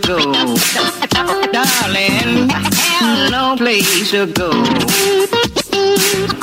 [0.06, 0.16] go.
[1.52, 4.52] Darling, have no place to go.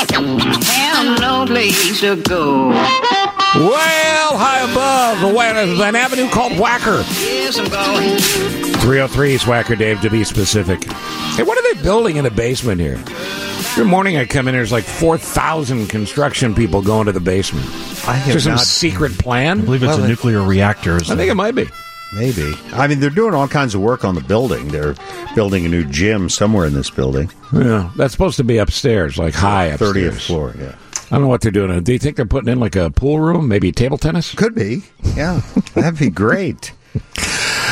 [0.09, 2.69] Have no place to go.
[2.69, 7.03] Well, high above the an avenue called Wacker.
[7.23, 8.17] Yes, I'm going.
[8.19, 10.83] 303 is Wacker, Dave, to be specific.
[10.83, 12.97] Hey, what are they building in the basement here?
[13.73, 17.65] Every morning I come in, there's like 4,000 construction people going to the basement.
[17.65, 19.61] I Is have there some not- secret plan?
[19.61, 20.95] I believe it's Well, a it- nuclear reactor.
[20.97, 21.67] I think it might be.
[22.13, 22.53] Maybe.
[22.73, 24.69] I mean, they're doing all kinds of work on the building.
[24.69, 24.95] They're
[25.35, 27.31] building a new gym somewhere in this building.
[27.53, 30.15] Yeah, that's supposed to be upstairs, like high upstairs.
[30.15, 30.75] 30th floor, yeah.
[31.11, 31.81] I don't know what they're doing.
[31.83, 34.33] Do you think they're putting in like a pool room, maybe table tennis?
[34.33, 34.83] Could be.
[35.15, 35.41] Yeah.
[35.73, 36.71] That'd be great.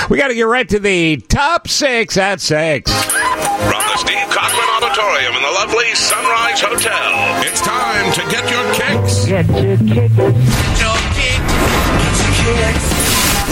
[0.09, 2.91] We got to get right to the top six at six.
[2.91, 8.73] From the Steve Cochran Auditorium in the lovely Sunrise Hotel, it's time to get your
[8.73, 9.25] kicks.
[9.25, 10.47] Get your kicks.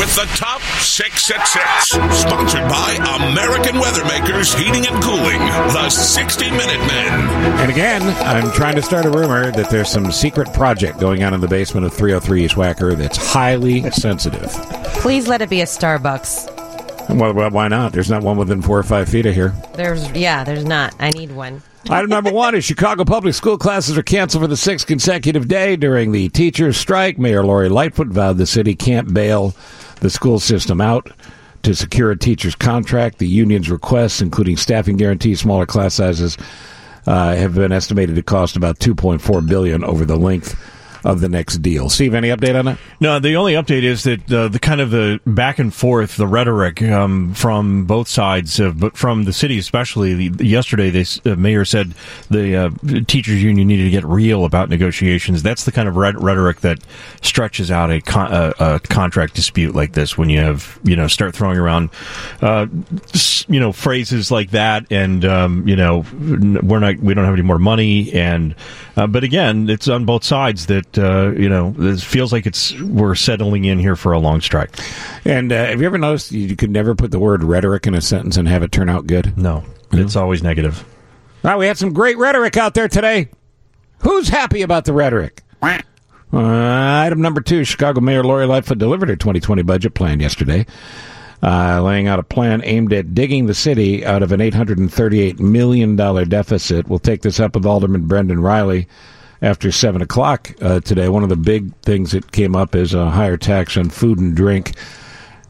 [0.05, 2.93] With the top six at six, sponsored by
[3.27, 7.59] American Weathermakers Heating and Cooling, the 60 Minute Men.
[7.59, 11.33] And again, I'm trying to start a rumor that there's some secret project going on
[11.33, 14.51] in the basement of 303 East Wacker that's highly sensitive.
[15.01, 17.09] Please let it be a Starbucks.
[17.09, 17.91] Well, well, why not?
[17.91, 19.55] There's not one within four or five feet of here.
[19.73, 20.93] There's yeah, there's not.
[20.99, 21.63] I need one.
[21.89, 25.75] Item number one is Chicago public school classes are canceled for the sixth consecutive day
[25.75, 27.17] during the teachers' strike.
[27.17, 29.55] Mayor Lori Lightfoot vowed the city can't bail
[30.01, 31.11] the school system out
[31.63, 33.17] to secure a teacher's contract.
[33.17, 36.37] The union's requests, including staffing guarantees, smaller class sizes,
[37.07, 40.55] uh, have been estimated to cost about 2.4 billion over the length
[41.05, 41.87] of the next deal.
[41.89, 42.79] Steve, any update on that?
[42.99, 46.27] No, the only update is that uh, the kind of the back and forth, the
[46.27, 50.29] rhetoric um, from both sides, but from the city especially.
[50.29, 51.93] The, yesterday, the uh, mayor said
[52.29, 52.69] the uh,
[53.07, 55.43] teachers union needed to get real about negotiations.
[55.43, 56.79] That's the kind of rhet- rhetoric that
[57.21, 60.17] stretches out a, con- a, a contract dispute like this.
[60.17, 61.91] When you have you know start throwing around
[62.41, 62.65] uh,
[63.47, 66.03] you know phrases like that, and um, you know
[66.63, 68.55] we're not we don't have any more money, and
[68.97, 72.79] uh, but again, it's on both sides that uh, you know it feels like it's
[72.81, 74.71] we're settling in here for a long strike.
[75.25, 78.01] And uh, have you ever noticed you could never put the word rhetoric in a
[78.01, 79.37] sentence and have it turn out good?
[79.37, 80.85] No, it's always negative.
[81.43, 83.29] Well, we had some great rhetoric out there today.
[83.99, 85.41] Who's happy about the rhetoric?
[86.33, 90.65] Uh, item number two Chicago Mayor Lori Lightfoot delivered her 2020 budget plan yesterday,
[91.41, 95.95] uh, laying out a plan aimed at digging the city out of an $838 million
[95.95, 96.89] deficit.
[96.89, 98.87] We'll take this up with Alderman Brendan Reilly
[99.41, 101.09] after 7 o'clock uh, today.
[101.09, 104.35] One of the big things that came up is a higher tax on food and
[104.35, 104.73] drink.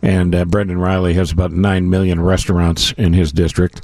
[0.01, 3.81] And uh, Brendan Reilly has about 9 million restaurants in his district.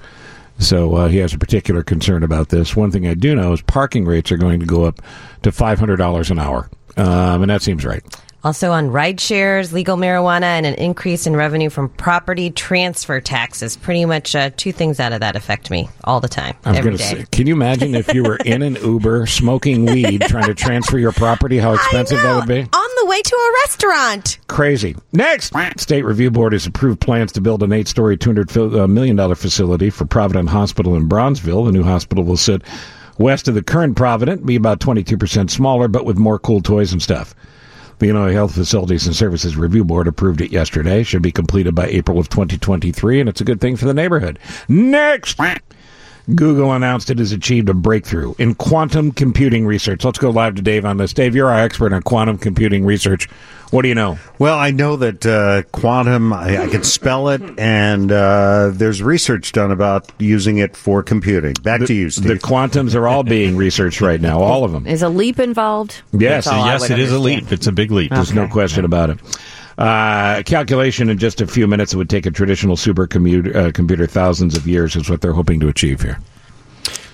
[0.60, 2.76] So uh, he has a particular concern about this.
[2.76, 5.02] One thing I do know is parking rates are going to go up
[5.42, 6.70] to $500 an hour.
[6.98, 8.04] Um, and that seems right.
[8.44, 13.78] Also on ride shares, legal marijuana, and an increase in revenue from property transfer taxes.
[13.78, 16.92] Pretty much uh, two things out of that affect me all the time, I'm every
[16.92, 20.46] going to say, can you imagine if you were in an Uber smoking weed trying
[20.46, 22.62] to transfer your property, how expensive that would be?
[22.62, 24.40] On the way to a restaurant.
[24.48, 24.96] Crazy.
[25.12, 29.16] Next, State Review Board has approved plans to build an eight-story, two hundred uh, million
[29.16, 31.66] dollar facility for Provident Hospital in Bronzeville.
[31.66, 32.64] The new hospital will sit
[33.18, 36.92] west of the current Provident, be about twenty-two percent smaller, but with more cool toys
[36.92, 37.36] and stuff.
[38.02, 41.04] The Illinois Health Facilities and Services Review Board approved it yesterday.
[41.04, 44.40] Should be completed by April of 2023, and it's a good thing for the neighborhood.
[44.68, 45.38] Next,
[46.36, 50.04] Google announced it has achieved a breakthrough in quantum computing research.
[50.06, 51.14] Let's go live to Dave on this.
[51.14, 53.30] Dave, you're our expert on quantum computing research.
[53.72, 54.20] What do you know?
[54.38, 59.54] Well, I know that uh, quantum, I, I can spell it, and uh, there's research
[59.54, 61.54] done about using it for computing.
[61.54, 64.86] Back to you, The quantums are all being researched right now, all of them.
[64.88, 66.02] Is a leap involved?
[66.12, 67.52] Yes, That's all I yes, it is a leap.
[67.52, 68.12] It's a big leap.
[68.12, 69.20] There's no question about it.
[69.82, 71.92] Uh, calculation in just a few minutes.
[71.92, 75.60] It would take a traditional supercomputer uh, computer thousands of years, is what they're hoping
[75.60, 76.20] to achieve here.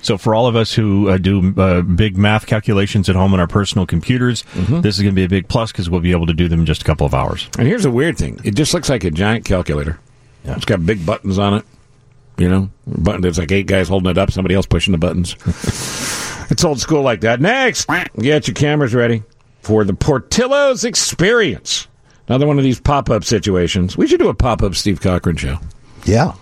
[0.02, 3.40] So for all of us who uh, do uh, big math calculations at home on
[3.40, 6.26] our personal computers, this is going to be a big plus because we'll be able
[6.26, 7.50] to do them in just a couple of hours.
[7.58, 9.98] And here's a weird thing: it just looks like a giant calculator.
[10.44, 11.66] It's got big buttons on it.
[12.38, 13.22] You know, button.
[13.22, 15.38] There's like eight guys holding it up, somebody else pushing the buttons.
[16.52, 17.40] it's old school like that.
[17.40, 17.88] Next,
[18.20, 19.24] get your cameras ready
[19.62, 21.88] for the Portillo's Experience.
[22.28, 23.98] Another one of these pop-up situations.
[23.98, 25.58] We should do a pop-up Steve Cochran show.
[26.06, 26.34] yeah.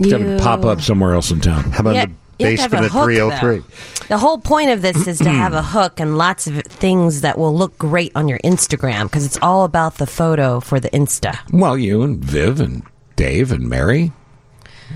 [0.00, 1.70] It's to pop up somewhere else in town.
[1.72, 2.12] How about Yeah, the
[2.44, 3.58] you have to have basement a at hook, 303?
[3.58, 3.64] though.
[3.64, 7.22] Oh the whole point of this is to have a hook and lots of things
[7.22, 10.88] that will look great on your Instagram because it's all about the photo for the
[10.90, 11.36] Insta.
[11.52, 12.82] Well, you and Viv and
[13.16, 14.12] Dave and Mary,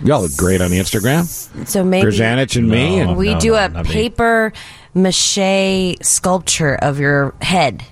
[0.05, 1.25] y'all look great on the Instagram.
[1.67, 3.09] So maybe Grzanich and me, No.
[3.11, 3.91] and we no, do no, a not me.
[3.93, 4.53] paper
[4.95, 7.83] mache sculpture of your head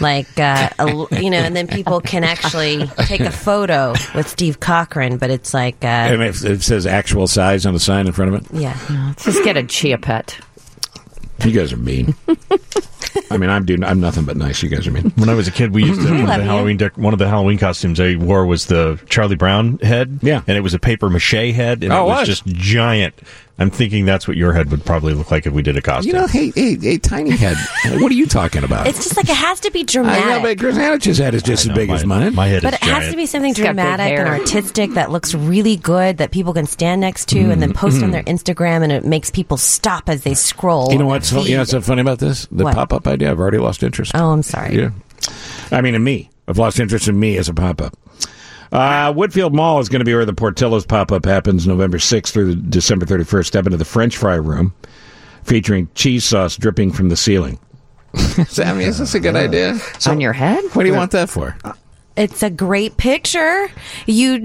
[0.00, 0.86] like uh, a,
[1.20, 5.54] you know, and then people can actually take a photo with Steve Cochran, but it's
[5.54, 8.50] like uh, And it, it says actual size on the sign in front of it.
[8.52, 8.78] yeah.
[9.08, 10.38] Let's just get a chia pet.
[11.44, 12.14] You guys are mean.
[13.30, 13.82] I mean, I'm doing.
[13.84, 14.62] I'm nothing but nice.
[14.62, 15.10] You guys are mean.
[15.16, 16.50] When I was a kid, we used to one of love the you.
[16.50, 20.18] Halloween dec- one of the Halloween costumes I wore was the Charlie Brown head.
[20.22, 20.42] Yeah.
[20.46, 22.28] and it was a paper mache head, and Oh, it it was, was?
[22.28, 23.14] just giant.
[23.58, 26.14] I'm thinking that's what your head would probably look like if we did a costume.
[26.14, 27.56] You know, hey, hey, hey, tiny head.
[28.02, 28.86] what are you talking about?
[28.86, 30.42] It's just like it has to be I know, dramatic.
[30.42, 32.34] but Chris Hanich's head is just I as know, big my, as mine.
[32.34, 34.90] My head But is it has to be something It's got big dramatic and artistic
[34.92, 38.24] that looks really good that people can stand next to and then post on their
[38.24, 40.88] Instagram and it makes people stop as they scroll.
[40.88, 40.92] Mm-hmm.
[40.92, 42.46] you know on what's their fu- you know what's so funny about this?
[42.50, 43.30] The pop up idea.
[43.30, 44.12] I've already lost interest.
[44.14, 44.76] Oh, I'm sorry.
[44.76, 44.90] Yeah.
[45.70, 46.28] I mean, in me.
[46.46, 47.96] I've lost interest in me as a pop up.
[48.72, 52.32] Uh, Woodfield Mall is going to be where the Portillo's pop up happens November 6th
[52.32, 53.46] through December 31st.
[53.46, 54.74] Step into the French fry room
[55.44, 57.58] featuring cheese sauce dripping from the ceiling.
[58.48, 59.78] Sammy, is this a good idea?
[60.06, 60.64] On your head?
[60.72, 61.56] What do you want that for?
[62.16, 63.68] It's a great picture.
[64.06, 64.42] You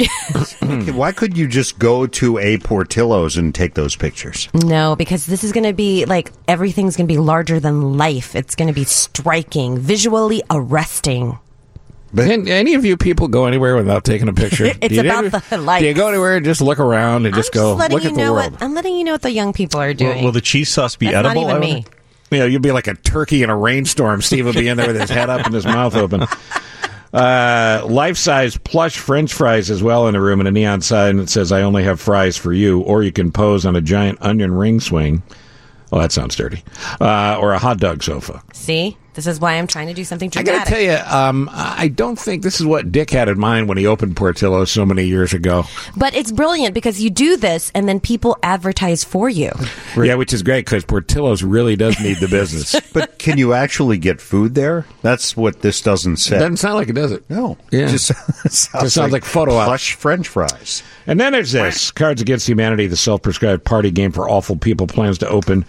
[0.62, 4.50] Why could you just go to a Portillo's and take those pictures?
[4.53, 8.35] no, because this is going to be like everything's going to be larger than life.
[8.35, 11.39] It's going to be striking, visually arresting.
[12.16, 14.66] Can any of you people go anywhere without taking a picture?
[14.81, 15.81] It's you about ever- the likes.
[15.81, 18.10] Do you go anywhere and just look around and just I'm go just look you
[18.10, 18.52] at the know world?
[18.54, 20.18] what I'm letting you know what the young people are doing.
[20.18, 21.48] Will, will the cheese sauce be That's edible?
[21.48, 21.86] not even me.
[22.31, 24.22] You know, you'd be like a turkey in a rainstorm.
[24.22, 26.25] Steve would be in there with his head up and his mouth open.
[27.13, 31.30] Uh, life-size plush French fries as well in a room and a neon sign that
[31.30, 34.54] says "I only have fries for you," or you can pose on a giant onion
[34.54, 35.22] ring swing.
[35.92, 36.64] Oh, that sounds dirty.
[37.02, 38.42] Uh, or a hot dog sofa.
[38.54, 41.50] See, this is why I'm trying to do something I got to tell you, um,
[41.52, 44.86] I don't think this is what Dick had in mind when he opened Portillo so
[44.86, 45.66] many years ago.
[45.98, 49.52] But it's brilliant because you do this and then people advertise for you.
[49.98, 52.75] Yeah, which is great because Portillo's really does need the business.
[52.94, 54.86] But can you actually get food there?
[55.02, 56.40] That's what this doesn't say.
[56.40, 57.30] Doesn't sound like it, does it?
[57.30, 57.88] no, Yeah.
[57.92, 58.07] just
[58.50, 59.68] sounds, sounds like photo op.
[59.68, 60.84] plush French fries.
[61.07, 64.88] And then there's this Cards Against Humanity, the self prescribed party game for awful people,
[64.88, 65.66] plans to open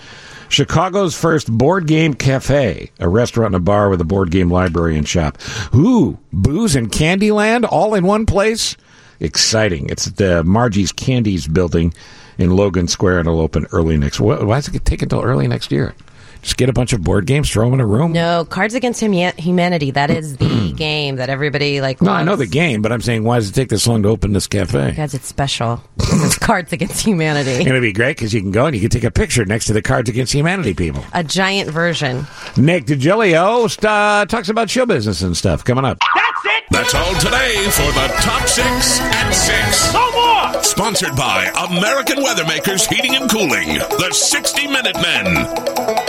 [0.53, 4.99] Chicago's first board game cafe, a restaurant and a bar with a board game library
[4.99, 5.39] and shop.
[5.75, 8.77] Ooh, booze and Candyland all in one place?
[9.19, 9.89] Exciting.
[9.89, 11.95] It's at the Margie's Candies building
[12.37, 15.73] in Logan Square and it'll open early next Why does it take until early next
[15.73, 15.95] year?
[16.43, 18.13] Just get a bunch of board games, throw them in a room?
[18.13, 19.93] No, Cards Against Huma- Humanity.
[19.93, 22.03] That is the game that everybody like.
[22.03, 24.09] No, I know the game, but I'm saying, why does it take this long to
[24.09, 24.91] open this cafe?
[24.91, 25.81] Because it's special.
[25.99, 27.53] it's Cards Against Humanity.
[27.59, 29.67] And it'd be great because you can go and you can take a picture next
[29.67, 31.05] to the Cards Against Humanity people.
[31.13, 32.27] A giant version.
[32.57, 35.99] Nick DiGilio uh, talks about show business and stuff coming up.
[36.15, 36.65] That's it.
[36.71, 38.67] That's all today for the Top 6
[39.01, 39.93] at 6.
[39.95, 40.11] No
[40.55, 40.63] more!
[40.65, 46.02] Sponsored by American Weathermakers Heating and Cooling, the 60 Minute Men.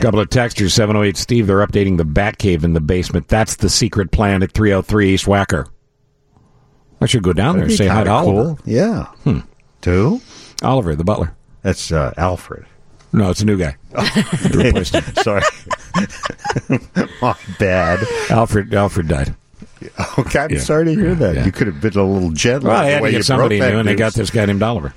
[0.00, 1.46] Couple of textures 708 Steve.
[1.46, 3.28] They're updating the Batcave in the basement.
[3.28, 5.66] That's the secret plan at 303 East Wacker.
[7.00, 8.54] I should go down there and say hi to Oliver.
[8.54, 8.58] cool.
[8.64, 9.04] Yeah.
[9.24, 9.40] Hmm.
[9.80, 10.20] Two?
[10.62, 11.34] Oliver, the butler.
[11.62, 12.66] That's uh, Alfred.
[13.12, 13.76] No, it's a new guy.
[13.98, 14.84] Him.
[14.84, 15.42] Sorry.
[17.22, 18.06] My bad.
[18.30, 19.34] Alfred, Alfred died.
[20.18, 20.60] Okay, I'm Yeah.
[20.60, 21.34] sorry to hear that.
[21.36, 21.44] Yeah.
[21.46, 22.70] You could have been a little gentler.
[22.70, 24.62] Well, the had way to you get somebody new, and they got this guy named
[24.62, 24.92] Oliver.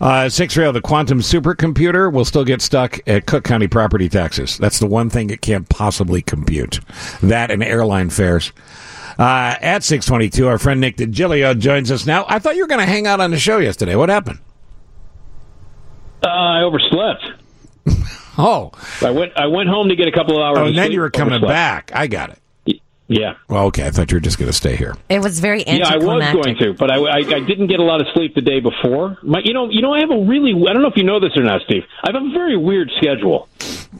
[0.00, 4.56] Uh, six rail, the quantum supercomputer will still get stuck at Cook County property taxes.
[4.56, 6.80] That's the one thing it can't possibly compute.
[7.22, 8.52] That and airline fares.
[9.18, 12.24] Uh, at 622, our friend Nick DiGilio joins us now.
[12.28, 13.94] I thought you were going to hang out on the show yesterday.
[13.94, 14.38] What happened?
[16.24, 17.24] Uh, I overslept.
[18.38, 18.70] Oh,
[19.02, 19.32] I went.
[19.36, 20.58] I went home to get a couple of hours.
[20.58, 21.50] oh of and then you were coming overslept.
[21.52, 21.90] back.
[21.92, 22.38] I got it.
[23.12, 23.88] Yeah, Well, okay.
[23.88, 24.94] I thought you were just going to stay here.
[25.08, 27.82] It was very yeah, I was going to, but I, I, I didn't get a
[27.82, 29.18] lot of sleep the day before.
[29.24, 30.52] My, you know, you know, I have a really.
[30.52, 31.82] I don't know if you know this or not, Steve.
[32.04, 33.48] I have a very weird schedule.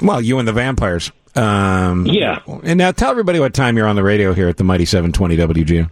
[0.00, 1.10] Well, you and the vampires.
[1.34, 2.38] Um, Yeah.
[2.62, 5.36] And now tell everybody what time you're on the radio here at the Mighty 720
[5.64, 5.90] WGN.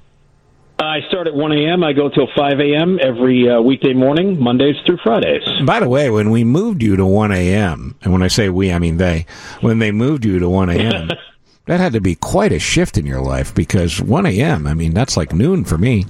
[0.80, 1.82] I start at 1 a.m.
[1.82, 3.00] I go till 5 a.m.
[3.02, 5.42] every uh, weekday morning, Mondays through Fridays.
[5.66, 8.72] By the way, when we moved you to 1 a.m., and when I say we,
[8.72, 9.26] I mean they,
[9.60, 11.10] when they moved you to 1 a.m.,
[11.68, 14.94] that had to be quite a shift in your life because 1 a.m., I mean,
[14.94, 16.06] that's like noon for me.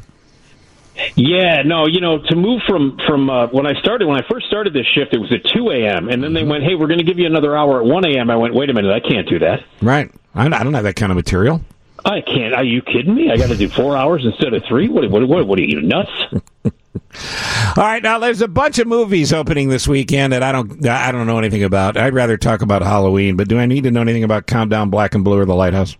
[1.16, 4.46] Yeah, no, you know, to move from from uh, when I started when I first
[4.46, 6.08] started this shift, it was at 2 a.m.
[6.08, 8.30] and then they went, "Hey, we're going to give you another hour at 1 a.m."
[8.30, 9.64] I went, "Wait a minute, I can't do that.
[9.80, 10.10] Right.
[10.34, 11.60] I, I don't have that kind of material.
[12.04, 12.54] I can't.
[12.54, 13.30] Are you kidding me?
[13.30, 14.88] I got to do four hours instead of three.
[14.88, 15.08] What?
[15.10, 15.28] What?
[15.28, 15.46] What?
[15.46, 16.10] What are you nuts?"
[17.76, 21.12] All right, now there's a bunch of movies opening this weekend that I don't I
[21.12, 21.96] don't know anything about.
[21.96, 25.14] I'd rather talk about Halloween, but do I need to know anything about Countdown Black
[25.14, 25.96] and Blue or The Lighthouse?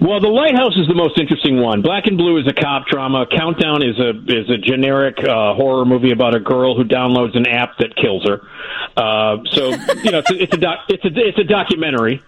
[0.00, 1.80] Well, The Lighthouse is the most interesting one.
[1.82, 3.26] Black and Blue is a cop drama.
[3.30, 7.46] Countdown is a is a generic uh, horror movie about a girl who downloads an
[7.46, 8.40] app that kills her.
[8.96, 9.68] Uh, so
[10.02, 12.22] you know, it's a, it's a doc, it's a it's a documentary.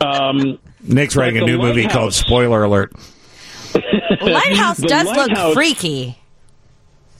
[0.00, 2.92] Um, Nick's writing a the new movie called Spoiler Alert.
[4.20, 6.16] Lighthouse does Lighthouse- look freaky.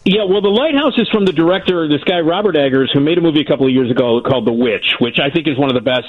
[0.08, 3.20] Yeah, well, The Lighthouse is from the director, this guy Robert Eggers, who made a
[3.20, 5.74] movie a couple of years ago called The Witch, which I think is one of
[5.74, 6.08] the best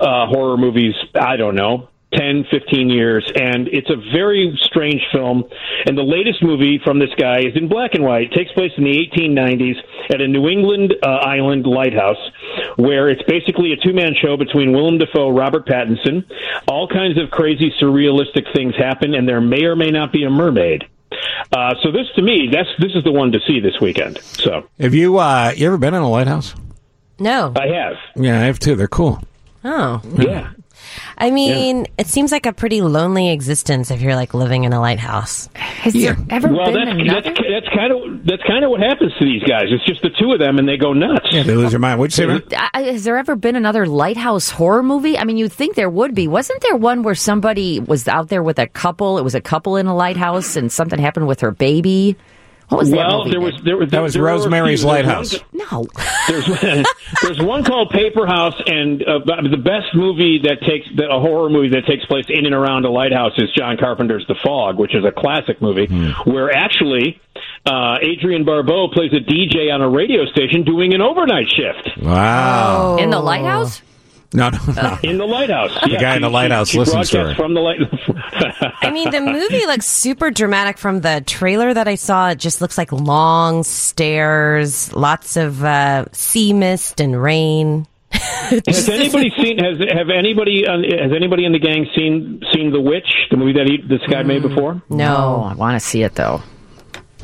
[0.00, 0.94] uh, horror movies.
[1.12, 1.88] I don't know.
[2.14, 5.42] 10, 15 years, and it's a very strange film.
[5.86, 8.30] And the latest movie from this guy is in black and white.
[8.30, 9.74] It takes place in the 1890s
[10.14, 12.22] at a New England uh, island lighthouse,
[12.76, 16.30] where it's basically a two-man show between Willem Dafoe, Robert Pattinson.
[16.68, 20.30] All kinds of crazy, surrealistic things happen, and there may or may not be a
[20.30, 20.84] mermaid.
[21.52, 24.18] Uh, so this, to me, that's this is the one to see this weekend.
[24.22, 26.54] So Have you uh, you ever been in a lighthouse?
[27.18, 27.52] No.
[27.56, 28.74] I have, Yeah, I have too.
[28.74, 29.22] They're cool.
[29.64, 30.00] Oh.
[30.18, 30.50] yeah.
[31.18, 34.80] I mean, it seems like a pretty lonely existence if you're like living in a
[34.80, 35.48] lighthouse.
[35.54, 37.22] Has there ever Well, been that's another?
[37.22, 39.64] that's that's kind of that's kind of what happens to these guys.
[39.70, 41.26] It's just the two of them, and they go nuts.
[41.30, 41.98] Yeah, they lose their mind.
[41.98, 42.70] What'd you say, man?
[42.74, 45.16] I- has there ever been another lighthouse horror movie?
[45.18, 46.28] I mean, you'd think there would be.
[46.28, 49.18] Wasn't there one where somebody was out there with a couple?
[49.18, 52.16] It was a couple in a lighthouse, and something happened with her baby.
[52.72, 53.30] What was that Well, movie?
[53.30, 53.64] there was then?
[53.64, 55.38] there was That was there Rosemary's Lighthouse.
[55.52, 55.86] no.
[56.28, 56.46] There's
[57.22, 59.18] there's one called Paper House, and uh,
[59.50, 62.84] the best movie that takes the, a horror movie that takes place in and around
[62.84, 65.86] a lighthouse is John Carpenter's The Fog, which is a classic movie
[66.24, 67.20] where actually
[67.66, 72.96] uh, Adrienne Barbeau plays a DJ on a radio station doing an overnight shift Wow.
[72.98, 73.82] in the lighthouse?
[74.34, 74.98] No, no, no.
[75.02, 75.72] in the lighthouse.
[75.82, 77.34] The guy in the lighthouse she, she listens to her.
[77.34, 77.78] from the light.
[78.82, 82.30] I mean, the movie looks super dramatic from the trailer that I saw.
[82.30, 87.86] It just looks like long stairs, lots of uh, sea mist and rain.
[88.12, 89.58] Has anybody seen?
[89.58, 90.66] Has have anybody?
[90.66, 94.06] Uh, has anybody in the gang seen seen The Witch, the movie that he, this
[94.06, 94.82] guy made before?
[94.90, 95.48] No.
[95.50, 96.42] I want to see it though.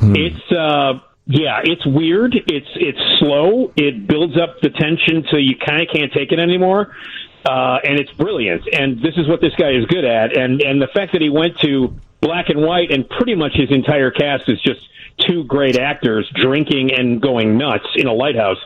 [0.01, 0.93] It's uh
[1.31, 2.33] yeah, it's weird.
[2.33, 3.71] It's it's slow.
[3.75, 6.95] It builds up the tension so you kind of can't take it anymore.
[7.45, 8.63] Uh, and it's brilliant.
[8.73, 10.35] And this is what this guy is good at.
[10.35, 13.69] And and the fact that he went to black and white and pretty much his
[13.69, 14.79] entire cast is just
[15.27, 18.57] two great actors drinking and going nuts in a lighthouse.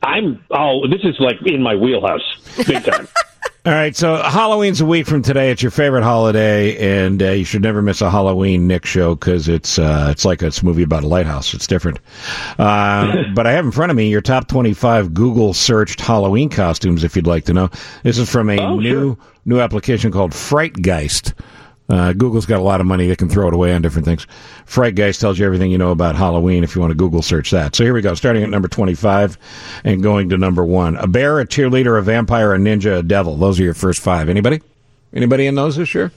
[0.00, 2.22] I'm oh this is like in my wheelhouse
[2.64, 3.08] big time.
[3.64, 5.52] All right, so Halloween's a week from today.
[5.52, 9.46] It's your favorite holiday, and uh, you should never miss a Halloween Nick show because
[9.48, 11.54] it's uh, it's like it's a movie about a lighthouse.
[11.54, 12.00] It's different.
[12.58, 17.04] Uh, but I have in front of me your top twenty-five Google searched Halloween costumes.
[17.04, 17.70] If you'd like to know,
[18.02, 21.32] this is from a Oh, new new application called Frightgeist.
[21.92, 24.26] Uh, Google's got a lot of money; they can throw it away on different things.
[24.66, 27.76] Frightgeist tells you everything you know about Halloween if you want to Google search that.
[27.76, 29.36] So here we go, starting at number twenty-five
[29.84, 33.36] and going to number one: a bear, a cheerleader, a vampire, a ninja, a devil.
[33.36, 34.30] Those are your first five.
[34.30, 34.62] Anybody?
[35.12, 36.10] Anybody in those this year?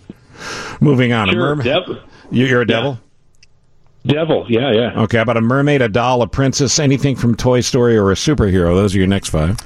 [0.79, 1.65] Moving on, a Sure, mermaid.
[1.65, 1.97] Dev-
[2.31, 2.99] You- You're a devil.
[4.05, 5.01] Devil, yeah, yeah.
[5.03, 8.75] Okay, about a mermaid, a doll, a princess, anything from Toy Story, or a superhero?
[8.75, 9.59] Those are your next five.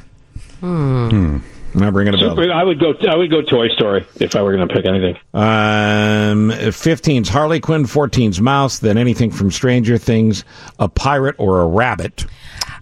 [0.61, 1.37] Hmm.
[1.73, 2.51] Not ringing a bell.
[2.51, 2.93] I would go.
[3.07, 5.15] I would go Toy Story if I were going to pick anything.
[5.33, 10.43] Um, 15's Harley Quinn, 14's Mouse, then anything from Stranger Things,
[10.79, 12.25] a pirate or a rabbit.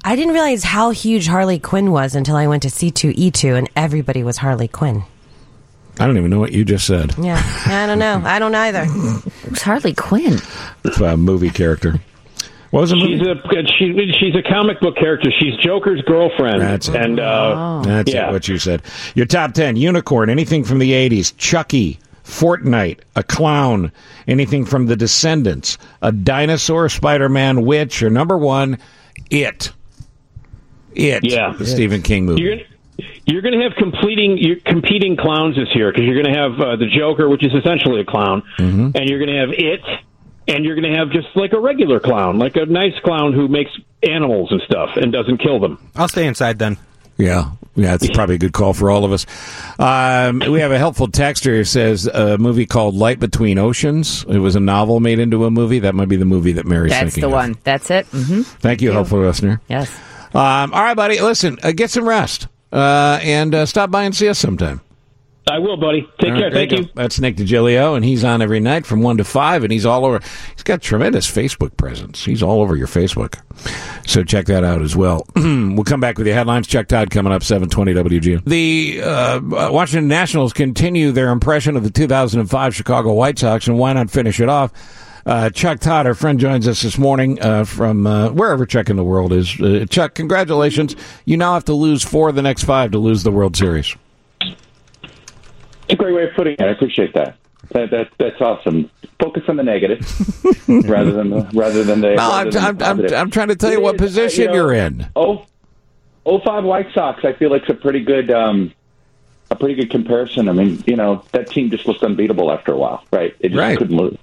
[0.05, 4.23] I didn't realize how huge Harley Quinn was until I went to C2E2 and everybody
[4.23, 5.03] was Harley Quinn.
[5.99, 7.13] I don't even know what you just said.
[7.17, 8.21] Yeah, I don't know.
[8.23, 8.85] I don't either.
[8.85, 10.39] Who's Harley Quinn?
[10.85, 11.99] It's a movie character.
[12.71, 13.17] What was the movie?
[13.17, 15.29] She's a she, she's a comic book character.
[15.39, 16.95] She's Joker's girlfriend, That's it.
[16.95, 18.29] and uh, That's yeah.
[18.29, 18.81] it, what you said.
[19.15, 23.91] Your top 10 Unicorn, anything from the 80s, Chucky, Fortnite, a clown,
[24.27, 28.77] anything from The Descendants, a dinosaur, Spider Man, witch, or number one,
[29.31, 29.71] It.
[30.93, 31.23] It.
[31.29, 31.53] Yeah.
[31.57, 32.41] The Stephen King movie.
[32.41, 32.67] you're gonna,
[33.25, 36.59] you're going to have completing you're competing clowns this year because you're going to have
[36.59, 38.91] uh, the Joker, which is essentially a clown, Mm-hmm.
[38.95, 39.81] and you're going to have it,
[40.47, 43.47] and you're going to have just like a regular clown, like a nice clown who
[43.47, 43.71] makes
[44.03, 45.77] animals and stuff and doesn't kill them.
[45.95, 46.77] I'll stay inside then.
[47.19, 49.25] Yeah, yeah, it's probably a good call for all of us.
[49.79, 54.23] Um, we have a helpful texter who says a movie called Light Between Oceans.
[54.29, 55.79] It was a novel made into a movie.
[55.79, 57.33] That might be the movie that Mary's That's thinking the of.
[57.33, 57.55] one.
[57.63, 58.05] That's it.
[58.07, 59.61] hmm Thank you, helpful listener.
[59.67, 59.89] Yes.
[60.35, 61.19] Um, all right, buddy.
[61.19, 64.81] Listen, uh, get some rest uh, and uh, stop by and see us sometime.
[65.49, 66.01] I will, buddy.
[66.19, 66.45] Take All care.
[66.45, 66.77] right, Thank go.
[66.77, 66.89] you.
[66.95, 70.05] That's Nick DiGilio, and he's on every night from 1 to 5, and he's all
[70.05, 70.19] over.
[70.55, 72.23] He's got tremendous Facebook presence.
[72.25, 73.39] He's all over your Facebook.
[74.07, 75.25] So check that out as well.
[75.35, 76.67] we'll come back with the headlines.
[76.67, 78.43] Chuck Todd coming up, 720 WG.
[78.45, 83.93] The uh, Washington Nationals continue their impression of the 2005 Chicago White Sox, and why
[83.93, 84.71] not finish it off?
[85.25, 88.95] Uh, Chuck Todd, our friend, joins us this morning uh, from uh, wherever Chuck in
[88.95, 89.59] the world is.
[89.59, 90.95] Uh, Chuck, congratulations.
[91.25, 93.93] You now have to lose four of the next five to lose the World Series.
[95.89, 96.61] It's a great way of putting it.
[96.61, 97.37] I appreciate that.
[97.71, 98.89] That, that that's awesome.
[99.19, 99.99] Focus on the negative
[100.67, 102.09] rather than the rather than the.
[102.09, 103.13] No, rather I'm, than I'm, I'm, positive.
[103.13, 105.07] I'm trying to tell you It what is, position you know, you're in.
[105.15, 105.45] Oh,
[106.25, 108.73] 05 White Sox, I feel like it's a pretty good, um,
[109.49, 110.49] a pretty good comparison.
[110.49, 113.33] I mean, you know, that team just looked unbeatable after a while, right?
[113.39, 113.77] It just Right.
[113.77, 114.17] couldn't lose.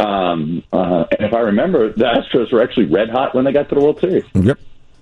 [0.00, 3.68] Um, uh, and if I remember, the Astros were actually red hot when they got
[3.70, 4.24] to the World Series.
[4.34, 4.58] Yep.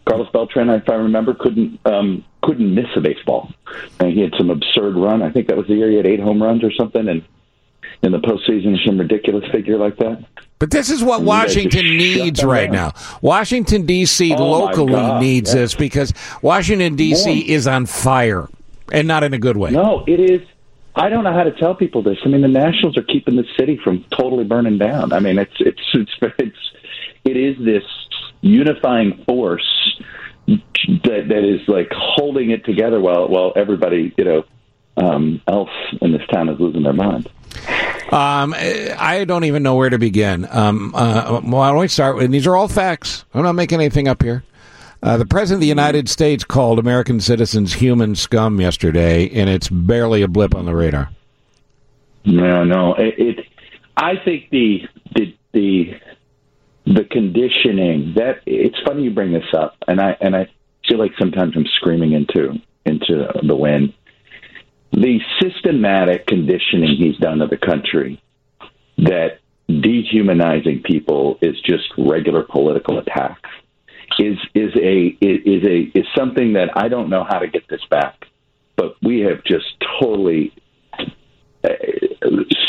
[0.08, 3.52] Carlos Beltran, if I remember, couldn't um, couldn't miss a baseball.
[4.00, 5.22] And he had some absurd run.
[5.22, 7.22] I think that was the year he had eight home runs or something, and
[8.02, 10.24] in the postseason, some ridiculous figure like that.
[10.58, 12.92] But this is what Washington needs right down.
[12.94, 13.18] now.
[13.20, 14.34] Washington D.C.
[14.34, 15.62] Oh, locally needs yeah.
[15.62, 17.52] this because Washington D.C.
[17.52, 18.48] Is on fire,
[18.92, 19.70] and not in a good way.
[19.70, 20.40] No, it is.
[20.94, 22.18] I don't know how to tell people this.
[22.24, 25.12] I mean, the Nationals are keeping the city from totally burning down.
[25.12, 26.72] I mean, it's it's it's it's
[27.24, 27.84] it is this
[28.42, 29.98] unifying force
[30.46, 34.44] that that is like holding it together while while everybody you know
[34.96, 35.70] um, else
[36.02, 37.28] in this town is losing their mind.
[38.10, 40.46] Um, I don't even know where to begin.
[40.50, 42.16] Um, uh, why don't we start?
[42.16, 43.24] with These are all facts.
[43.32, 44.44] I'm not making anything up here.
[45.02, 49.68] Uh, the president of the United States called American citizens human scum yesterday, and it's
[49.68, 51.10] barely a blip on the radar.
[52.24, 52.94] No, no.
[52.94, 53.46] It, it
[53.96, 54.82] I think the
[55.14, 55.94] the the
[56.84, 60.48] the conditioning that it's funny you bring this up, and I and I
[60.88, 63.94] feel like sometimes I'm screaming into into the wind.
[64.92, 68.22] The systematic conditioning he's done to the country
[68.98, 73.48] that dehumanizing people is just regular political attacks
[74.18, 77.80] is is a is a is something that I don't know how to get this
[77.90, 78.26] back,
[78.76, 79.66] but we have just
[80.00, 80.52] totally
[81.64, 81.68] uh,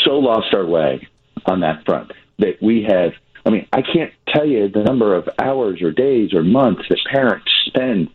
[0.04, 1.06] so lost our way
[1.46, 3.12] on that front that we have.
[3.46, 6.98] I mean, I can't tell you the number of hours or days or months that
[7.10, 8.10] parents spend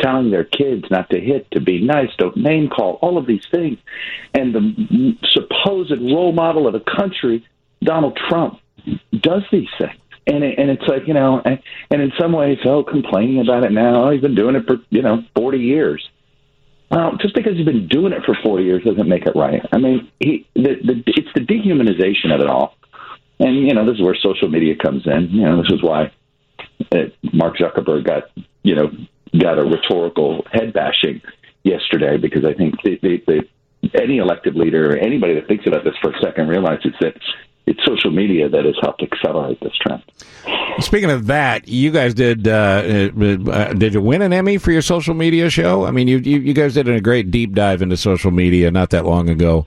[0.00, 3.46] telling their kids not to hit, to be nice, don't name call, all of these
[3.50, 3.78] things.
[4.34, 7.46] And the supposed role model of a country,
[7.82, 8.58] Donald Trump,
[9.18, 9.98] does these things.
[10.26, 13.64] And it, and it's like you know, and, and in some ways, oh, complaining about
[13.64, 14.04] it now.
[14.06, 16.08] Oh, he's been doing it for you know forty years.
[16.90, 19.60] Well, just because he's been doing it for 40 years doesn't make it right.
[19.72, 22.76] I mean, he, the, the, it's the dehumanization of it all.
[23.40, 25.30] And, you know, this is where social media comes in.
[25.30, 26.12] You know, this is why
[26.92, 28.30] uh, Mark Zuckerberg got,
[28.62, 28.90] you know,
[29.38, 31.20] got a rhetorical head bashing
[31.64, 33.40] yesterday because I think they, they, they,
[34.00, 37.14] any elected leader or anybody that thinks about this for a second realizes that
[37.66, 40.02] it's social media that has helped accelerate this trend.
[40.80, 42.46] Speaking of that, you guys did.
[42.46, 43.10] Uh,
[43.50, 45.86] uh, did you win an Emmy for your social media show?
[45.86, 48.90] I mean, you, you you guys did a great deep dive into social media not
[48.90, 49.66] that long ago,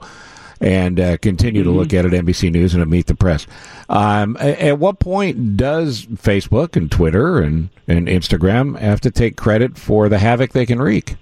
[0.60, 2.12] and uh, continue to look at it.
[2.12, 3.46] NBC News and at Meet the Press.
[3.88, 9.78] Um, at what point does Facebook and Twitter and and Instagram have to take credit
[9.78, 11.16] for the havoc they can wreak?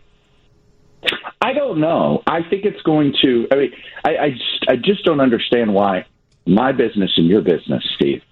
[1.41, 2.23] I don't know.
[2.27, 3.47] I think it's going to.
[3.53, 3.73] I mean,
[4.05, 6.07] I, I just, I just don't understand why
[6.47, 8.23] my business and your business, Steve,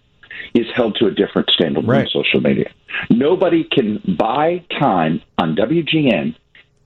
[0.54, 1.98] is held to a different standard Right.
[1.98, 2.72] than social media.
[3.10, 6.34] Nobody can buy time on WGN,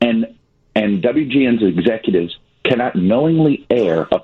[0.01, 0.35] and
[0.75, 2.37] and WGN's executives
[2.69, 4.21] cannot knowingly air a,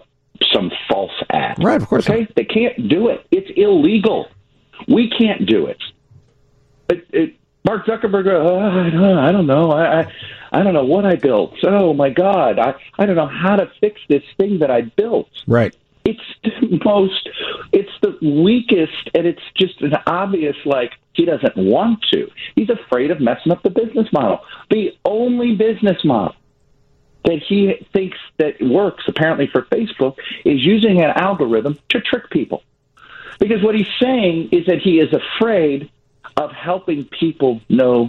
[0.52, 1.56] some false ad.
[1.62, 3.26] Right, of course Okay, they can't do it.
[3.30, 4.28] It's illegal.
[4.88, 5.78] We can't do it.
[6.88, 9.70] It, it, Mark Zuckerberg, uh, I, don't, I don't know.
[9.70, 10.12] I, I
[10.54, 11.54] I don't know what I built.
[11.64, 15.28] Oh my God, I I don't know how to fix this thing that I built.
[15.46, 15.74] Right.
[16.04, 17.28] It's the most,
[17.72, 22.30] it's the weakest, and it's just an obvious like he doesn't want to.
[22.54, 24.40] He's afraid of messing up the business model.
[24.70, 26.36] The only business model
[27.24, 32.62] that he thinks that works apparently for Facebook is using an algorithm to trick people.
[33.40, 35.90] Because what he's saying is that he is afraid
[36.36, 38.08] of helping people know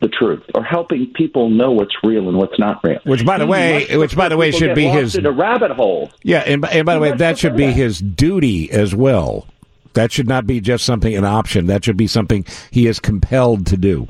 [0.00, 2.98] the truth or helping people know what's real and what's not real.
[3.04, 6.10] Which, by the He way, which by the way should be his into rabbit holes.
[6.22, 7.72] Yeah, and, by- and by the He way, that should be that.
[7.72, 9.46] his duty as well.
[9.94, 11.66] That should not be just something an option.
[11.66, 14.08] That should be something he is compelled to do.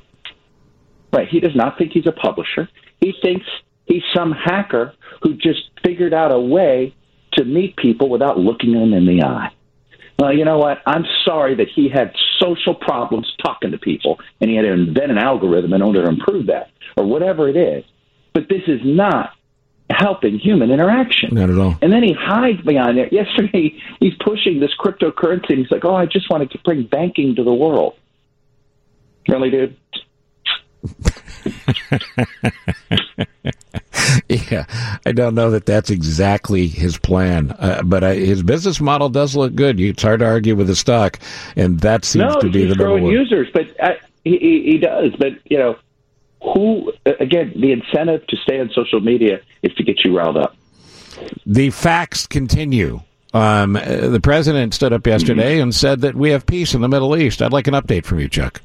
[1.12, 1.28] Right.
[1.28, 2.68] He does not think he's a publisher.
[3.00, 3.46] He thinks
[3.92, 6.94] he's some hacker who just figured out a way
[7.34, 9.52] to meet people without looking them in the eye.
[10.18, 10.78] Well, you know what?
[10.86, 15.10] I'm sorry that he had social problems talking to people and he had to invent
[15.10, 17.84] an algorithm in order to improve that or whatever it is.
[18.32, 19.30] But this is not
[19.90, 21.34] helping human interaction.
[21.34, 21.76] Not at all.
[21.82, 23.12] And then he hides behind it.
[23.12, 27.34] Yesterday, he's pushing this cryptocurrency and he's like, oh, I just wanted to bring banking
[27.36, 27.94] to the world.
[29.28, 29.76] Really, dude?
[34.28, 34.64] Yeah,
[35.06, 39.36] I don't know that that's exactly his plan, uh, but I, his business model does
[39.36, 39.80] look good.
[39.80, 41.18] It's hard to argue with the stock,
[41.56, 43.12] and that seems no, to be the number growing one.
[43.12, 45.12] users, but uh, he, he, he does.
[45.18, 45.76] But you know,
[46.42, 47.52] who again?
[47.56, 50.56] The incentive to stay on social media is to get you riled up.
[51.46, 53.00] The facts continue.
[53.34, 56.88] Um, uh, the president stood up yesterday and said that we have peace in the
[56.88, 57.40] Middle East.
[57.40, 58.60] I'd like an update from you, Chuck.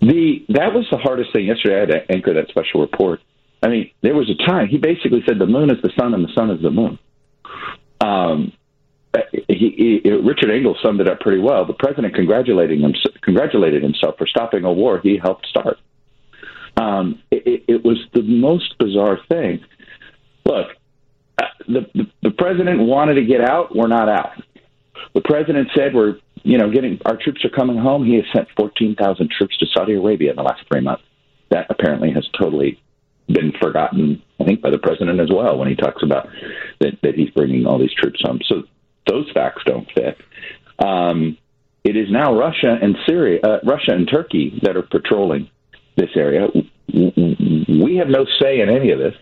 [0.00, 1.76] The that was the hardest thing yesterday.
[1.76, 3.20] I had to anchor that special report.
[3.62, 6.24] I mean, there was a time he basically said the moon is the sun and
[6.24, 6.98] the sun is the moon.
[8.00, 8.52] Um,
[9.48, 11.64] he, he, Richard Engel summed it up pretty well.
[11.66, 15.78] The president congratulating him, congratulated himself for stopping a war he helped start.
[16.76, 19.64] Um, it, it was the most bizarre thing.
[20.44, 20.68] Look,
[21.42, 23.74] uh, the, the the president wanted to get out.
[23.74, 24.42] We're not out.
[25.14, 28.06] The president said we're you know getting our troops are coming home.
[28.06, 31.02] He has sent fourteen thousand troops to Saudi Arabia in the last three months.
[31.50, 32.82] That apparently has totally
[33.28, 34.22] been forgotten.
[34.40, 36.28] I think by the president as well when he talks about
[36.80, 38.40] that, that he's bringing all these troops home.
[38.48, 38.62] So
[39.06, 40.16] those facts don't fit.
[40.78, 41.36] Um,
[41.84, 45.50] it is now Russia and Syria, uh, Russia and Turkey that are patrolling
[45.96, 46.48] this area.
[46.94, 49.14] We have no say in any of this.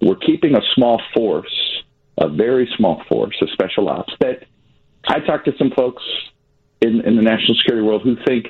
[0.00, 1.82] We're keeping a small force,
[2.16, 4.46] a very small force of special ops that
[5.06, 6.02] I talked to some folks
[6.82, 8.48] in, in the national security world who think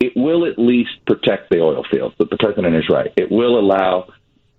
[0.00, 2.14] it will at least protect the oil fields.
[2.18, 3.12] But the president is right.
[3.16, 4.08] It will allow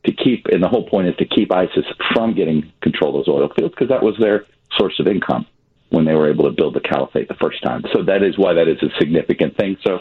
[0.06, 3.34] to keep, and the whole point is to keep ISIS from getting control of those
[3.34, 4.45] oil fields because that was their
[4.77, 5.45] source of income
[5.89, 7.84] when they were able to build the caliphate the first time.
[7.93, 9.77] So that is why that is a significant thing.
[9.86, 9.99] So,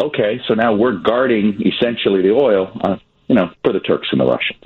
[0.00, 2.96] okay, so now we're guarding essentially the oil, uh,
[3.26, 4.62] you know, for the Turks and the Russians.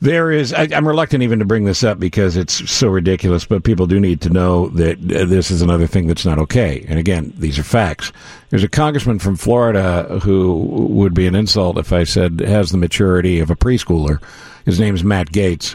[0.00, 3.64] There is, I, am reluctant even to bring this up because it's so ridiculous, but
[3.64, 6.84] people do need to know that uh, this is another thing that's not okay.
[6.88, 8.12] And again, these are facts.
[8.50, 12.78] There's a congressman from Florida who would be an insult if I said has the
[12.78, 14.22] maturity of a preschooler.
[14.64, 15.74] His name's Matt Gaetz,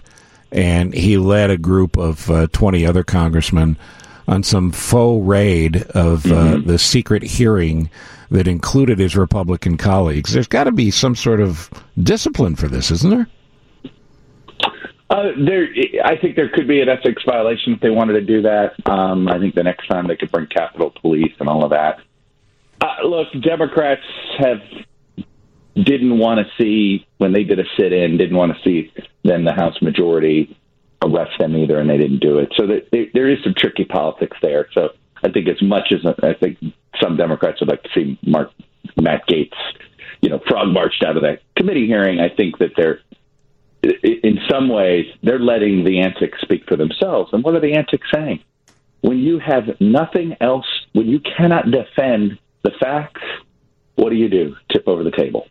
[0.53, 3.75] and he led a group of uh, 20 other congressmen
[4.29, 6.67] on some faux raid of uh, mm-hmm.
[6.67, 7.89] the secret hearing
[8.31, 10.31] that included his Republican colleagues.
[10.31, 11.69] There's got to be some sort of
[12.01, 13.27] discipline for this, isn't there?
[15.09, 15.67] Uh, there,
[16.03, 18.73] I think there could be an ethics violation if they wanted to do that.
[18.89, 21.99] Um, I think the next time they could bring Capitol Police and all of that.
[22.81, 24.01] Uh, look, Democrats
[24.39, 24.57] have
[25.75, 28.91] didn't want to see when they did a sit-in, didn't want to see
[29.23, 30.55] then the House majority
[31.03, 32.53] arrest them either, and they didn't do it.
[32.55, 34.67] So there is some tricky politics there.
[34.73, 34.89] So
[35.23, 36.59] I think as much as I think
[37.01, 38.51] some Democrats would like to see Mark
[39.01, 39.55] Matt Gaetz,
[40.21, 42.99] you know, frog marched out of that committee hearing, I think that they're
[43.83, 47.31] in some ways, they're letting the antics speak for themselves.
[47.33, 48.43] And what are the antics saying?
[49.01, 53.21] When you have nothing else, when you cannot defend the facts,
[53.95, 54.55] what do you do?
[54.71, 55.47] Tip over the table,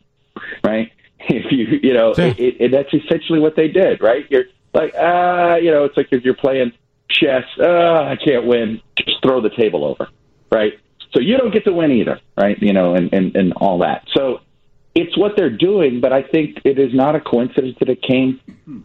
[0.64, 0.90] right?
[1.24, 4.26] If you, you know, it, it, it, that's essentially what they did, right?
[4.28, 6.72] You're like, ah, uh, you know, it's like if you're playing
[7.08, 10.08] chess, ah, I can't win, just throw the table over,
[10.50, 10.72] right?
[11.12, 12.60] So you don't get to win either, right?
[12.60, 14.04] You know, and, and, and all that.
[14.16, 14.40] So
[14.94, 18.40] it's what they're doing, but I think it is not a coincidence that it came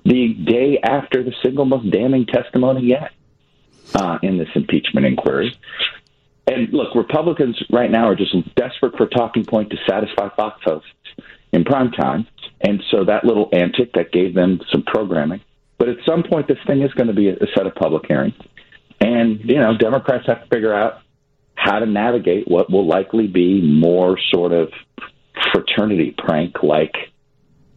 [0.05, 3.11] the day after the single most damning testimony yet
[3.93, 5.57] uh, in this impeachment inquiry.
[6.47, 10.61] And look, Republicans right now are just desperate for a talking point to satisfy Fox
[10.63, 10.89] hosts
[11.51, 12.25] in prime time.
[12.61, 15.41] And so that little antic that gave them some programming.
[15.77, 18.33] But at some point, this thing is going to be a set of public hearings.
[19.01, 21.01] And, you know, Democrats have to figure out
[21.55, 24.71] how to navigate what will likely be more sort of
[25.51, 26.95] fraternity prank like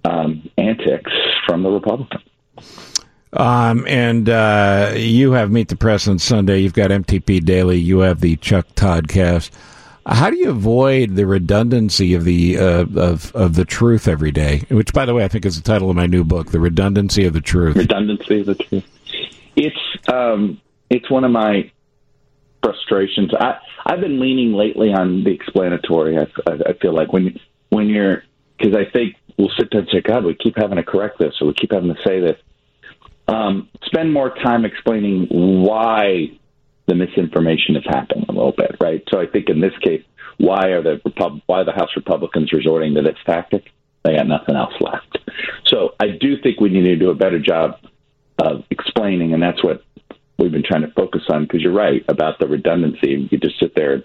[0.05, 1.13] um, antics
[1.47, 2.23] from the Republicans.
[3.33, 6.59] Um, and uh, you have Meet the Press on Sunday.
[6.59, 7.79] You've got MTP Daily.
[7.79, 9.55] You have the Chuck Todd cast.
[10.07, 14.65] How do you avoid the redundancy of the uh, of of the truth every day?
[14.71, 17.27] Which, by the way, I think is the title of my new book, "The Redundancy
[17.27, 18.85] of the Truth." Redundancy of the truth.
[19.57, 19.77] It's
[20.09, 21.71] um, it's one of my
[22.63, 23.33] frustrations.
[23.39, 26.19] I I've been leaning lately on the explanatory.
[26.19, 27.39] I, I, I feel like when
[27.71, 28.23] when you're
[28.59, 31.35] because I think we'll sit there and say, God, we keep having to correct this
[31.41, 32.37] or we keep having to say this.
[33.27, 36.39] Um, spend more time explaining why
[36.87, 39.03] the misinformation is happening a little bit, right?
[39.11, 40.03] So I think in this case,
[40.39, 43.71] why are the Repub- why the House Republicans resorting to this tactic?
[44.05, 45.19] They got nothing else left.
[45.67, 47.79] So I do think we need to do a better job
[48.39, 49.85] of explaining, and that's what
[50.39, 51.43] we've been trying to focus on.
[51.43, 53.29] Because you're right about the redundancy.
[53.31, 54.03] You just sit there,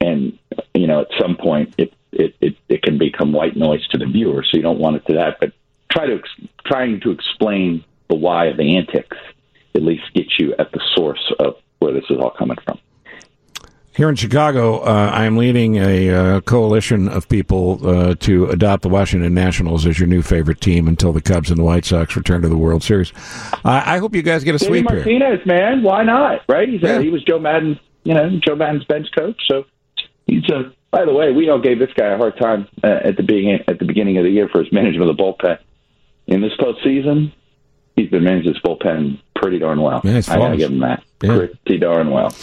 [0.00, 0.38] and
[0.74, 4.06] you know, at some point, it it, it, it can become white noise to the
[4.06, 4.42] viewer.
[4.42, 5.38] So you don't want it to that.
[5.40, 5.52] But
[5.90, 6.20] try to
[6.66, 9.16] trying to explain the why of the antics
[9.74, 12.78] at least get you at the source of where this is all coming from.
[13.96, 18.82] Here in Chicago, uh, I am leading a uh, coalition of people uh, to adopt
[18.82, 22.14] the Washington Nationals as your new favorite team until the Cubs and the White Sox
[22.14, 23.10] return to the World Series.
[23.64, 25.18] I hope you guys get a Davey sweep Martinez, here.
[25.18, 26.42] Martinez, man, why not?
[26.46, 26.68] Right?
[26.68, 29.64] He's a, he was Joe Maddon, you know, Joe Maddon's bench coach, so
[30.26, 33.16] he's a by the way, we all gave this guy a hard time uh, at
[33.16, 35.58] the beginning at the beginning of the year for his management of the bullpen.
[36.26, 37.32] In this postseason,
[37.94, 40.00] he's been managing his bullpen pretty darn well.
[40.04, 41.02] Yeah, I gotta give him that.
[41.22, 41.46] Yeah.
[41.64, 42.34] Pretty darn well.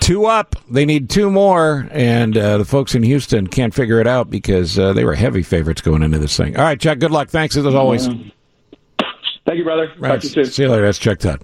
[0.00, 0.56] Two up.
[0.70, 4.78] They need two more, and uh, the folks in Houston can't figure it out because
[4.78, 6.56] uh, they were heavy favorites going into this thing.
[6.56, 6.98] All right, Chuck.
[6.98, 7.28] Good luck.
[7.28, 8.06] Thanks as always.
[8.06, 9.92] Thank you, brother.
[9.98, 10.12] Right.
[10.12, 10.46] Talk to you soon.
[10.46, 10.84] See you later.
[10.84, 11.42] That's Chuck Todd.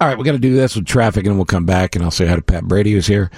[0.00, 2.10] All right, we're going to do this with traffic, and we'll come back, and I'll
[2.10, 3.30] say hi to Pat Brady, who's here.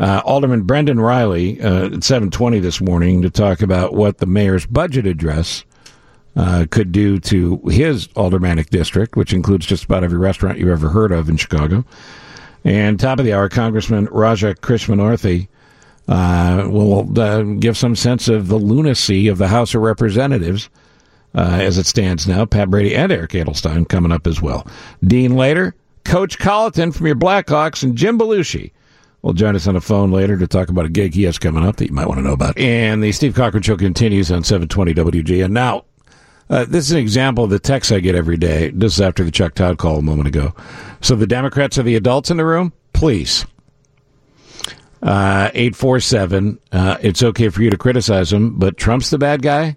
[0.00, 4.24] Uh, Alderman Brendan Reilly uh, at seven twenty this morning to talk about what the
[4.24, 5.62] mayor's budget address
[6.36, 10.88] uh, could do to his aldermanic district, which includes just about every restaurant you've ever
[10.88, 11.84] heard of in Chicago.
[12.64, 15.48] And top of the hour, Congressman Raja Krishnamoorthi
[16.08, 20.70] uh, will uh, give some sense of the lunacy of the House of Representatives
[21.34, 22.46] uh, as it stands now.
[22.46, 24.66] Pat Brady and Eric Edelstein coming up as well.
[25.04, 28.72] Dean later, Coach Colliton from your Blackhawks, and Jim Belushi
[29.22, 31.64] will join us on the phone later to talk about a gig he has coming
[31.64, 32.58] up that you might want to know about.
[32.58, 35.44] And the Steve Cochran Show continues on 720 WG.
[35.44, 35.84] And now,
[36.48, 38.70] uh, this is an example of the text I get every day.
[38.70, 40.54] This is after the Chuck Todd call a moment ago.
[41.00, 42.72] So the Democrats are the adults in the room?
[42.92, 43.46] Please.
[45.02, 46.58] Uh, 847.
[46.72, 49.76] Uh, it's okay for you to criticize him, but Trump's the bad guy?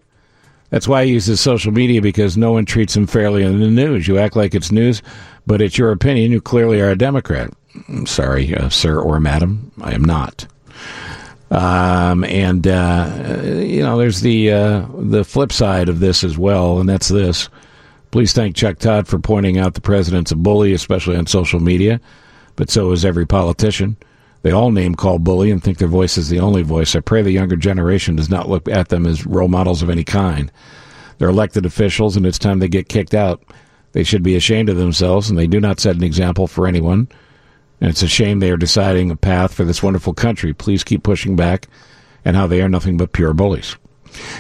[0.70, 4.08] That's why he uses social media because no one treats him fairly in the news.
[4.08, 5.04] You act like it's news,
[5.46, 6.32] but it's your opinion.
[6.32, 7.52] You clearly are a Democrat.
[7.90, 9.72] I'm sorry, uh, sir or madam.
[9.82, 10.46] I am not.
[11.52, 16.80] Um, and uh, you know, there's the uh, the flip side of this as well,
[16.80, 17.50] and that's this.
[18.12, 22.00] Please thank Chuck Todd for pointing out the president's a bully, especially on social media.
[22.56, 23.98] But so is every politician.
[24.44, 26.96] They all name call bully and think their voice is the only voice.
[26.96, 30.04] I pray the younger generation does not look at them as role models of any
[30.04, 30.52] kind.
[31.18, 33.42] They're elected officials, and it's time they get kicked out.
[33.94, 37.08] They should be ashamed of themselves, and they do not set an example for anyone.
[37.84, 40.54] And it's a shame they are deciding a path for this wonderful country.
[40.54, 41.68] Please keep pushing back,
[42.24, 43.76] and how they are nothing but pure bullies.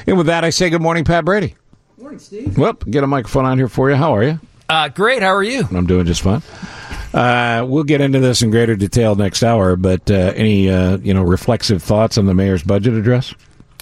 [0.07, 1.55] And with that, I say good morning, Pat Brady.
[1.97, 2.57] Morning, Steve.
[2.57, 3.97] Well, get a microphone on here for you.
[3.97, 4.39] How are you?
[4.69, 5.21] Uh, great.
[5.21, 5.67] How are you?
[5.75, 6.41] I'm doing just fine.
[7.13, 11.13] Uh, we'll get into this in greater detail next hour, but uh, any uh, you
[11.13, 13.35] know reflexive thoughts on the mayor's budget address?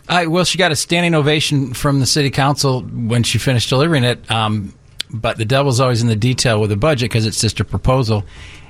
[0.09, 4.05] I, well, she got a standing ovation from the city council when she finished delivering
[4.05, 4.31] it.
[4.31, 4.73] Um,
[5.13, 8.23] but the devil's always in the detail with a budget because it's just a proposal,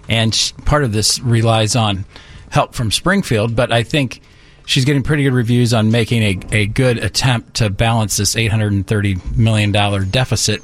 [0.10, 2.06] and part of this relies on
[2.50, 3.56] help from Springfield.
[3.56, 4.22] But I think
[4.66, 8.52] she's getting pretty good reviews on making a, a good attempt to balance this eight
[8.52, 10.62] hundred and thirty million dollar deficit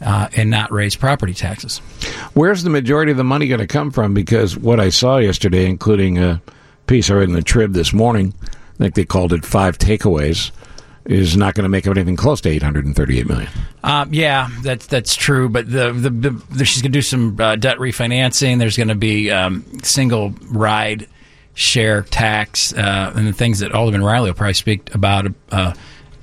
[0.00, 1.78] uh, and not raise property taxes.
[2.34, 4.14] Where's the majority of the money going to come from?
[4.14, 6.42] Because what I saw yesterday, including a
[6.86, 10.50] piece I read in the Trib this morning, I think they called it five takeaways,
[11.06, 13.50] is not going to make up anything close to 838 million.
[13.82, 15.48] Um, yeah, that's that's true.
[15.48, 18.58] But the the, the, she's going to do some uh, debt refinancing.
[18.58, 21.06] There's going to be um, single ride
[21.54, 25.26] share tax uh, and the things that Alderman Reilly will probably speak about.
[25.50, 25.74] Uh,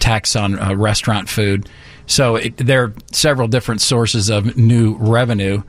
[0.01, 1.69] tax on uh, restaurant food.
[2.07, 5.63] So it, there are several different sources of new revenue.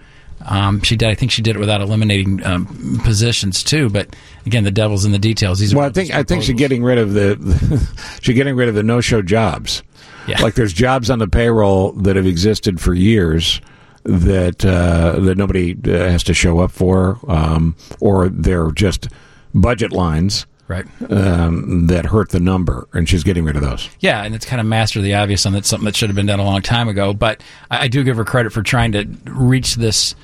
[0.45, 1.09] Um, she did.
[1.09, 3.89] I think she did it without eliminating um, positions too.
[3.89, 4.15] But
[4.47, 5.59] again, the devil's in the details.
[5.59, 7.89] These are Well, I think I think she's getting rid of the
[8.21, 9.83] she's getting rid of the no show jobs.
[10.27, 10.41] Yeah.
[10.41, 13.61] Like there's jobs on the payroll that have existed for years
[14.05, 19.09] that uh, that nobody uh, has to show up for, um, or they're just
[19.55, 21.13] budget lines right.
[21.13, 23.89] um, that hurt the number, and she's getting rid of those.
[24.01, 26.27] Yeah, and it's kind of master the obvious on that's something that should have been
[26.27, 27.13] done a long time ago.
[27.13, 30.15] But I, I do give her credit for trying to reach this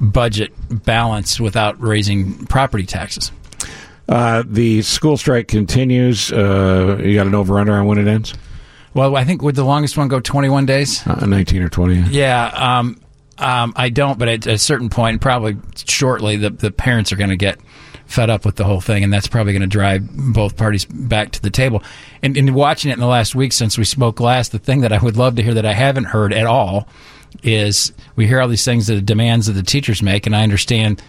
[0.00, 3.32] budget balance without raising property taxes.
[4.08, 6.30] Uh, the school strike continues.
[6.30, 8.34] Uh, you got an over under on when it ends?
[8.92, 11.04] Well, I think would the longest one go 21 days?
[11.06, 12.10] Uh, 19 or 20.
[12.10, 13.00] Yeah, um,
[13.38, 17.30] um, I don't, but at a certain point, probably shortly, the, the parents are going
[17.30, 17.58] to get
[18.06, 21.32] fed up with the whole thing, and that's probably going to drive both parties back
[21.32, 21.82] to the table.
[22.22, 24.92] And, and watching it in the last week since we spoke last, the thing that
[24.92, 26.88] I would love to hear that I haven't heard at all
[27.42, 30.42] is we hear all these things that the demands that the teachers make, and I
[30.42, 31.02] understand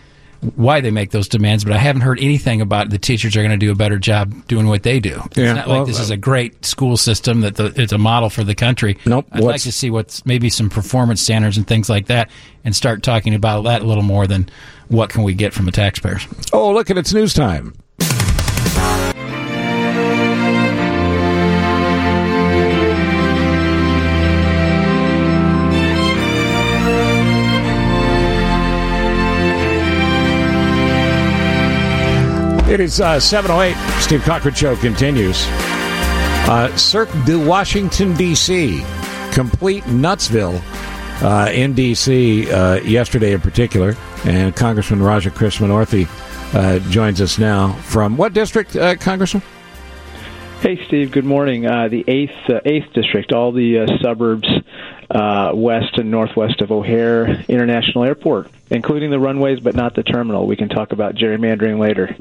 [0.56, 3.52] why they make those demands, but I haven't heard anything about the teachers are going
[3.52, 5.22] to do a better job doing what they do.
[5.26, 7.94] It's Yeah, not well, like this is uh, a great school system that the, it's
[7.94, 8.98] a model for the country.
[9.06, 12.30] Nope, I'd like to see what's maybe some performance standards and things like that,
[12.64, 14.50] and start talking about that a little more than
[14.88, 16.28] what can we get from the taxpayers.
[16.54, 17.74] Oh, look at it's news time.
[32.68, 34.02] It is uh, 708.
[34.02, 35.46] Steve Cochran Show continues.
[36.48, 38.84] Uh, Cirque du Washington, D.C.
[39.32, 40.62] Complete Nutsville
[41.22, 42.52] uh, in D.C.
[42.52, 43.96] Uh, yesterday in particular.
[44.26, 46.08] And Congressman Raja Krishnamoorthi
[46.56, 49.44] uh, joins us now from what district, uh, Congressman?
[50.62, 51.12] Hey, Steve.
[51.12, 51.68] Good morning.
[51.68, 54.48] Uh, the eighth uh, eighth district, all the uh, suburbs
[55.12, 60.48] uh, west and northwest of O'Hare International Airport, including the runways, but not the terminal.
[60.48, 62.16] We can talk about gerrymandering later.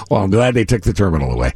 [0.10, 1.52] well, I'm glad they took the terminal away.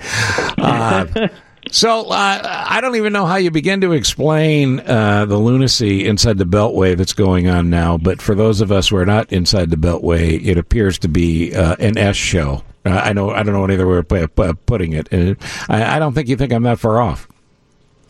[1.73, 6.39] So uh, I don't even know how you begin to explain uh, the lunacy inside
[6.39, 7.97] the Beltway that's going on now.
[7.97, 11.55] But for those of us who are not inside the Beltway, it appears to be
[11.55, 12.65] uh, an S show.
[12.85, 15.13] Uh, I know I don't know any other way of pu- pu- putting it.
[15.13, 15.35] Uh,
[15.69, 17.29] I, I don't think you think I'm that far off.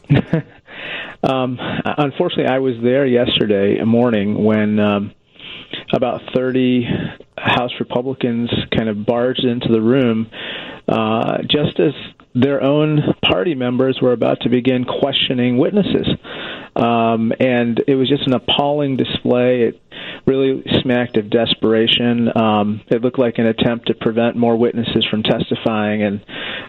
[1.23, 5.13] Um, unfortunately, I was there yesterday morning when um,
[5.93, 6.87] about 30
[7.37, 10.31] House Republicans kind of barged into the room
[10.89, 11.93] uh, just as
[12.35, 16.07] their own party members were about to begin questioning witnesses.
[16.77, 19.63] Um, and it was just an appalling display.
[19.63, 19.83] It
[20.27, 22.31] really smacked of desperation.
[22.37, 26.25] Um, it looked like an attempt to prevent more witnesses from testifying, and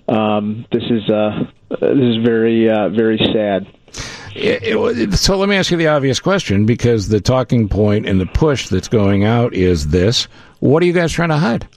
[0.08, 3.68] um, this is uh, this is very uh, very sad.
[4.34, 8.20] It, it, so let me ask you the obvious question because the talking point and
[8.20, 10.24] the push that's going out is this
[10.60, 11.68] what are you guys trying to hide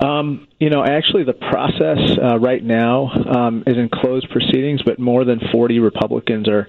[0.00, 4.98] um, you know, actually, the process uh, right now um, is in closed proceedings, but
[4.98, 6.68] more than 40 Republicans are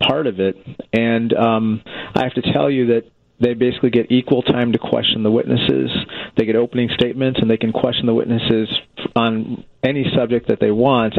[0.00, 0.56] part of it.
[0.92, 1.82] And um,
[2.14, 3.04] I have to tell you that
[3.40, 5.90] they basically get equal time to question the witnesses.
[6.36, 8.68] They get opening statements, and they can question the witnesses
[9.14, 11.14] on any subject that they want.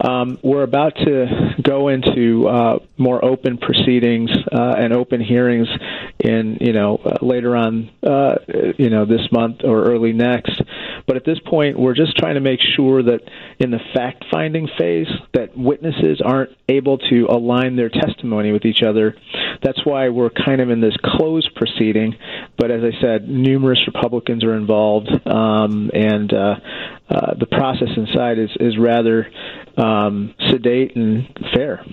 [0.00, 5.68] Um, we're about to go into uh, more open proceedings uh, and open hearings
[6.18, 8.36] in you know uh, later on uh,
[8.76, 10.60] you know this month or early next.
[11.06, 13.20] But at this point, we're just trying to make sure that
[13.58, 18.82] in the fact finding phase that witnesses aren't able to align their testimony with each
[18.82, 19.16] other.
[19.62, 22.16] That's why we're kind of in this closed proceeding.
[22.58, 26.54] But as I said, numerous Republicans are involved, um, and uh,
[27.08, 29.30] uh, the process inside is is rather
[29.76, 31.84] um, sedate and fair.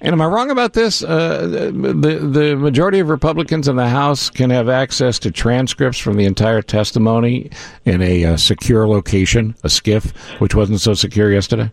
[0.00, 1.02] And am I wrong about this?
[1.02, 6.16] Uh, the the majority of Republicans in the House can have access to transcripts from
[6.16, 7.50] the entire testimony
[7.84, 11.70] in a uh, secure location, a SCIF, which wasn't so secure yesterday.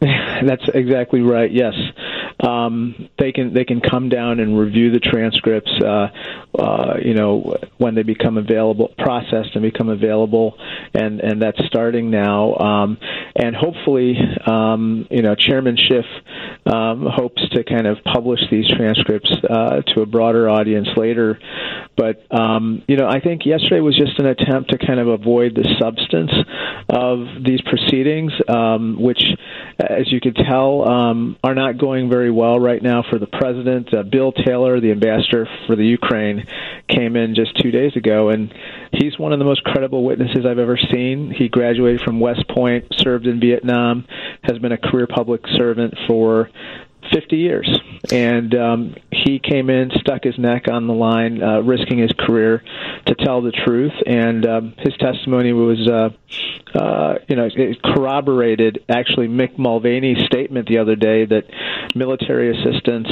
[0.00, 1.52] That's exactly right.
[1.52, 1.74] Yes,
[2.42, 5.70] um, they can they can come down and review the transcripts.
[5.84, 6.08] Uh,
[6.58, 10.56] uh, you know when they become available, processed and become available,
[10.94, 12.54] and and that's starting now.
[12.56, 12.98] Um,
[13.36, 14.16] and hopefully,
[14.46, 16.06] um, you know, Chairman Schiff
[16.66, 21.38] um, hopes to kind of publish these transcripts uh, to a broader audience later.
[22.00, 25.54] But um, you know, I think yesterday was just an attempt to kind of avoid
[25.54, 26.32] the substance
[26.88, 29.22] of these proceedings, um, which,
[29.78, 33.92] as you could tell, um, are not going very well right now for the president.
[33.92, 36.46] Uh, Bill Taylor, the ambassador for the Ukraine,
[36.88, 38.50] came in just two days ago, and
[38.92, 41.30] he's one of the most credible witnesses I've ever seen.
[41.30, 44.06] He graduated from West Point, served in Vietnam,
[44.42, 46.48] has been a career public servant for
[47.12, 47.80] 50 years.
[48.12, 52.62] And um, he came in, stuck his neck on the line, uh, risking his career
[53.06, 53.92] to tell the truth.
[54.06, 60.68] And um, his testimony was, uh, uh, you know, it corroborated actually Mick Mulvaney's statement
[60.68, 61.44] the other day that
[61.94, 63.08] military assistance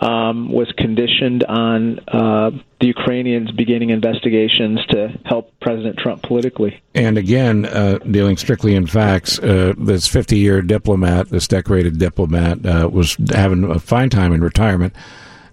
[0.00, 6.82] um, was conditioned on uh, the Ukrainians beginning investigations to help President Trump politically.
[6.94, 12.64] And again, uh, dealing strictly in facts, uh, this 50 year diplomat, this decorated diplomat,
[12.64, 14.94] uh, was having a fine time in retirement.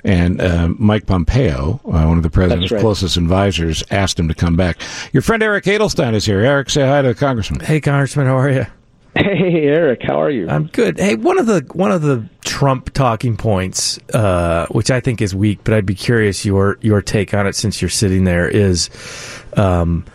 [0.04, 2.82] And uh, Mike Pompeo, uh, one of the president's right.
[2.82, 4.82] closest advisors, asked him to come back.
[5.14, 6.40] Your friend Eric Edelstein is here.
[6.40, 7.60] Eric, say hi to the congressman.
[7.60, 8.66] Hey, Congressman, how are you?
[9.16, 10.50] Hey, Eric, how are you?
[10.50, 10.98] I'm good.
[10.98, 15.36] Hey, one of the one of the Trump talking points, uh, which I think is
[15.36, 18.48] weak, but I'd be curious your your take on it since you're sitting there.
[18.48, 18.90] Is
[19.58, 20.06] um,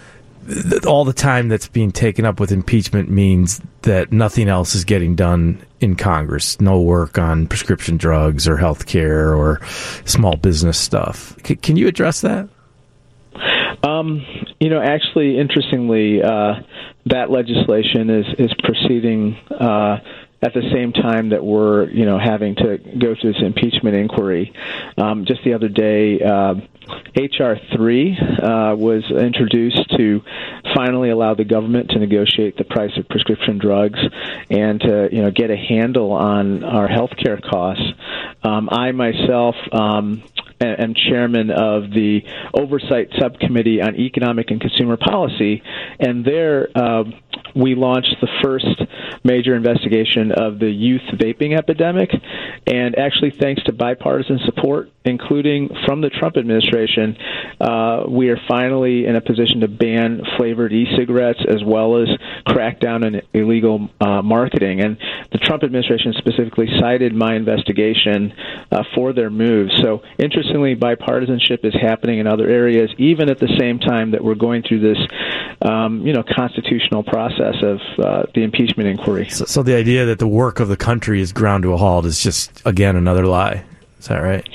[0.48, 4.84] th- all the time that's being taken up with impeachment means that nothing else is
[4.84, 6.58] getting done in Congress.
[6.58, 9.60] No work on prescription drugs or health care or
[10.06, 11.36] small business stuff.
[11.44, 12.48] C- can you address that?
[13.82, 14.24] Um,
[14.60, 16.54] you know, actually, interestingly, uh,
[17.06, 19.98] that legislation is is proceeding uh,
[20.42, 24.52] at the same time that we're you know having to go through this impeachment inquiry.
[24.98, 26.20] Um, just the other day.
[26.20, 26.54] Uh,
[27.16, 30.22] HR three uh, was introduced to
[30.74, 33.98] finally allow the government to negotiate the price of prescription drugs
[34.50, 37.84] and to you know get a handle on our healthcare costs.
[38.42, 40.22] Um, I myself um,
[40.60, 42.22] am chairman of the
[42.54, 45.62] Oversight Subcommittee on Economic and Consumer Policy,
[45.98, 46.68] and there.
[46.74, 47.04] Uh,
[47.54, 48.82] we launched the first
[49.24, 52.10] major investigation of the youth vaping epidemic,
[52.66, 57.16] and actually, thanks to bipartisan support, including from the Trump administration,
[57.60, 62.08] uh, we are finally in a position to ban flavored e-cigarettes as well as
[62.46, 64.80] crack down on illegal uh, marketing.
[64.80, 64.96] And
[65.32, 68.32] the Trump administration specifically cited my investigation
[68.70, 69.70] uh, for their move.
[69.82, 74.34] So, interestingly, bipartisanship is happening in other areas, even at the same time that we're
[74.34, 74.98] going through this,
[75.62, 77.25] um, you know, constitutional process
[77.62, 79.28] of uh, the impeachment inquiry.
[79.28, 82.04] So, so the idea that the work of the country is ground to a halt
[82.06, 83.64] is just again another lie.
[83.98, 84.48] Is that right?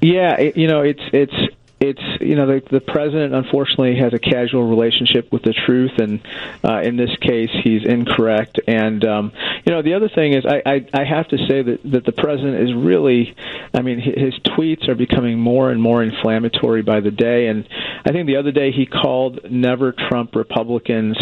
[0.00, 1.34] Yeah, it, you know, it's it's
[1.78, 6.20] it's you know the the president unfortunately has a casual relationship with the truth, and
[6.64, 8.60] uh, in this case he's incorrect.
[8.66, 9.32] And um,
[9.66, 12.12] you know the other thing is I, I I have to say that that the
[12.12, 13.36] president is really,
[13.74, 17.48] I mean his tweets are becoming more and more inflammatory by the day.
[17.48, 17.68] And
[18.06, 21.16] I think the other day he called never Trump Republicans.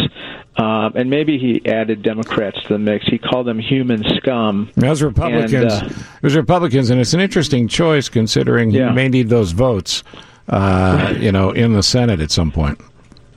[0.57, 3.05] Um, and maybe he added Democrats to the mix.
[3.07, 4.71] He called them human scum.
[4.81, 8.87] As Republicans, And, uh, it was Republicans, and it's an interesting choice considering Yeah.
[8.87, 10.01] he may need those votes,
[10.49, 12.79] uh, you know, in the Senate at some point.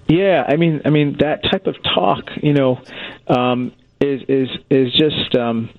[0.09, 2.81] Yeah, I mean, I mean that type of talk, you know,
[3.27, 5.71] um, is is is just um,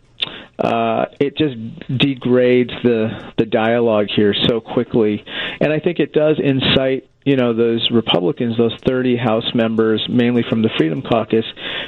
[0.59, 1.55] uh, it just
[1.97, 5.23] degrades the the dialogue here so quickly,
[5.61, 10.43] and I think it does incite you know those Republicans, those 30 House members, mainly
[10.49, 11.45] from the Freedom Caucus,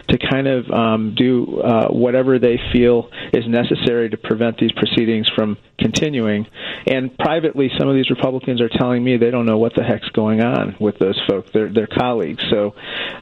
[0.09, 5.30] to kind of um, do uh, whatever they feel is necessary to prevent these proceedings
[5.34, 6.47] from continuing.
[6.86, 10.09] And privately, some of these Republicans are telling me they don't know what the heck's
[10.09, 12.43] going on with those folks, their their colleagues.
[12.49, 12.76] So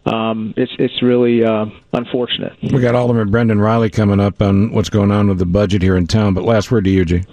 [0.06, 2.54] um, it's it's really uh, unfortunate.
[2.62, 5.98] We got Alderman Brendan Reilly coming up on what's going on with the budget here
[5.98, 6.34] in town.
[6.34, 7.24] But last word to you, G.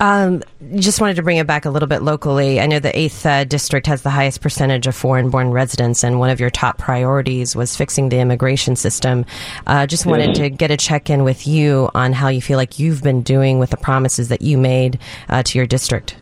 [0.00, 0.42] Um,
[0.76, 2.60] just wanted to bring it back a little bit locally.
[2.60, 6.30] I know the eighth uh, district has the highest percentage of foreign-born residents, and one
[6.30, 9.24] of your top priorities was fixing the immigration system.
[9.66, 13.02] Uh, just wanted to get a check-in with you on how you feel like you've
[13.02, 16.16] been doing with the promises that you made uh, to your district.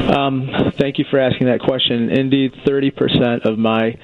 [0.00, 0.48] Um,
[0.78, 2.10] thank you for asking that question.
[2.10, 3.96] Indeed, 30% of my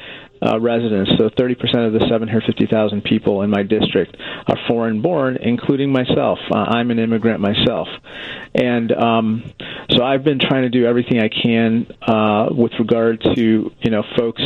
[0.47, 4.17] uh, residents, so 30% of the 750,000 people in my district,
[4.47, 6.39] are foreign born, including myself.
[6.51, 7.89] Uh, I'm an immigrant myself.
[8.55, 9.53] And um,
[9.91, 14.03] so I've been trying to do everything I can uh, with regard to, you know,
[14.17, 14.43] folks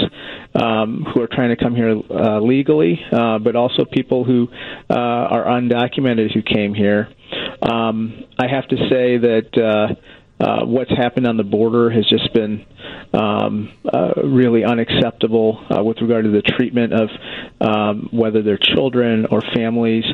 [0.54, 4.48] um, who are trying to come here uh, legally, uh, but also people who
[4.88, 7.08] uh, are undocumented who came here.
[7.62, 9.56] Um, I have to say that.
[9.56, 9.94] Uh,
[10.40, 12.64] uh, what's happened on the border has just been
[13.12, 17.08] um, uh, really unacceptable uh, with regard to the treatment of
[17.60, 20.04] um, whether they're children or families.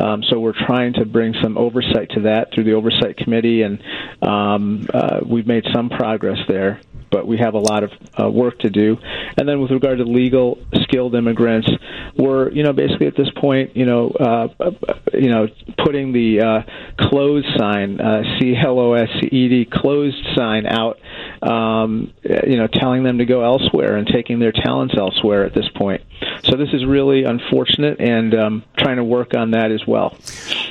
[0.00, 3.82] Um, so we're trying to bring some oversight to that through the oversight committee, and
[4.22, 6.80] um, uh, we've made some progress there.
[7.10, 7.90] But we have a lot of
[8.20, 8.96] uh, work to do.
[9.36, 11.68] And then with regard to legal skilled immigrants,
[12.16, 14.70] we're you know basically at this point you know uh, uh,
[15.14, 15.48] you know
[15.84, 20.98] putting the uh, closed sign uh, C L O S E D closed sign out
[21.42, 25.68] um, you know telling them to go elsewhere and taking their talents elsewhere at this
[25.74, 26.02] point.
[26.44, 30.16] So this is really unfortunate, and um, trying to work on that as well.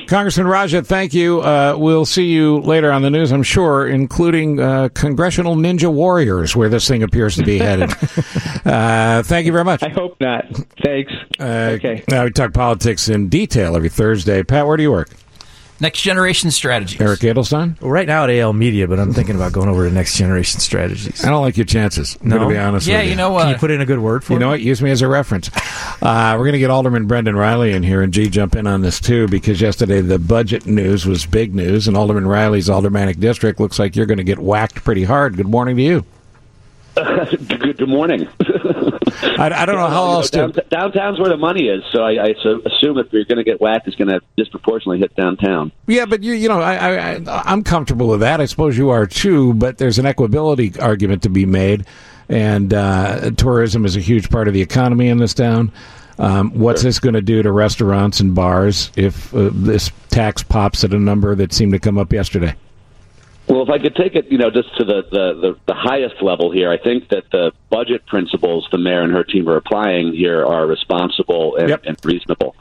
[0.06, 1.40] Congressman Raja, thank you.
[1.40, 6.54] Uh, we'll see you later on the news, I'm sure, including uh, congressional ninja warriors,
[6.54, 7.90] where this thing appears to be headed.
[8.64, 9.82] uh, thank you very much.
[9.82, 10.46] I hope not.
[10.82, 11.12] Thanks.
[11.40, 12.04] okay.
[12.08, 14.42] Now we talk politics in detail every Thursday.
[14.42, 15.10] Pat, where do you work?
[15.80, 16.98] Next Generation Strategy.
[17.00, 17.80] Eric Edelstein?
[17.80, 20.60] Well, right now at AL Media, but I'm thinking about going over to Next Generation
[20.60, 21.24] Strategies.
[21.24, 22.18] I don't like your chances.
[22.22, 22.36] I'm No?
[22.36, 23.10] going to be honest Yeah, with you.
[23.12, 24.60] you know, Can you uh, put in a good word for You know what?
[24.60, 25.50] Use me as a reference.
[26.02, 28.82] Uh, we're going to get Alderman Brendan Reilly in here, and G jump in on
[28.82, 33.58] this too, because yesterday the budget news was big news, and Alderman Reilly's aldermanic district
[33.58, 35.36] looks like you're going to get whacked pretty hard.
[35.36, 36.04] Good morning to you.
[36.94, 38.28] good, good morning.
[39.22, 40.48] I, I don't know how else to.
[40.48, 43.60] down- downtown's where the money is, so I, I assume if you're going to get
[43.60, 45.72] whacked, it's going to disproportionately hit downtown.
[45.86, 48.40] Yeah, but you, you know, I, I, I'm comfortable with that.
[48.40, 49.54] I suppose you are too.
[49.54, 51.86] But there's an equability argument to be made,
[52.28, 55.72] and uh, tourism is a huge part of the economy in this town.
[56.18, 60.84] Um, what's this going to do to restaurants and bars if uh, this tax pops
[60.84, 62.54] at a number that seemed to come up yesterday?
[63.48, 66.22] Well, if I could take it, you know, just to the, the, the, the highest
[66.22, 70.12] level here, I think that the budget principles the mayor and her team are applying
[70.12, 72.54] here are responsible and, and reasonable.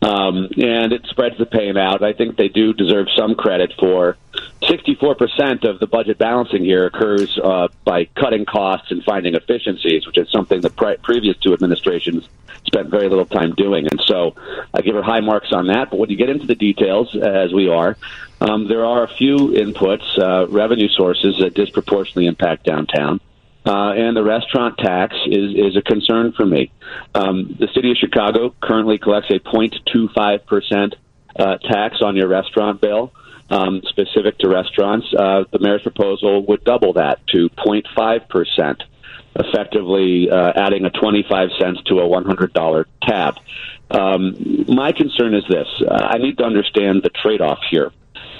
[0.00, 2.02] Um, and it spreads the pain out.
[2.02, 4.16] I think they do deserve some credit for
[4.62, 10.18] 64% of the budget balancing here occurs uh, by cutting costs and finding efficiencies, which
[10.18, 12.28] is something the pre- previous two administrations
[12.66, 13.86] spent very little time doing.
[13.90, 14.34] And so
[14.72, 15.90] I give her high marks on that.
[15.90, 17.96] But when you get into the details, as we are,
[18.48, 23.20] um, there are a few inputs, uh, revenue sources that disproportionately impact downtown.
[23.64, 26.72] uh, and the restaurant tax is is a concern for me.
[27.14, 30.96] Um, the city of Chicago currently collects a 0.25 percent
[31.38, 33.12] uh, tax on your restaurant bill.
[33.50, 38.82] Um, specific to restaurants, uh, the mayor's proposal would double that to 0.5 percent,
[39.36, 43.34] effectively uh, adding a 25 cents to a $100 tab.
[43.90, 47.92] Um, my concern is this: uh, I need to understand the trade-off here.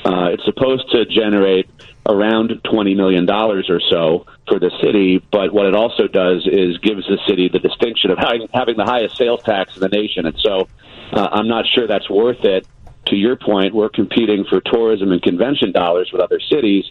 [0.05, 1.68] Uh, it's supposed to generate
[2.09, 7.07] around $20 million or so for the city, but what it also does is gives
[7.07, 10.26] the city the distinction of having, having the highest sales tax in the nation.
[10.26, 10.68] And so
[11.12, 12.66] uh, I'm not sure that's worth it.
[13.07, 16.84] To your point, we're competing for tourism and convention dollars with other cities.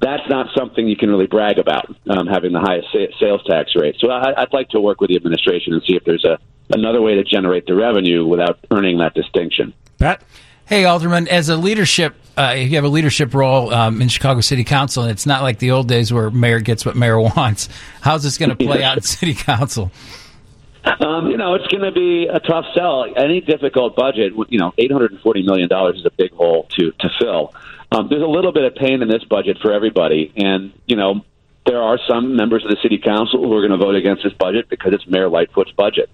[0.00, 3.74] That's not something you can really brag about, um, having the highest sa- sales tax
[3.74, 3.96] rate.
[3.98, 6.38] So I, I'd like to work with the administration and see if there's a
[6.70, 9.74] another way to generate the revenue without earning that distinction.
[9.98, 10.22] Pat?
[10.66, 14.64] Hey, Alderman, as a leadership, uh, you have a leadership role um, in Chicago City
[14.64, 17.68] Council, and it's not like the old days where mayor gets what mayor wants.
[18.00, 19.92] How's this going to play out in City Council?
[20.84, 23.04] Um, you know, it's going to be a tough sell.
[23.14, 26.66] Any difficult budget, you know, eight hundred and forty million dollars is a big hole
[26.78, 27.54] to to fill.
[27.92, 31.24] Um, there's a little bit of pain in this budget for everybody, and you know,
[31.66, 34.32] there are some members of the city council who are going to vote against this
[34.32, 36.10] budget because it's Mayor Lightfoot's budget.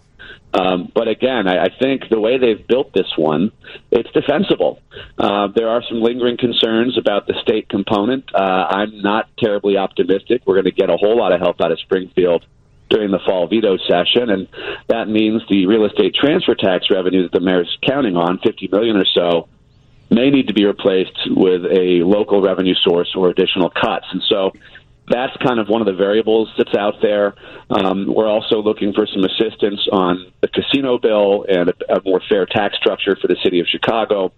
[0.52, 3.52] Um, but again, I, I think the way they've built this one,
[3.90, 4.80] it's defensible.
[5.16, 8.34] Uh, there are some lingering concerns about the state component.
[8.34, 10.42] Uh, I'm not terribly optimistic.
[10.46, 12.44] We're going to get a whole lot of help out of Springfield
[12.88, 14.48] during the fall veto session, and
[14.88, 18.96] that means the real estate transfer tax revenue that the mayor's counting on, 50 million
[18.96, 19.48] or so,
[20.10, 24.06] may need to be replaced with a local revenue source or additional cuts.
[24.10, 24.52] And so
[25.10, 27.34] that's kind of one of the variables that's out there.
[27.68, 32.22] Um, we're also looking for some assistance on the casino bill and a, a more
[32.28, 34.32] fair tax structure for the city of Chicago.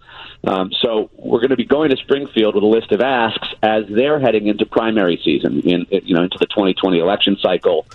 [0.45, 3.83] Um, so we're going to be going to Springfield with a list of asks as
[3.87, 7.85] they're heading into primary season, in you know into the 2020 election cycle.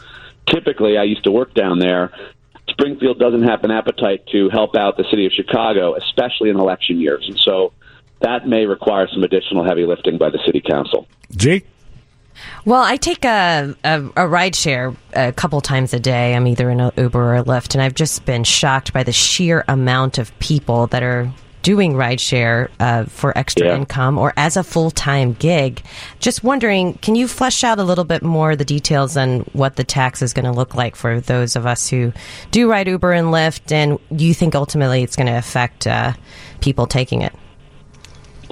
[0.47, 2.13] Typically, I used to work down there.
[2.71, 7.01] Springfield doesn't have an appetite to help out the city of Chicago, especially in election
[7.01, 7.73] years, and so
[8.21, 11.09] that may require some additional heavy lifting by the city council.
[11.35, 11.67] Jake.
[12.65, 16.35] Well, I take a, a, a ride share a couple times a day.
[16.35, 19.13] I'm either in an Uber or a Lyft, and I've just been shocked by the
[19.13, 21.31] sheer amount of people that are
[21.63, 23.77] doing rideshare uh, for extra Yeah.
[23.77, 25.83] income or as a full time gig.
[26.21, 29.85] Just wondering, can you flesh out a little bit more the details on what the
[29.85, 32.13] tax is going to look like for those of us who
[32.53, 36.13] do ride Uber and Lyft, and you think ultimately it's going to affect uh,
[36.61, 37.35] people taking it?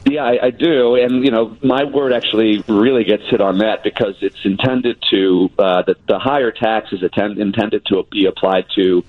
[0.09, 3.83] Yeah, I, I do, and you know, my word actually really gets hit on that
[3.83, 8.67] because it's intended to uh, the, the higher tax is attend, intended to be applied
[8.77, 9.05] to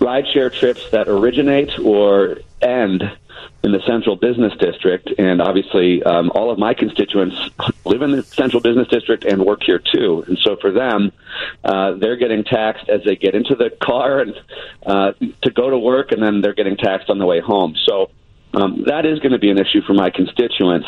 [0.00, 3.02] rideshare trips that originate or end
[3.62, 7.36] in the central business district, and obviously, um, all of my constituents
[7.86, 10.22] live in the central business district and work here too.
[10.28, 11.12] And so, for them,
[11.64, 14.34] uh, they're getting taxed as they get into the car and
[14.84, 17.74] uh, to go to work, and then they're getting taxed on the way home.
[17.86, 18.10] So.
[18.54, 20.86] Um, that is going to be an issue for my constituents.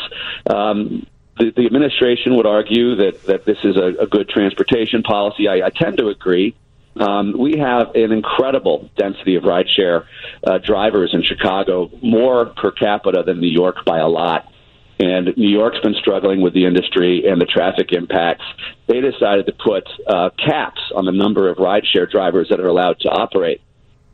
[0.49, 1.05] Um,
[1.37, 5.47] the, the administration would argue that, that this is a, a good transportation policy.
[5.47, 6.55] I, I tend to agree.
[6.99, 10.05] Um, we have an incredible density of rideshare
[10.43, 14.51] uh, drivers in Chicago, more per capita than New York by a lot.
[14.99, 18.45] And New York's been struggling with the industry and the traffic impacts.
[18.87, 22.99] They decided to put uh, caps on the number of rideshare drivers that are allowed
[23.01, 23.61] to operate.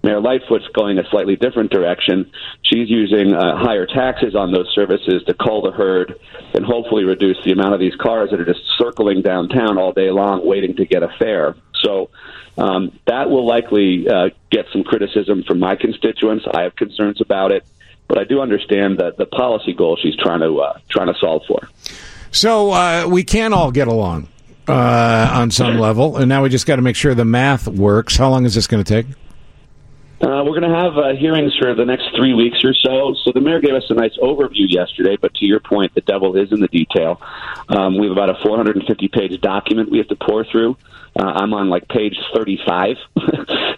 [0.03, 2.29] Mayor Lightfoot's going a slightly different direction.
[2.61, 6.19] She's using uh, higher taxes on those services to cull the herd
[6.53, 10.11] and hopefully reduce the amount of these cars that are just circling downtown all day
[10.11, 11.55] long waiting to get a fare.
[11.83, 12.09] So
[12.57, 16.45] um, that will likely uh, get some criticism from my constituents.
[16.53, 17.65] I have concerns about it,
[18.09, 21.43] but I do understand that the policy goal she's trying to uh, trying to solve
[21.47, 21.69] for.
[22.31, 24.27] So uh, we can all get along
[24.67, 28.17] uh, on some level, and now we just got to make sure the math works.
[28.17, 29.07] How long is this going to take?
[30.23, 33.13] Uh, we're going to have uh, hearings for the next three weeks or so.
[33.25, 36.37] So the mayor gave us a nice overview yesterday, but to your point, the devil
[36.37, 37.21] is in the detail.
[37.67, 40.77] Um, we have about a 450 page document we have to pour through.
[41.19, 42.95] Uh, I'm on like page 35,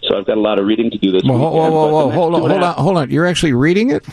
[0.04, 1.52] so I've got a lot of reading to do this Well, weekend.
[1.52, 3.10] whoa, whoa, whoa, hold on, and hold on, hold on.
[3.10, 4.06] You're actually reading it?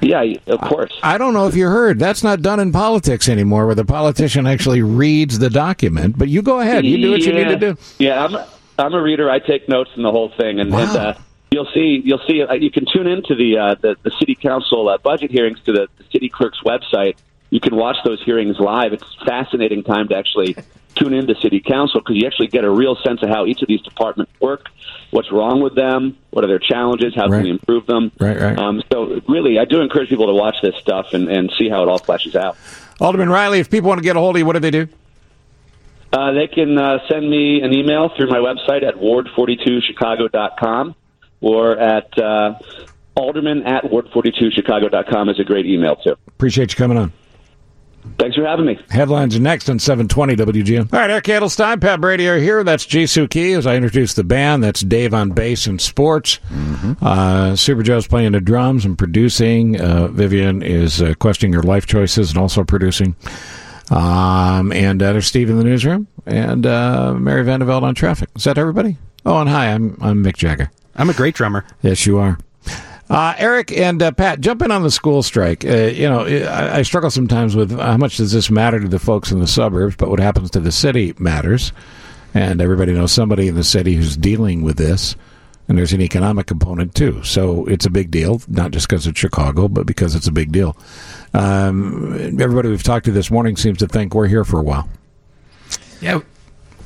[0.00, 0.92] Yeah, of course.
[1.02, 1.98] I don't know if you heard.
[1.98, 6.16] That's not done in politics anymore, where the politician actually reads the document.
[6.18, 6.84] But you go ahead.
[6.84, 7.76] You do what you need to do.
[7.98, 9.30] Yeah, I'm a, I'm a reader.
[9.30, 11.14] I take notes in the whole thing, and, and uh,
[11.56, 14.88] you'll see you'll see uh, you can tune into the uh, the, the city council
[14.90, 17.16] uh, budget hearings to the, the city clerk's website.
[17.48, 18.92] You can watch those hearings live.
[18.92, 20.54] It's a fascinating time to actually
[20.96, 23.68] tune into city council because you actually get a real sense of how each of
[23.68, 24.66] these departments work,
[25.12, 27.38] what's wrong with them, what are their challenges, how Right.
[27.38, 28.10] can we improve them.
[28.18, 28.58] Right, right.
[28.58, 31.82] Um, so really, I do encourage people to watch this stuff and, and see how
[31.84, 32.56] it all flashes out.
[33.00, 34.88] Alderman Reilly, if people want to get a hold of you, what do they do?
[36.12, 40.94] uh, they can uh, send me an email through my website at ward42chicago.com
[41.40, 42.54] or at uh,
[43.14, 46.16] alderman at ward42chicago.com is a great email, too.
[46.28, 47.12] Appreciate you coming on.
[48.18, 48.78] Thanks for having me.
[48.88, 50.92] Headlines are next on 720 WGN.
[50.92, 52.62] All right, Eric Edelstein, Pat Brady are here.
[52.62, 54.62] That's Ji Suk Yi as I introduce the band.
[54.62, 56.38] That's Dave on bass and sports.
[57.02, 59.80] Uh, Super Joe's playing the drums and producing.
[59.80, 63.16] Uh, Vivian is uh, questioning her life choices and also producing.
[63.90, 68.28] Um, and uh, there's Steve in the newsroom and uh, Mary Vandeveld on traffic.
[68.36, 68.98] Is that everybody?
[69.24, 70.70] Oh, and hi, I'm I'm Mick Jagger.
[70.96, 71.64] I'm a great drummer.
[71.82, 72.38] Yes, you are.
[73.08, 75.64] Uh, Eric and uh, Pat, jump in on the school strike.
[75.64, 78.98] Uh, you know, I, I struggle sometimes with how much does this matter to the
[78.98, 81.72] folks in the suburbs, but what happens to the city matters.
[82.34, 85.14] And everybody knows somebody in the city who's dealing with this.
[85.68, 87.22] And there's an economic component too.
[87.24, 90.52] So it's a big deal, not just because it's Chicago, but because it's a big
[90.52, 90.76] deal.
[91.34, 94.88] Um, everybody we've talked to this morning seems to think we're here for a while.
[96.00, 96.20] Yeah.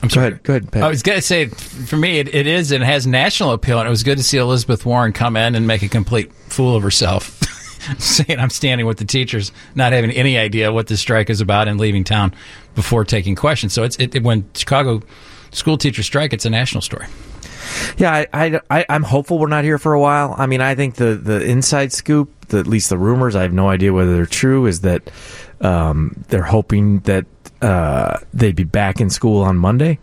[0.03, 0.31] I'm sorry.
[0.31, 0.43] Go ahead.
[0.45, 0.83] Go ahead, Pat.
[0.83, 3.79] I was going to say, for me, it, it is and it has national appeal,
[3.79, 6.77] and it was good to see Elizabeth Warren come in and make a complete fool
[6.77, 7.39] of herself,
[7.99, 11.69] saying I'm standing with the teachers, not having any idea what the strike is about,
[11.69, 12.35] and leaving town
[12.75, 13.73] before taking questions.
[13.73, 15.03] So it's it, it, when Chicago
[15.51, 17.07] school teachers strike, it's a national story.
[17.99, 20.35] Yeah, I, I, I, am hopeful we're not here for a while.
[20.37, 23.53] I mean, I think the, the inside scoop, the, at least the rumors, I have
[23.53, 25.11] no idea whether they're true, is that
[25.61, 27.27] um, they're hoping that
[27.63, 29.99] uh, they'd be back in school on Monday.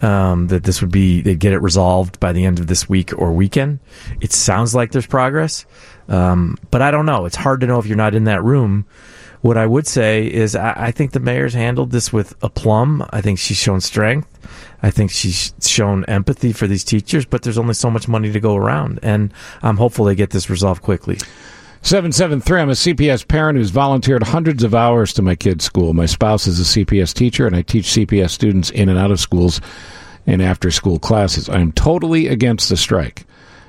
[0.00, 3.16] Um, that this would be they'd get it resolved by the end of this week
[3.16, 3.78] or weekend.
[4.20, 5.66] It sounds like there's progress,
[6.08, 7.26] um, but I don't know.
[7.26, 8.86] It's hard to know if you're not in that room.
[9.42, 13.06] What I would say is I, I think the mayor's handled this with aplomb.
[13.10, 14.26] I think she's shown strength.
[14.82, 18.40] I think she's shown empathy for these teachers, but there's only so much money to
[18.40, 19.32] go around, and
[19.62, 21.18] I'm hopeful they get this resolved quickly.
[21.84, 22.60] 773.
[22.60, 25.92] I'm a CPS parent who's volunteered hundreds of hours to my kids' school.
[25.92, 29.20] My spouse is a CPS teacher, and I teach CPS students in and out of
[29.20, 29.60] schools
[30.26, 31.46] and after school classes.
[31.46, 33.26] I'm totally against the strike.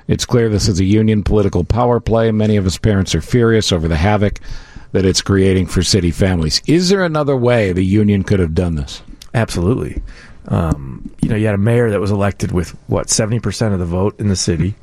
[0.08, 2.30] It's clear this is a union political power play.
[2.30, 4.40] Many of us parents are furious over the havoc
[4.92, 6.62] that it's creating for city families.
[6.66, 9.02] Is there another way the union could have done this?
[9.34, 10.02] Absolutely.
[10.48, 13.80] Um, you know, you had a mayor that was elected with what seventy percent of
[13.80, 14.74] the vote in the city.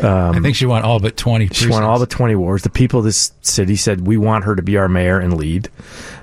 [0.00, 1.48] Um, I think she won all but twenty.
[1.48, 2.62] She won all but twenty wards.
[2.62, 5.70] The people of this city said we want her to be our mayor and lead.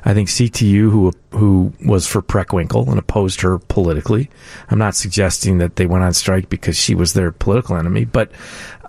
[0.06, 4.30] I think CTU, who who was for Preckwinkle and opposed her politically.
[4.70, 8.32] I'm not suggesting that they went on strike because she was their political enemy, but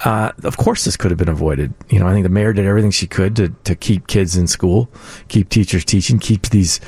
[0.05, 1.73] uh, of course this could have been avoided.
[1.89, 4.47] You know, I think the mayor did everything she could to to keep kids in
[4.47, 4.91] school,
[5.29, 6.81] keep teachers teaching, keep these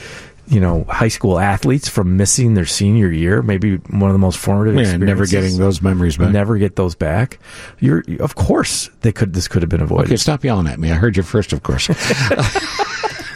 [0.49, 4.39] you know high school athletes from missing their senior year, maybe one of the most
[4.39, 4.75] formative.
[4.75, 5.07] Yeah, experiences.
[5.07, 6.33] never getting those memories back.
[6.33, 7.39] Never get those back.
[7.81, 9.35] You're of course they could.
[9.35, 10.07] This could have been avoided.
[10.07, 10.91] Okay, stop yelling at me.
[10.91, 11.89] I heard you first, of course.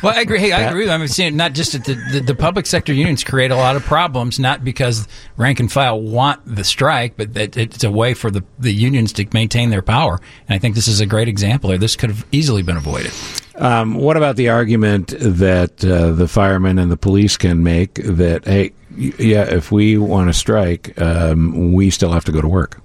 [0.03, 0.39] Well, I agree.
[0.39, 0.89] Hey, I agree.
[0.89, 3.85] I'm saying not just that the, the, the, public sector unions create a lot of
[3.85, 5.07] problems, not because
[5.37, 9.13] rank and file want the strike, but that it's a way for the, the unions
[9.15, 10.19] to maintain their power.
[10.49, 11.71] And I think this is a great example.
[11.71, 13.13] Or this could have easily been avoided.
[13.61, 18.47] Um, what about the argument that uh, the firemen and the police can make that,
[18.47, 22.81] hey, yeah, if we want to strike, um, we still have to go to work?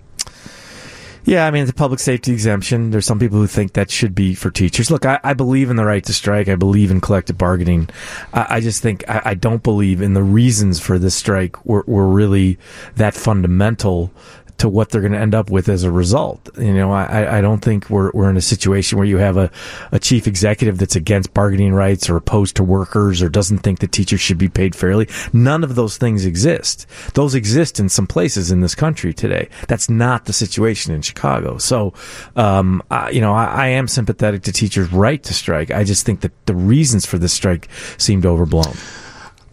[1.24, 2.92] Yeah, I mean, it's a public safety exemption.
[2.92, 4.92] There's some people who think that should be for teachers.
[4.92, 6.50] Look, I, I believe in the right to strike.
[6.50, 7.90] I believe in collective bargaining.
[8.34, 11.84] I, I just think I, I, don't believe in the reasons for this strike were,
[11.88, 12.60] were really
[12.98, 14.12] that fundamental
[14.58, 16.50] to what they're going to end up with as a result.
[16.58, 19.52] You know, I, I don't think we're, we're in a situation where you have a,
[19.92, 23.92] a chief executive that's against bargaining rights or opposed to workers or doesn't think that
[23.92, 25.10] teachers should be paid fairly.
[25.34, 26.86] None of those things exist.
[27.14, 29.50] Those exist in some places in this country today.
[29.68, 31.58] That's not the situation in Chicago.
[31.58, 31.94] So,
[32.36, 35.72] um, I, you know, I, I am sympathetic to teachers' right to strike.
[35.72, 38.76] I just think that the reasons for this strike seemed overblown.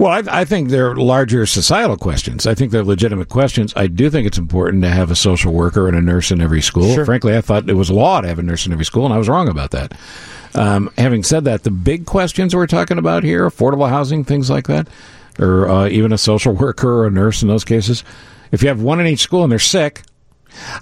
[0.03, 2.45] Well, I, I, think they're larger societal questions.
[2.45, 3.73] I think they're legitimate questions.
[3.77, 6.61] I do think it's important to have a social worker and a nurse in every
[6.61, 6.93] school.
[6.93, 7.05] Sure.
[7.05, 9.19] Frankly, I thought it was law to have a nurse in every school, and I
[9.19, 9.93] was wrong about that.
[10.57, 14.67] Um, having said that, the big questions we're talking about here, affordable housing, things like
[14.67, 14.89] that,
[15.39, 18.03] or uh, even a social worker or a nurse in those cases,
[18.51, 20.03] if you have one in each school and they're sick,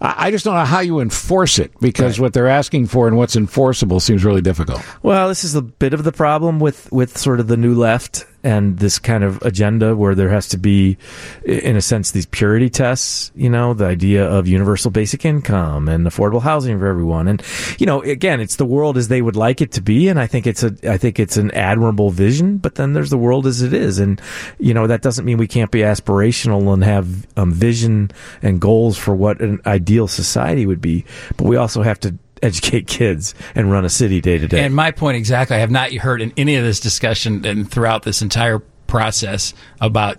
[0.01, 2.25] I just don't know how you enforce it because right.
[2.25, 4.83] what they're asking for and what's enforceable seems really difficult.
[5.03, 8.25] Well, this is a bit of the problem with, with sort of the new left
[8.43, 10.97] and this kind of agenda where there has to be,
[11.45, 16.07] in a sense, these purity tests, you know, the idea of universal basic income and
[16.07, 17.29] affordable housing for everyone.
[17.29, 17.43] And,
[17.79, 20.09] you know, again, it's the world as they would like it to be.
[20.09, 23.19] And I think it's a, I think it's an admirable vision, but then there's the
[23.19, 23.99] world as it is.
[23.99, 24.21] And,
[24.59, 28.11] you know, that doesn't mean we can't be aspirational and have um, vision
[28.43, 31.05] and goals for what an ideal society would be.
[31.37, 34.65] But we also have to educate kids and run a city day to day.
[34.65, 38.03] And my point exactly, I have not heard in any of this discussion and throughout
[38.03, 40.19] this entire process about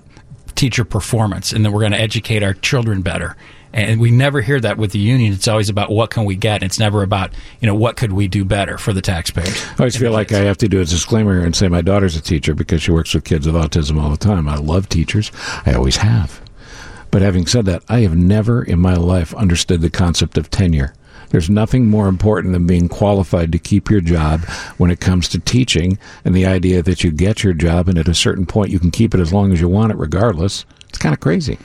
[0.55, 3.36] teacher performance and that we're going to educate our children better.
[3.74, 5.32] And we never hear that with the union.
[5.34, 6.61] It's always about what can we get.
[6.61, 9.63] It's never about you know what could we do better for the taxpayers.
[9.72, 12.17] I always feel like I have to do a disclaimer here and say my daughter's
[12.17, 14.49] a teacher because she works with kids with autism all the time.
[14.49, 15.32] I love teachers.
[15.65, 16.41] I always have.
[17.11, 20.93] But having said that, I have never in my life understood the concept of tenure.
[21.32, 24.41] There's nothing more important than being qualified to keep your job
[24.77, 28.07] when it comes to teaching and the idea that you get your job and at
[28.07, 30.65] a certain point you can keep it as long as you want it regardless.
[30.89, 31.57] It's kind of crazy.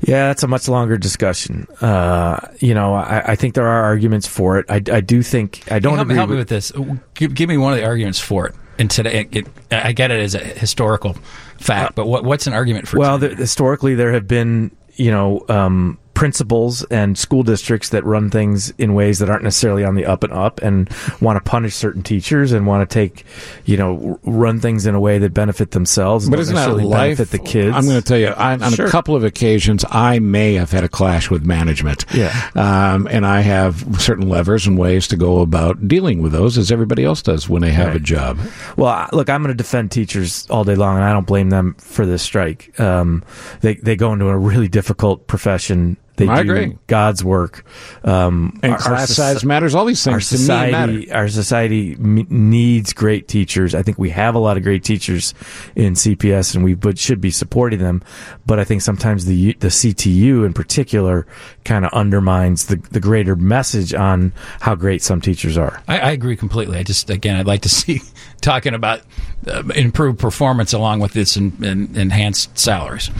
[0.00, 1.66] Yeah, that's a much longer discussion.
[1.80, 4.66] Uh, you know, I, I, think there are arguments for it.
[4.68, 6.72] I, I do think I don't help, agree help with, me with this.
[7.14, 8.54] Give, give, me one of the arguments for it.
[8.78, 11.14] And today, it, it, I get it as a historical
[11.58, 12.98] fact, but what, what's an argument for?
[12.98, 18.28] Well, the, historically, there have been you know um, principals and school districts that run
[18.28, 20.90] things in ways that aren't necessarily on the up and up and
[21.20, 23.24] want to punish certain teachers and want to take,
[23.66, 27.18] you know, run things in a way that benefit themselves and but isn't that life?
[27.18, 27.72] benefit the kids.
[27.72, 28.86] I'm going to tell you, I, on sure.
[28.86, 32.04] a couple of occasions, I may have had a clash with management.
[32.12, 32.50] Yeah.
[32.56, 36.72] Um, and I have certain levers and ways to go about dealing with those as
[36.72, 37.96] everybody else does when they have right.
[37.96, 38.40] a job.
[38.76, 41.74] Well, look, I'm going to defend teachers all day long, and I don't blame them
[41.74, 42.78] for this strike.
[42.80, 43.22] Um,
[43.60, 46.78] they, they go into a really difficult profession they I do agree.
[46.86, 47.64] God's work.
[48.04, 49.74] Um, and our, class our, size matters.
[49.74, 53.74] All these things our society, Our society m- needs great teachers.
[53.74, 55.32] I think we have a lot of great teachers
[55.74, 58.02] in CPS, and we but should be supporting them.
[58.46, 61.26] But I think sometimes the the CTU in particular
[61.68, 65.82] kind of undermines the the greater message on how great some teachers are.
[65.86, 66.78] I, I agree completely.
[66.78, 68.00] I just again, I'd like to see
[68.40, 69.02] talking about
[69.46, 73.10] uh, improved performance along with its in, in, enhanced salaries.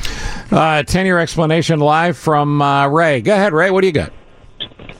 [0.51, 2.63] Uh, Tenure explanation live from.
[2.63, 3.21] Uh, Ray.
[3.21, 3.71] Go ahead, Ray.
[3.71, 4.13] What do you got?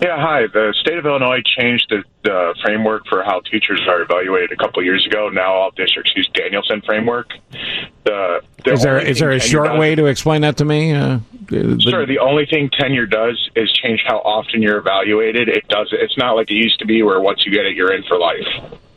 [0.01, 0.47] Yeah, hi.
[0.47, 4.79] The state of Illinois changed the, the framework for how teachers are evaluated a couple
[4.79, 5.29] of years ago.
[5.29, 7.33] Now all districts use Danielson framework.
[8.05, 10.93] The, the is there is there a short does, way to explain that to me?
[10.93, 12.07] Uh, the, sure.
[12.07, 15.49] The only thing tenure does is change how often you're evaluated.
[15.49, 15.89] It does.
[15.91, 18.19] It's not like it used to be, where once you get it, you're in for
[18.19, 18.47] life.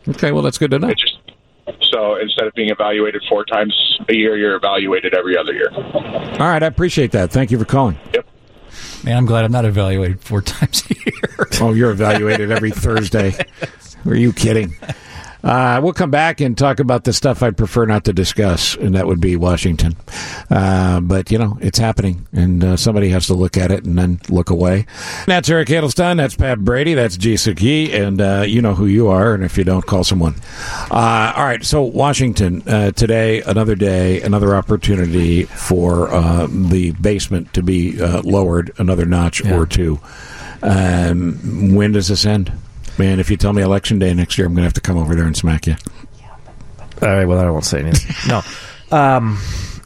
[0.07, 0.31] Okay.
[0.31, 0.93] Well, that's good to know.
[0.93, 1.17] Just,
[1.81, 5.71] so instead of being evaluated four times a year, you're evaluated every other year.
[5.73, 6.61] All right.
[6.61, 7.31] I appreciate that.
[7.31, 7.97] Thank you for calling.
[8.13, 8.27] Yep.
[9.03, 11.47] Man, I'm glad I'm not evaluated four times a year.
[11.59, 13.33] oh, you're evaluated every Thursday.
[14.05, 14.75] Are you kidding?
[15.43, 18.95] Uh, we'll come back and talk about the stuff I'd prefer not to discuss, and
[18.95, 19.95] that would be Washington.
[20.49, 23.97] Uh, but, you know, it's happening, and uh, somebody has to look at it and
[23.97, 24.85] then look away.
[25.25, 26.17] That's Eric Edelstein.
[26.17, 26.93] That's Pat Brady.
[26.93, 27.91] That's Ji Suk Yi.
[27.91, 30.35] And uh, you know who you are, and if you don't, call someone.
[30.91, 36.07] Uh, all right, so Washington, uh, today, another day, another opportunity for
[36.47, 39.55] the basement to be lowered another notch yeah.
[39.55, 39.99] or two.
[40.61, 42.51] Um, when does this end?
[42.97, 44.97] Man, if you tell me election day next year, I'm going to have to come
[44.97, 45.75] over there and smack you.
[47.01, 47.25] All right.
[47.25, 48.15] Well, I won't say anything.
[48.29, 48.41] no.
[48.95, 49.39] Um,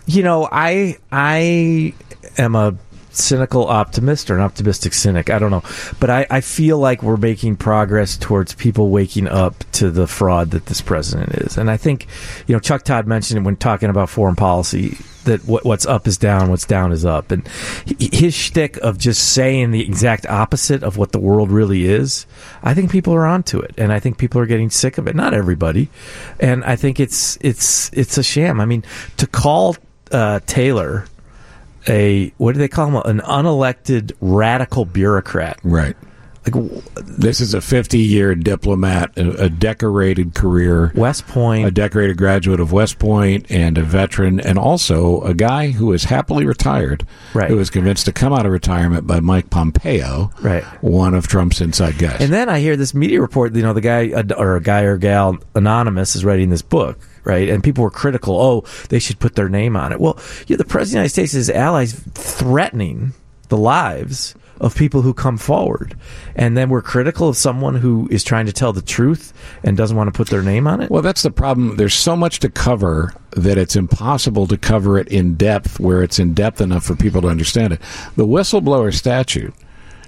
[0.05, 1.93] you know, I I
[2.37, 2.75] am a
[3.17, 5.29] cynical optimist or an optimistic cynic.
[5.29, 5.63] I don't know.
[5.99, 10.51] But I, I feel like we're making progress towards people waking up to the fraud
[10.51, 11.57] that this president is.
[11.57, 12.07] And I think,
[12.47, 16.07] you know, Chuck Todd mentioned it when talking about foreign policy that what, what's up
[16.07, 17.31] is down, what's down is up.
[17.31, 17.47] And
[17.99, 22.25] his shtick of just saying the exact opposite of what the world really is,
[22.63, 23.73] I think people are onto it.
[23.77, 25.15] And I think people are getting sick of it.
[25.15, 25.89] Not everybody.
[26.39, 28.61] And I think it's, it's, it's a sham.
[28.61, 28.83] I mean,
[29.17, 29.75] to call
[30.11, 31.05] uh, Taylor
[31.87, 32.95] a what do they call him?
[32.95, 35.59] An unelected radical bureaucrat.
[35.63, 35.95] Right.
[36.47, 42.17] Like this is a 50 year diplomat, a, a, decorated career, West Point, a decorated
[42.17, 47.07] graduate of West Point, and a veteran, and also a guy who is happily retired,
[47.33, 47.49] right.
[47.49, 51.61] who was convinced to come out of retirement by Mike Pompeo, right, one of Trump's
[51.61, 52.21] inside guys.
[52.21, 54.97] And then I hear this media report, you know, the guy or a guy or
[54.97, 57.49] gal anonymous is writing this book right?
[57.49, 58.39] And people were critical.
[58.39, 59.99] Oh, they should put their name on it.
[59.99, 63.13] Well, yeah, the president of the United States is allies threatening
[63.49, 65.97] the lives of people who come forward.
[66.35, 69.97] And then we're critical of someone who is trying to tell the truth and doesn't
[69.97, 70.89] want to put their name on it.
[70.89, 71.75] Well, that's the problem.
[71.75, 76.19] There's so much to cover that it's impossible to cover it in depth where it's
[76.19, 77.81] in depth enough for people to understand it.
[78.15, 79.53] The whistleblower statute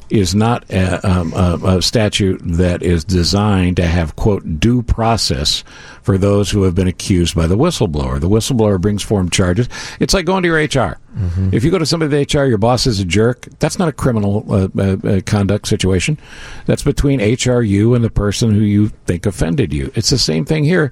[0.09, 5.63] is not a, um, a, a, statute that is designed to have quote due process
[6.01, 8.19] for those who have been accused by the whistleblower.
[8.19, 9.67] The whistleblower brings form charges.
[9.99, 10.97] It's like going to your HR.
[11.15, 11.49] Mm-hmm.
[11.51, 13.47] If you go to somebody at HR, your boss is a jerk.
[13.59, 16.17] That's not a criminal uh, uh, uh conduct situation.
[16.65, 19.91] That's between HR, you, and the person who you think offended you.
[19.95, 20.91] It's the same thing here.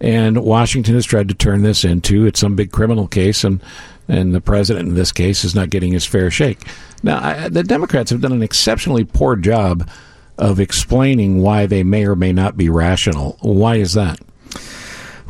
[0.00, 3.62] And Washington has tried to turn this into it's some big criminal case, and
[4.08, 6.60] and the president in this case is not getting his fair shake.
[7.02, 9.88] Now, I, the Democrats have done an exceptionally poor job
[10.38, 13.38] of explaining why they may or may not be rational.
[13.40, 14.20] Why is that?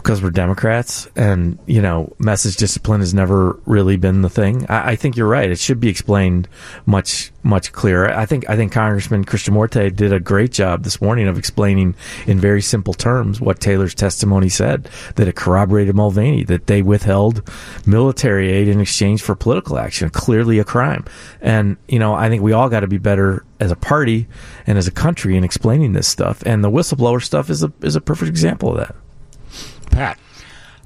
[0.05, 4.67] Because we're Democrats, and you know, message discipline has never really been the thing.
[4.69, 6.47] I, I think you're right; it should be explained
[6.85, 8.11] much much clearer.
[8.11, 11.95] I think I think Congressman Krishnamoorthi did a great job this morning of explaining
[12.27, 17.49] in very simple terms what Taylor's testimony said that it corroborated Mulvaney that they withheld
[17.87, 21.07] military aid in exchange for political action, clearly a crime.
[21.41, 24.29] And you know, I think we all got to be better as a party
[24.67, 26.43] and as a country in explaining this stuff.
[26.45, 28.97] And the whistleblower stuff is a is a perfect example of that.
[29.95, 30.19] Pat.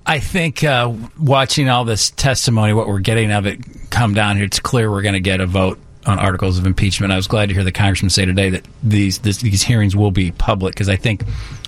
[0.07, 4.45] I think uh, watching all this testimony, what we're getting of it come down here,
[4.45, 7.13] it's clear we're going to get a vote on articles of impeachment.
[7.13, 10.11] I was glad to hear the congressman say today that these this, these hearings will
[10.11, 11.25] be public because I think,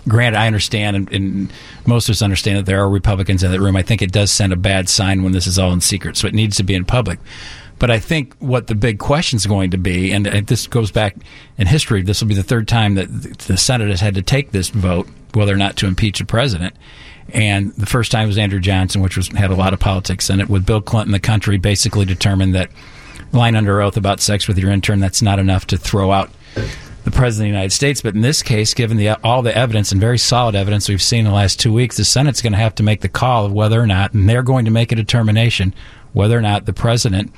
[0.09, 1.53] granted, I understand and, and
[1.87, 3.77] most of us understand that there are Republicans in that room.
[3.77, 6.27] I think it does send a bad sign when this is all in secret, so
[6.27, 7.19] it needs to be in public.
[7.79, 11.17] But I think what the big question is going to be, and this goes back
[11.57, 14.51] in history, this will be the third time that the Senate has had to take
[14.51, 16.75] this vote whether or not to impeach a president.
[17.33, 20.41] And the first time was Andrew Johnson, which was had a lot of politics in
[20.41, 20.49] it.
[20.49, 22.71] With Bill Clinton, the country basically determined that
[23.33, 26.31] lying under oath about sex with your intern that's not enough to throw out
[27.05, 28.01] the president of the United States.
[28.01, 31.21] But in this case, given the all the evidence and very solid evidence we've seen
[31.21, 33.53] in the last two weeks, the Senate's going to have to make the call of
[33.53, 35.75] whether or not, and they're going to make a determination
[36.13, 37.33] whether or not the president,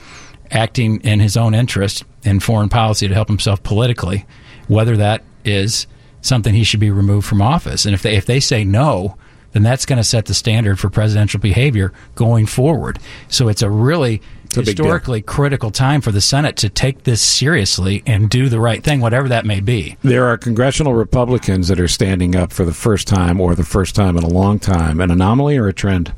[0.50, 4.24] acting in his own interest in foreign policy to help himself politically,
[4.68, 5.86] whether that is
[6.22, 7.84] something he should be removed from office.
[7.84, 9.16] And if they if they say no,
[9.52, 12.98] then that's going to set the standard for presidential behavior going forward.
[13.28, 14.22] So it's a really
[14.52, 18.60] a big historically critical time for the Senate to take this seriously and do the
[18.60, 19.96] right thing, whatever that may be.
[20.02, 23.94] There are congressional Republicans that are standing up for the first time or the first
[23.94, 25.00] time in a long time.
[25.00, 26.12] An anomaly or a trend?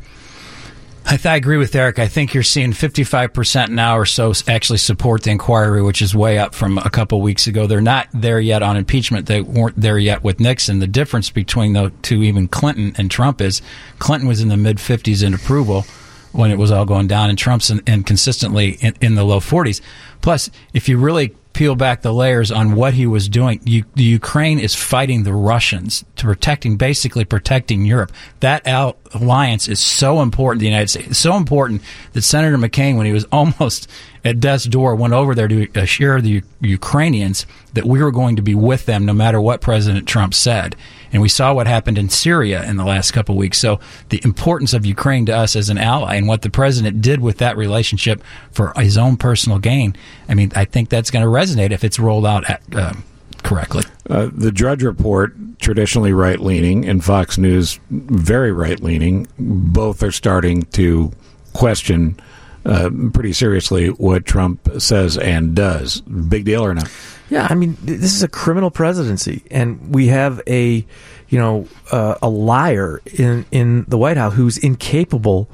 [1.07, 1.99] I, th- I agree with Eric.
[1.99, 6.39] I think you're seeing 55% now or so actually support the inquiry, which is way
[6.39, 7.67] up from a couple weeks ago.
[7.67, 9.27] They're not there yet on impeachment.
[9.27, 10.79] They weren't there yet with Nixon.
[10.79, 13.61] The difference between the two, even Clinton and Trump, is
[13.99, 15.85] Clinton was in the mid 50s in approval
[16.33, 19.41] when it was all going down, and Trump's in, and consistently in, in the low
[19.41, 19.81] 40s.
[20.23, 23.61] Plus, if you really peel back the layers on what he was doing.
[23.65, 28.13] You, the Ukraine is fighting the Russians to protecting, basically protecting Europe.
[28.41, 31.09] That al- alliance is so important the United States.
[31.09, 31.83] It's so important
[32.13, 33.89] that Senator McCain, when he was almost
[34.25, 38.43] at death's door, went over there to assure the Ukrainians that we were going to
[38.43, 40.75] be with them no matter what President Trump said.
[41.13, 43.59] And we saw what happened in Syria in the last couple weeks.
[43.59, 47.21] So the importance of Ukraine to us as an ally and what the president did
[47.21, 49.95] with that relationship for his own personal gain.
[50.29, 52.95] I mean, I think that's going to resonate if it's rolled out at, uh,
[53.43, 53.85] correctly.
[54.09, 60.13] Uh, the Drudge Report, traditionally right leaning, and Fox News, very right leaning, both are
[60.13, 61.13] starting to
[61.53, 62.19] question
[62.65, 66.01] uh, pretty seriously what Trump says and does.
[66.03, 66.91] Big deal or not?
[67.31, 70.87] Yeah, I mean, this is a criminal presidency, and we have a,
[71.29, 75.49] you know, uh, a liar in in the White House who's incapable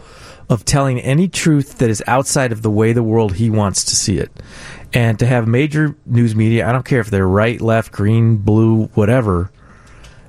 [0.48, 3.94] of telling any truth that is outside of the way the world he wants to
[3.94, 4.30] see it.
[4.92, 8.86] And to have major news media, I don't care if they're right, left, green, blue,
[8.94, 9.52] whatever,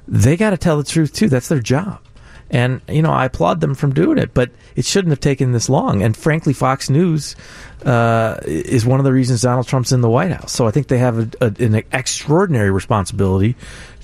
[0.07, 1.27] they got to tell the truth too.
[1.27, 2.01] That's their job.
[2.52, 5.70] And, you know, I applaud them from doing it, but it shouldn't have taken this
[5.70, 6.04] long.
[6.04, 7.38] And frankly, Fox News
[7.86, 10.52] uh, is one of the reasons Donald Trump's in the White House.
[10.52, 13.56] So I think they have a, a, an extraordinary responsibility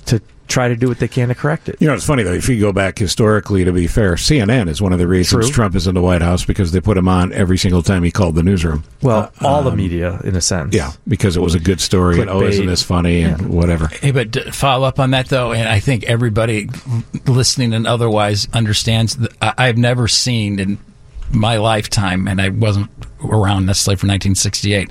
[0.08, 1.76] to try to do what they can to correct it.
[1.80, 2.32] You know, it's funny though.
[2.32, 5.54] If you go back historically, to be fair, CNN is one of the reasons True.
[5.54, 8.10] Trump is in the White House because they put him on every single time he
[8.10, 8.84] called the newsroom.
[9.02, 10.74] Well, all the um, media, in a sense.
[10.74, 12.20] Yeah, because it was a good story.
[12.20, 13.88] And, oh, isn't this funny and whatever.
[13.88, 16.68] Hey, but to follow up on that though, and I think everybody
[17.26, 19.16] listening and otherwise understands.
[19.16, 20.78] That I- I've never seen in
[21.30, 22.90] my lifetime, and I wasn't
[23.22, 24.90] around necessarily for 1968.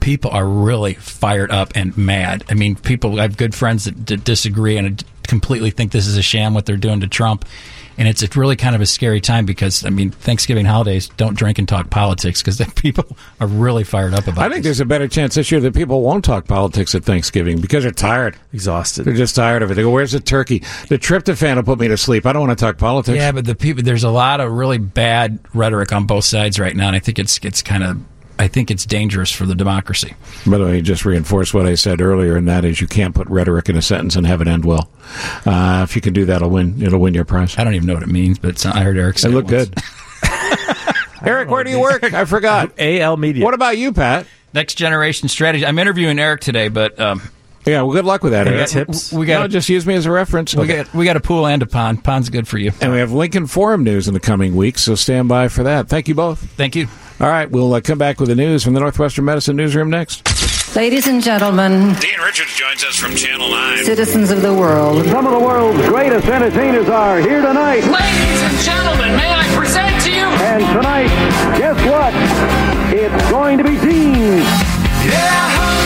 [0.00, 2.44] People are really fired up and mad.
[2.48, 3.18] I mean, people.
[3.18, 6.66] I have good friends that d- disagree and completely think this is a sham what
[6.66, 7.44] they're doing to Trump.
[7.98, 11.36] And it's it's really kind of a scary time because I mean Thanksgiving holidays don't
[11.36, 13.04] drink and talk politics because people
[13.40, 14.40] are really fired up about.
[14.40, 14.46] it.
[14.46, 17.60] I think there's a better chance this year that people won't talk politics at Thanksgiving
[17.60, 19.02] because they're tired, exhausted.
[19.04, 19.74] They're just tired of it.
[19.74, 20.60] They go, "Where's the turkey?
[20.88, 22.24] The tryptophan will put me to sleep.
[22.24, 24.78] I don't want to talk politics." Yeah, but the people there's a lot of really
[24.78, 27.98] bad rhetoric on both sides right now, and I think it's it's kind of
[28.38, 30.14] I think it's dangerous for the democracy.
[30.46, 33.26] By the way, just reinforce what I said earlier, and that is you can't put
[33.28, 34.88] rhetoric in a sentence and have it end well.
[35.44, 36.80] Uh, if you can do that, it'll win.
[36.82, 37.58] It'll win your prize.
[37.58, 39.70] I don't even know what it means, but I heard Eric say It looked once.
[39.70, 39.82] good.
[41.22, 42.04] Eric, where do you work?
[42.04, 42.72] I forgot.
[42.78, 43.44] AL Media.
[43.44, 44.26] What about you, Pat?
[44.54, 45.66] Next generation strategy.
[45.66, 47.20] I'm interviewing Eric today, but um,
[47.66, 48.46] Yeah, well, good luck with that.
[48.46, 48.68] Any Eric.
[48.68, 49.12] tips?
[49.12, 50.54] We got- no, just use me as a reference.
[50.54, 50.76] we Okay.
[50.78, 52.02] got we got a pool and a pond.
[52.02, 52.72] Pond's good for you.
[52.80, 55.88] And we have Lincoln Forum news in the coming weeks, so stand by for that.
[55.88, 56.38] Thank you both.
[56.56, 56.88] Thank you.
[57.20, 60.24] All right, we'll uh, come back with the news from the Northwestern Medicine Newsroom next.
[60.76, 63.84] Ladies and gentlemen, Dean Richards joins us from Channel 9.
[63.84, 67.82] citizens of the world, Some of the world's greatest entertainers are here tonight.
[67.84, 70.26] Ladies and gentlemen, may I present to you?
[70.46, 71.08] And tonight,
[71.58, 72.12] guess what?
[72.94, 74.38] It's going to be Dean.
[75.08, 75.77] Yeah,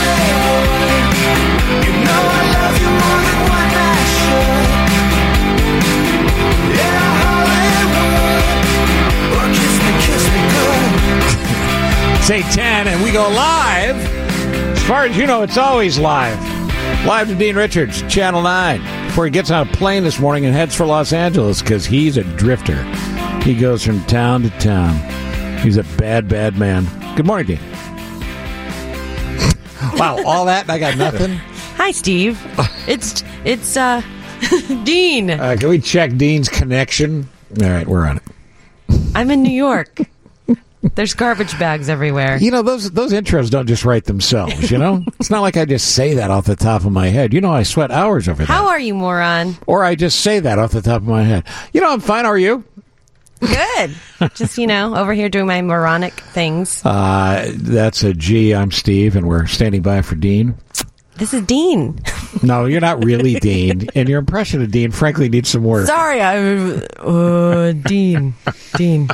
[12.29, 12.45] me good.
[12.45, 13.95] Say 10, and we go live.
[13.95, 16.39] As far as you know, it's always live.
[17.05, 20.55] Live to Dean Richards, Channel 9, before he gets on a plane this morning and
[20.55, 22.81] heads for Los Angeles because he's a drifter.
[23.41, 24.95] He goes from town to town.
[25.59, 26.85] He's a bad, bad man.
[27.15, 27.59] Good morning, Dean.
[29.97, 31.35] wow, all that and I got nothing?
[31.75, 32.39] Hi, Steve.
[32.87, 34.01] It's it's uh
[34.83, 35.31] Dean.
[35.31, 37.27] Uh, can we check Dean's connection?
[37.61, 38.23] All right, we're on it.
[39.15, 39.99] I'm in New York.
[40.95, 42.37] There's garbage bags everywhere.
[42.37, 45.03] You know, those those intros don't just write themselves, you know?
[45.19, 47.33] it's not like I just say that off the top of my head.
[47.33, 48.51] You know, I sweat hours over that.
[48.51, 49.55] How are you, moron?
[49.65, 51.45] Or I just say that off the top of my head.
[51.71, 52.25] You know, I'm fine.
[52.25, 52.65] How are you?
[53.39, 53.95] Good.
[54.35, 56.85] Just you know, over here doing my moronic things.
[56.85, 58.53] Uh, that's a G.
[58.53, 60.55] I'm Steve, and we're standing by for Dean.
[61.15, 61.99] This is Dean.
[62.41, 65.87] No, you're not really Dean, and your impression of Dean, frankly, needs some work.
[65.87, 68.33] Sorry, I'm uh, Dean.
[68.75, 69.09] Dean.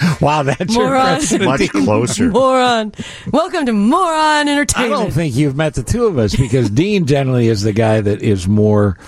[0.20, 1.20] Wow, that's Moron.
[1.44, 2.28] Much closer.
[2.30, 2.92] Moron.
[3.30, 4.94] Welcome to Moron Entertainment.
[4.94, 8.00] I don't think you've met the two of us because Dean generally is the guy
[8.00, 8.98] that is more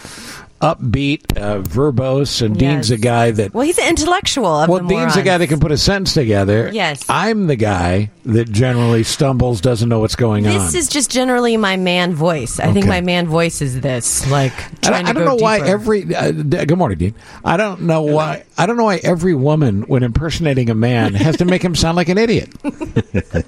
[0.61, 3.53] upbeat, uh, verbose, and Dean's a guy that.
[3.53, 5.25] Well, he's an intellectual of Well, the Dean's the morons.
[5.25, 6.71] guy that can put a sentence together.
[6.73, 7.05] Yes.
[7.09, 10.53] I'm the guy that generally stumbles, doesn't know what's going on.
[10.55, 12.59] This is just generally my man voice.
[12.59, 15.37] I think my man voice is this, like I trying don't, I to don't go
[15.37, 15.71] know why deeper.
[15.71, 16.15] every.
[16.15, 17.15] Uh, d- good morning, Dean.
[17.45, 18.45] I don't know why.
[18.59, 21.97] I don't know why every woman, when impersonating a man, has to make him sound
[21.97, 22.51] like an idiot.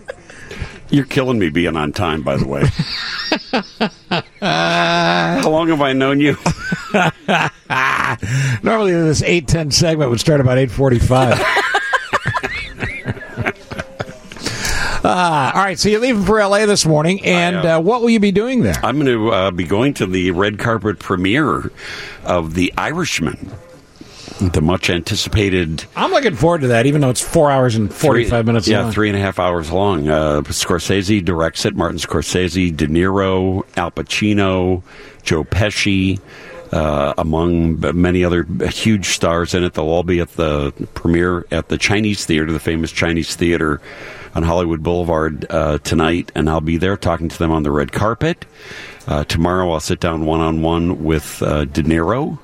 [0.90, 2.64] You're killing me being on time, by the way.
[4.40, 6.36] How long have I known you?
[8.62, 11.38] Normally, this eight ten segment would start about eight forty five.
[15.04, 18.18] Uh, all right, so you're leaving for LA this morning, and uh, what will you
[18.20, 18.74] be doing there?
[18.82, 21.70] I'm going to uh, be going to the red carpet premiere
[22.24, 23.50] of The Irishman,
[24.40, 25.84] the much anticipated.
[25.96, 28.68] I'm looking forward to that, even though it's four hours and forty five three- minutes
[28.68, 28.92] Yeah, long.
[28.92, 30.08] three and a half hours long.
[30.08, 31.74] Uh, Scorsese directs it.
[31.76, 34.82] Martin Scorsese, De Niro, Al Pacino,
[35.22, 36.20] Joe Pesci.
[36.70, 41.68] Uh, among many other huge stars in it, they'll all be at the premiere at
[41.70, 43.80] the Chinese Theater, the famous Chinese Theater
[44.34, 47.90] on Hollywood Boulevard uh, tonight, and I'll be there talking to them on the red
[47.92, 48.44] carpet.
[49.06, 52.38] Uh, tomorrow, I'll sit down one on one with uh, De Niro,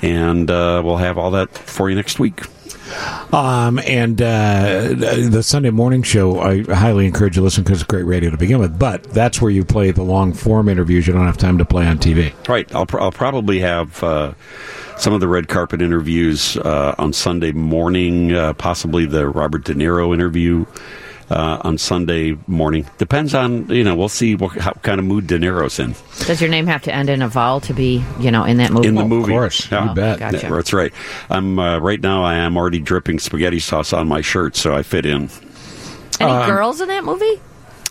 [0.00, 2.42] and uh, we'll have all that for you next week.
[3.32, 7.88] Um, and uh, the Sunday morning show, I highly encourage you to listen because it's
[7.88, 8.78] great radio to begin with.
[8.78, 11.86] But that's where you play the long form interviews you don't have time to play
[11.86, 12.32] on TV.
[12.48, 12.72] Right.
[12.74, 14.34] I'll, pr- I'll probably have uh,
[14.96, 19.74] some of the red carpet interviews uh, on Sunday morning, uh, possibly the Robert De
[19.74, 20.64] Niro interview
[21.30, 22.86] uh, on Sunday morning.
[22.98, 25.94] Depends on, you know, we'll see what how kind of mood De Niro's in.
[26.26, 28.72] Does your name have to end in a vowel to be, you know, in that
[28.72, 28.88] movie?
[28.88, 29.32] In the movie.
[29.32, 29.70] Of course.
[29.70, 29.88] Yeah.
[29.88, 30.18] You bet.
[30.18, 30.48] Gotcha.
[30.48, 30.92] That's right.
[31.30, 32.24] I'm uh, right now.
[32.24, 35.28] I am already dripping spaghetti sauce on my shirt, so I fit in.
[36.20, 37.40] Any Um, girls in that movie?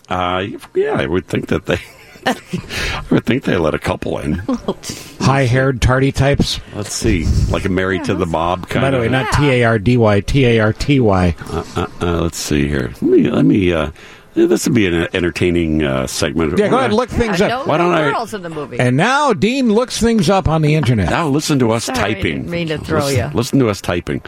[0.08, 1.80] Uh, yeah, I would think that they.
[2.26, 4.34] I would think they let a couple in.
[5.20, 6.60] High haired, tardy types.
[6.74, 9.02] Let's see, like a married to the mob kind By the of.
[9.02, 11.34] way, not T A R D Y, T A R T Y.
[11.50, 12.88] Uh, uh, uh, let's see here.
[13.00, 13.30] Let me.
[13.30, 13.90] Let me uh,
[14.36, 16.58] this would be an entertaining uh, segment.
[16.58, 17.66] Yeah, go ahead, look things Yeah, up.
[17.66, 18.78] no, Why don't no I- girls in the movie.
[18.78, 21.08] And now Dean looks things up on the internet.
[21.10, 22.36] Now listen to us Sorry, I typing.
[22.42, 23.30] didn't mean to throw listen, ya.
[23.34, 24.20] Listen to us typing.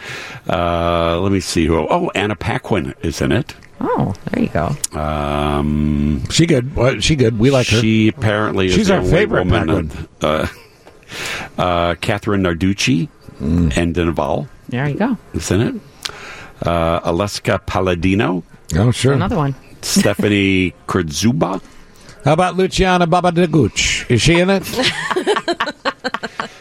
[0.49, 1.77] Uh, let me see who.
[1.89, 3.55] Oh, Anna Paquin is in it.
[3.81, 4.75] oh, there you go.
[4.99, 6.75] Um, She good.
[6.75, 7.03] What?
[7.05, 7.39] She good.
[7.39, 7.81] We like her.
[7.81, 9.91] she apparently She's the our favorite woman.
[10.21, 10.47] Uh,
[11.59, 13.09] uh, Kathrine Narducci
[13.41, 13.77] Mm.
[13.77, 15.17] and Denival There you go.
[15.33, 15.75] is in it.
[16.61, 18.43] Uh, Aleksa Palladino,
[18.75, 19.13] Oh, sure.
[19.13, 19.55] Another one.
[19.83, 21.63] Stephanie Kurtzuba.
[22.25, 24.11] How about Luciana Babadeguch?
[24.11, 24.65] Is she in it?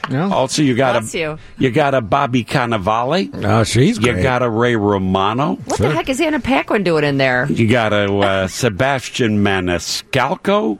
[0.09, 0.31] no.
[0.31, 1.39] Also, you got Bless a you.
[1.57, 3.43] you got a Bobby Cannavale.
[3.43, 4.17] Oh, she's great.
[4.17, 5.55] You got a Ray Romano.
[5.55, 7.51] What the heck is Anna Paquin doing in there?
[7.51, 10.79] You got a uh, Sebastian Maniscalco.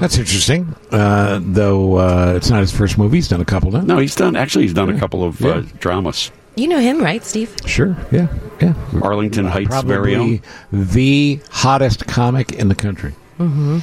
[0.00, 0.74] That's interesting.
[0.90, 3.18] Uh, though uh, it's not his first movie.
[3.18, 3.80] He's done a couple now.
[3.82, 4.36] No, he's done.
[4.36, 6.30] Actually, he's done a couple of uh, dramas.
[6.54, 7.54] You know him, right, Steve?
[7.66, 7.96] Sure.
[8.10, 8.28] Yeah.
[8.60, 8.74] Yeah.
[9.02, 10.38] Arlington Heights' very own.
[10.38, 10.42] Probably
[10.72, 13.14] the hottest comic in the country.
[13.38, 13.78] Mm-hmm.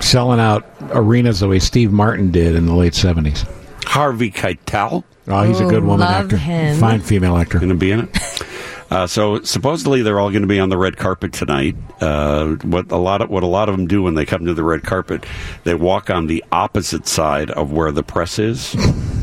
[0.00, 3.44] Selling out arenas the way Steve Martin did in the late seventies.
[3.84, 6.36] Harvey Keitel Oh, he's a good woman love actor.
[6.36, 6.78] him.
[6.78, 7.58] Fine female actor.
[7.58, 8.42] going to be in it.
[8.90, 11.74] Uh, so supposedly they're all going to be on the red carpet tonight.
[12.00, 14.52] Uh, what a lot of what a lot of them do when they come to
[14.54, 15.24] the red carpet,
[15.64, 18.76] they walk on the opposite side of where the press is,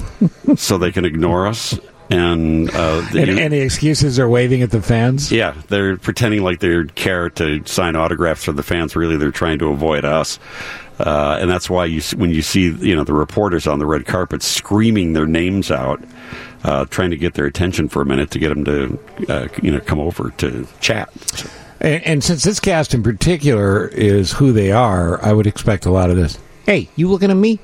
[0.57, 1.79] so they can ignore us.
[2.11, 5.31] And, uh, the- And any excuses are waving at the fans?
[5.31, 8.95] yeah, they're pretending like they care to sign autographs for the fans.
[8.95, 10.37] Really, they're trying to avoid us.
[10.99, 14.05] Uh, and that's why you when you see you know the reporters on the red
[14.05, 15.99] carpet screaming their names out,
[16.63, 18.99] uh, trying to get their attention for a minute to get them to
[19.29, 21.09] uh, you know come over to chat.
[21.79, 25.91] And, and since this cast in particular is who they are, I would expect a
[25.91, 26.37] lot of this.
[26.67, 27.59] Hey, you looking at me?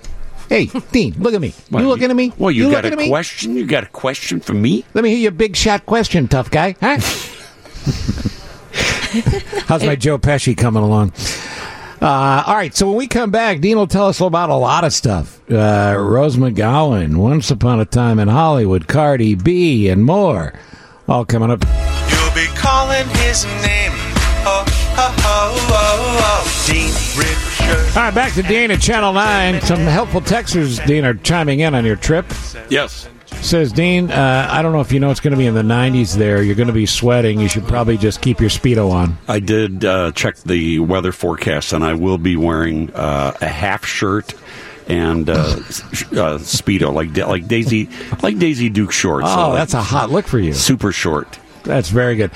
[0.49, 1.53] Hey, Dean, look at me.
[1.69, 2.31] What, you looking at me?
[2.37, 3.09] Well, you, got looking a at me?
[3.09, 3.55] question?
[3.55, 4.85] You got a question for me?
[4.93, 6.75] Let me hear your big shot question, tough guy.
[6.79, 6.99] Huh?
[9.67, 11.13] How's my Joe Pesci coming along?
[12.01, 14.83] Uh, all right, so when we come back, Dean will tell us about a lot
[14.83, 15.39] of stuff.
[15.51, 20.53] Uh, Rose McGowan, Once Upon a Time in Hollywood, Cardi B, and more.
[21.07, 21.63] All coming up.
[21.63, 23.91] You'll be calling his name.
[24.45, 24.63] Oh,
[24.97, 26.65] oh, oh, oh, oh.
[26.67, 27.36] Dean Richard.
[27.67, 29.61] All right, back to Dean at Channel 9.
[29.61, 32.25] Some helpful texters, Dean, are chiming in on your trip.
[32.69, 33.09] Yes.
[33.41, 35.63] Says Dean, uh, I don't know if you know it's going to be in the
[35.63, 36.41] 90s there.
[36.41, 37.39] You're going to be sweating.
[37.39, 39.17] You should probably just keep your Speedo on.
[39.27, 43.85] I did uh, check the weather forecast, and I will be wearing uh, a half
[43.85, 44.33] shirt
[44.87, 47.89] and uh, uh, speedo, like like Daisy,
[48.23, 49.27] like Daisy Duke shorts.
[49.27, 50.53] Oh, So, that's a hot look for you.
[50.53, 51.37] super short.
[51.63, 52.31] That's very good.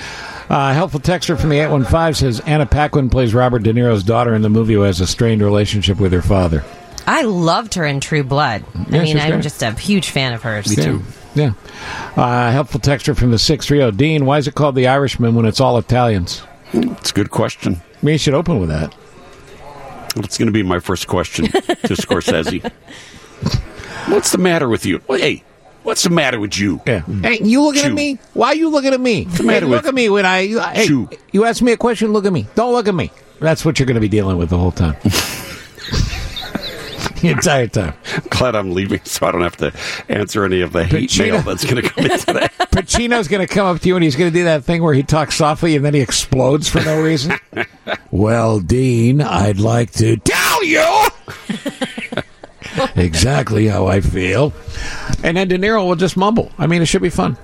[0.50, 4.42] Uh, helpful texter from the 815 says Anna Paquin plays Robert De Niro's daughter in
[4.42, 6.64] the movie who has a strained relationship with her father.
[7.08, 8.64] I loved her in True Blood.
[8.90, 9.44] Yeah, I mean, I'm great.
[9.44, 10.78] just a huge fan of hers.
[10.78, 10.84] Yeah.
[10.84, 11.02] Too.
[11.34, 11.54] Yeah.
[12.16, 13.98] Uh, helpful texture from the 630.
[13.98, 16.44] Dean, why is it called The Irishman when it's all Italians?
[16.74, 17.82] It's a good question.
[18.02, 18.94] Maybe you should open with that.
[20.18, 21.52] It's going to be my first question to
[21.96, 22.70] Scorsese.
[24.10, 25.02] What's the matter with you?
[25.08, 25.44] Well, hey,
[25.84, 26.82] what's the matter with you?
[26.86, 27.02] Yeah.
[27.02, 27.24] Mm.
[27.26, 27.88] Hey, you looking Chew.
[27.90, 28.20] at me?
[28.34, 29.24] Why are you looking at me?
[29.26, 30.48] the Hey, matter look at me when I.
[30.74, 31.10] Hey, Chew.
[31.32, 32.14] you ask me a question.
[32.14, 32.48] Look at me.
[32.56, 33.12] Don't look at me.
[33.40, 34.96] That's what you're going to be dealing with the whole time.
[37.22, 37.94] the entire time.
[38.30, 39.72] Glad I'm leaving, so I don't have to
[40.10, 41.32] answer any of the hate Pacino.
[41.32, 42.48] mail that's going to come in today.
[42.72, 44.94] Pacino's going to come up to you and he's going to do that thing where
[44.94, 47.34] he talks softly and then he explodes for no reason.
[48.12, 51.08] well, Dean, I'd like to tell you
[52.96, 54.54] exactly how I feel.
[55.24, 56.52] And then De Niro will just mumble.
[56.58, 57.38] I mean, it should be fun.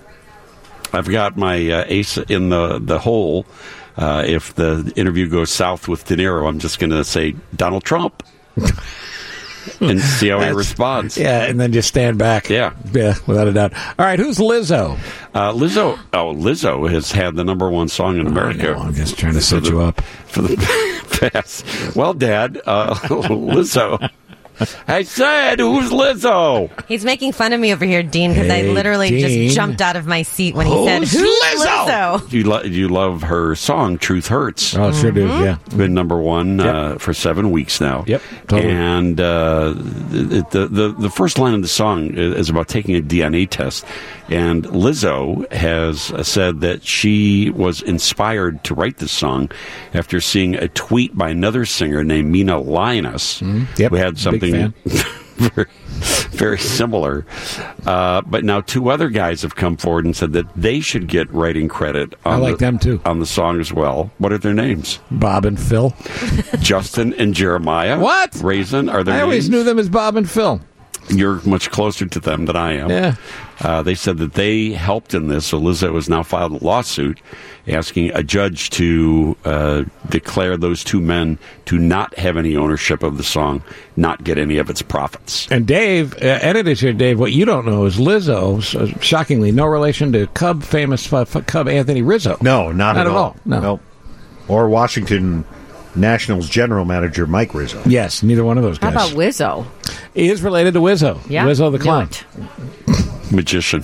[0.93, 3.45] I've got my uh, ace in the the hole.
[3.97, 7.84] Uh, if the interview goes south with De Niro, I'm just going to say Donald
[7.84, 8.22] Trump
[9.82, 11.18] and see how he responds.
[11.18, 12.47] Yeah, and then just stand back.
[12.49, 12.74] Yeah.
[12.93, 13.74] Yeah, without a doubt.
[13.74, 14.97] All right, who's Lizzo?
[15.34, 18.76] Uh, Lizzo, oh, Lizzo has had the number one song in America.
[18.78, 19.99] I'm just trying to set the- you up.
[20.28, 20.55] for the
[21.32, 21.65] past.
[21.95, 24.09] Well, Dad, uh, Lizzo.
[24.88, 26.70] I said, who's Lizzo?
[26.88, 29.20] He's making fun of me over here, Dean, because I Hey, literally Dean.
[29.47, 32.64] just jumped out of my seat when he said, Who's "Who's Lizzo?" Lizzo?" You, lo-
[32.64, 34.76] you love her song "Truth Hurts"?
[34.76, 35.28] Oh, sure do.
[35.28, 35.43] Mm-hmm.
[35.43, 38.03] Yeah, It's been number one uh, for seven weeks now.
[38.08, 38.72] Yep, totally.
[38.74, 43.01] And uh, the, the the the first line of the song is about taking a
[43.01, 43.86] DNA test,
[44.30, 49.51] and Lizzo has uh, said that she was inspired to write this song
[49.93, 54.46] after seeing a tweet by another singer named Mina Lioness, Yep, who had big something.
[54.51, 54.73] Fan.
[55.37, 55.67] very,
[56.31, 57.25] very similar.
[57.85, 61.31] Uh, but now two other guys have come forward and said that they should get
[61.31, 63.01] writing credit on, I like the, them too.
[63.05, 64.11] on the song as well.
[64.17, 64.99] What are their names?
[65.11, 65.93] Bob and Phil.
[66.59, 67.99] Justin and Jeremiah.
[67.99, 68.35] What?
[68.41, 70.61] Raisin are their I always knew them as Bob and Phil.
[71.09, 72.89] You're much closer to them than I am.
[72.89, 73.15] Yeah.
[73.60, 77.20] Uh, they said that they helped in this, so Lizzo has now filed a lawsuit
[77.68, 83.18] asking a judge to uh, declare those two men to not have any ownership of
[83.18, 83.64] the song,
[83.95, 85.47] not get any of its profits.
[85.49, 89.66] And Dave, uh, edited here, Dave, what you don't know is Lizzo, so shockingly, no
[89.66, 92.38] relation to Cub famous uh, f- Cub Anthony Rizzo.
[92.42, 93.36] No, not, Not at, at all.
[93.43, 93.59] No.
[93.59, 93.82] Nope.
[94.47, 95.43] Or Washington
[95.97, 97.82] Nationals general manager Mike Rizzo.
[97.86, 98.93] Yes, neither one of those guys.
[98.93, 99.11] How guys.
[99.11, 99.65] about Wizzo?
[100.13, 101.19] he is related to Wizzo.
[101.29, 102.09] Yeah, Wizzo the knew clown.
[103.32, 103.83] Magician.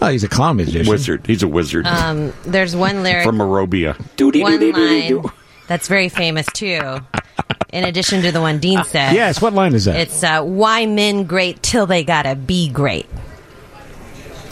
[0.00, 0.90] Oh, he's a clown musician.
[0.90, 1.26] Wizard.
[1.26, 1.86] He's a wizard.
[1.86, 3.96] Um, there's one lyric, From Arabia.
[4.18, 5.22] one line
[5.68, 6.98] that's very famous too.
[7.72, 9.96] In addition to the one Dean said, Yes, what line is that?
[9.96, 13.06] it's uh, "Why men great till they gotta be great."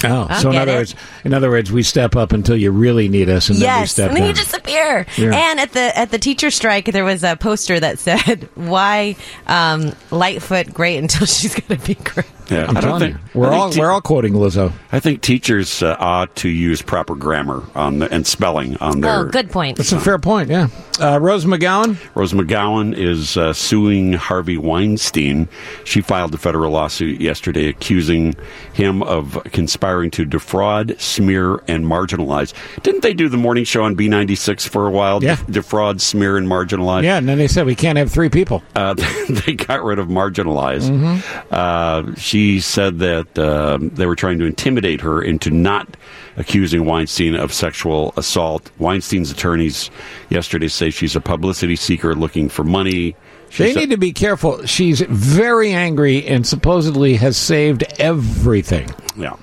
[0.04, 0.76] Oh, I so in other it.
[0.76, 0.94] words,
[1.24, 4.08] in other words, we step up until you really need us, and then we step
[4.08, 4.30] and then down.
[4.30, 5.06] you disappear.
[5.16, 5.50] Yeah.
[5.50, 9.16] And at the at the teacher strike, there was a poster that said, "Why
[9.46, 13.40] um, Lightfoot great until she's gonna be great." Yeah, I'm I don't telling think you,
[13.40, 14.72] we're I think all te- we're all quoting Lizzo.
[14.92, 19.20] I think teachers uh, ought to use proper grammar on the, and spelling on their.
[19.20, 19.78] Oh, good point.
[19.78, 20.50] That's a fair point.
[20.50, 20.68] Yeah,
[21.00, 21.96] uh, Rose McGowan.
[22.14, 25.48] Rose McGowan is uh, suing Harvey Weinstein.
[25.84, 28.34] She filed a federal lawsuit yesterday accusing
[28.74, 32.52] him of conspiring to defraud smear, and marginalize.
[32.82, 35.22] Didn't they do the morning show on B96 for a while?
[35.24, 35.36] Yeah.
[35.48, 37.04] defraud, smear, and marginalize.
[37.04, 38.62] Yeah, and then they said we can't have three people.
[38.76, 38.94] Uh,
[39.28, 40.90] they got rid of marginalize.
[40.90, 41.22] Mhm.
[41.50, 45.96] Uh, she said that uh, they were trying to intimidate her into not
[46.36, 48.72] accusing Weinstein of sexual assault.
[48.80, 49.88] Weinstein's attorneys
[50.30, 53.14] yesterday say she's a publicity seeker looking for money.
[53.50, 54.66] She They said- need to be careful.
[54.66, 58.90] She's very angry and supposedly has saved everything.
[59.16, 59.34] Yeah.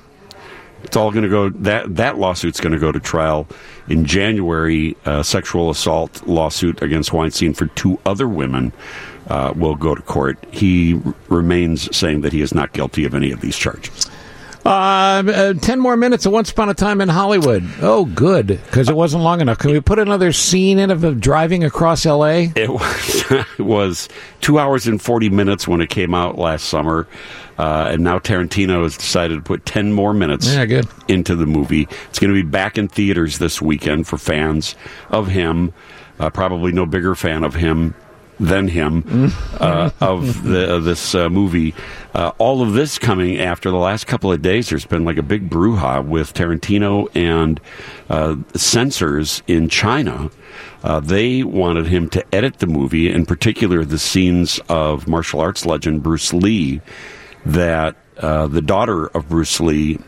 [0.83, 1.47] It's all going to go.
[1.49, 3.47] That that lawsuit's going to go to trial
[3.87, 4.97] in January.
[5.05, 8.73] A sexual assault lawsuit against Weinstein for two other women
[9.31, 10.37] uh, will go to court.
[10.51, 14.09] He r- remains saying that he is not guilty of any of these charges.
[14.63, 17.67] Uh, uh, ten more minutes of Once Upon a Time in Hollywood.
[17.81, 19.57] Oh, good, because it wasn't long enough.
[19.57, 22.51] Can we put another scene in of driving across L.A.?
[22.55, 24.07] It was, it was
[24.41, 27.07] two hours and 40 minutes when it came out last summer.
[27.57, 30.87] Uh, and now Tarantino has decided to put 10 more minutes Yeah, good.
[31.07, 31.87] into the movie.
[32.09, 34.75] It's going to be back in theaters this weekend for fans
[35.09, 35.73] of him.
[36.19, 37.95] Uh, probably no bigger fan of him
[38.41, 39.03] than him
[39.59, 41.73] uh, of the, of this uh, movie.
[42.13, 44.69] Uh, all of this coming after the last couple of days.
[44.69, 47.61] There's been like a big brouhaha with Tarantino and
[48.09, 50.29] uh, censors in China.
[50.83, 55.65] Uh, they wanted him to edit the movie, in particular the scenes of martial arts
[55.65, 56.81] legend Bruce Lee,
[57.45, 59.99] that uh, the daughter of Bruce Lee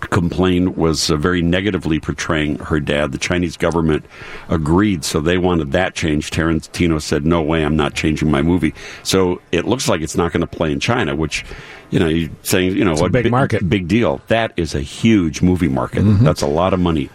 [0.00, 3.12] complained was uh, very negatively portraying her dad.
[3.12, 4.04] The Chinese government
[4.48, 6.32] agreed, so they wanted that changed.
[6.34, 10.32] Tarantino said, "No way, I'm not changing my movie." So it looks like it's not
[10.32, 11.44] going to play in China, which
[11.90, 13.68] you know, you're saying you know It's a big bi- market.
[13.68, 14.20] big deal.
[14.28, 16.04] That is a huge movie market.
[16.04, 16.20] Mhm.
[16.20, 17.08] That's a lot of money.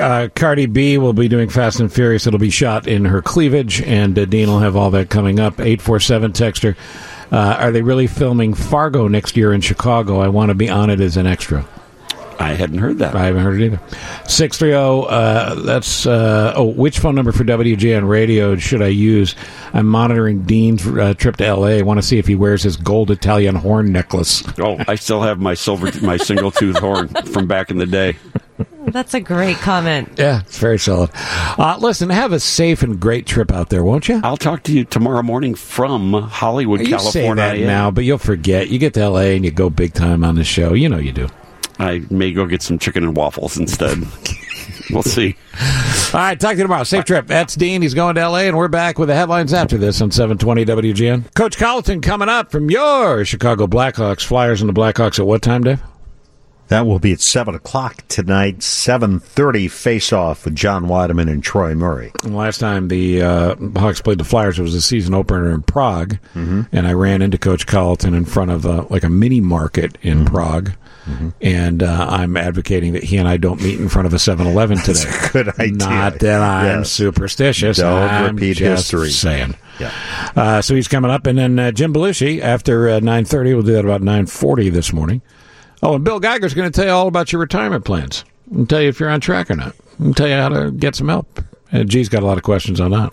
[0.00, 2.26] Uh, Cardi B will be doing Fast and Furious.
[2.26, 5.60] It'll be shot in her cleavage, and uh, Dean will have all that coming up.
[5.60, 6.74] 847 Texter.
[7.30, 10.18] Uh, are they really filming Fargo next year in Chicago?
[10.20, 11.64] I want to be on it as an extra.
[12.38, 13.14] I hadn't heard that.
[13.14, 13.80] I haven't heard it either.
[14.28, 19.34] 630, uh, that's, uh, oh, which phone number for WGN radio should I use?
[19.72, 21.66] I'm monitoring Dean's uh, trip to LA.
[21.68, 24.42] I want to see if he wears his gold Italian horn necklace.
[24.58, 28.16] Oh, I still have my silver, my single tooth horn from back in the day.
[28.86, 30.12] That's a great comment.
[30.18, 31.10] Yeah, it's very solid.
[31.14, 34.20] Uh, listen, have a safe and great trip out there, won't you?
[34.22, 36.90] I'll talk to you tomorrow morning from Hollywood, You say
[37.22, 37.34] California.
[37.36, 37.66] that I am.
[37.66, 38.68] now, but you'll forget.
[38.68, 40.74] You get to LA and you go big time on the show.
[40.74, 41.28] You know you do.
[41.78, 43.98] I may go get some chicken and waffles instead.
[44.90, 45.36] we'll see.
[46.12, 46.84] All right, talk to you tomorrow.
[46.84, 47.26] Safe trip.
[47.26, 47.82] That's Dean.
[47.82, 51.34] He's going to LA, and we're back with the headlines after this on 720 WGN.
[51.34, 54.24] Coach Colliton coming up from your Chicago Blackhawks.
[54.24, 55.80] Flyers and the Blackhawks at what time, Dave?
[56.68, 58.62] That will be at seven o'clock tonight.
[58.62, 62.10] Seven thirty face-off with John Wiedeman and Troy Murray.
[62.22, 65.60] And Last time the uh, Hawks played the Flyers, it was a season opener in
[65.62, 69.98] Prague, and I ran into Coach Colliton in front of uh, like a mini market
[70.00, 70.72] in Prague.
[71.42, 74.78] And uh, I'm advocating that he and I don't meet in front of a 7-Eleven
[74.78, 74.92] today.
[75.04, 75.72] That's a good idea.
[75.76, 76.90] Not that I'm Yes.
[76.92, 77.76] superstitious.
[77.76, 79.10] Don't I'm repeat just history.
[79.10, 79.54] Saying.
[79.78, 79.92] Yeah.
[80.34, 83.52] Uh, so he's coming up, and then uh, Jim Belushi after uh, nine thirty.
[83.52, 85.20] We'll do that about nine forty this morning.
[85.82, 88.24] Oh, and Bill Geiger's going to tell you all about your retirement plans.
[88.50, 89.74] And tell you if you're on track or not.
[89.98, 91.42] And tell you how to get some help.
[91.72, 93.10] And G's got a lot of questions on that.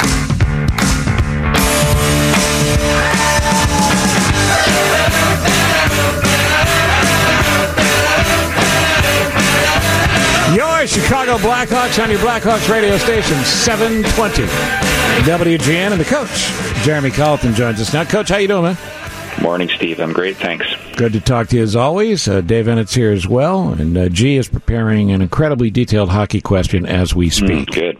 [10.91, 14.43] Chicago Blackhawks on your Blackhawks radio station, 720.
[15.23, 16.51] WGN and the coach,
[16.83, 18.03] Jeremy Colliton, joins us now.
[18.03, 18.77] Coach, how you doing, man?
[19.41, 20.01] Morning, Steve.
[20.01, 20.65] I'm great, thanks.
[20.97, 22.27] Good to talk to you as always.
[22.27, 26.41] Uh, Dave Eanet's here as well, and uh, G is preparing an incredibly detailed hockey
[26.41, 27.71] question as we speak.
[27.71, 27.97] Good.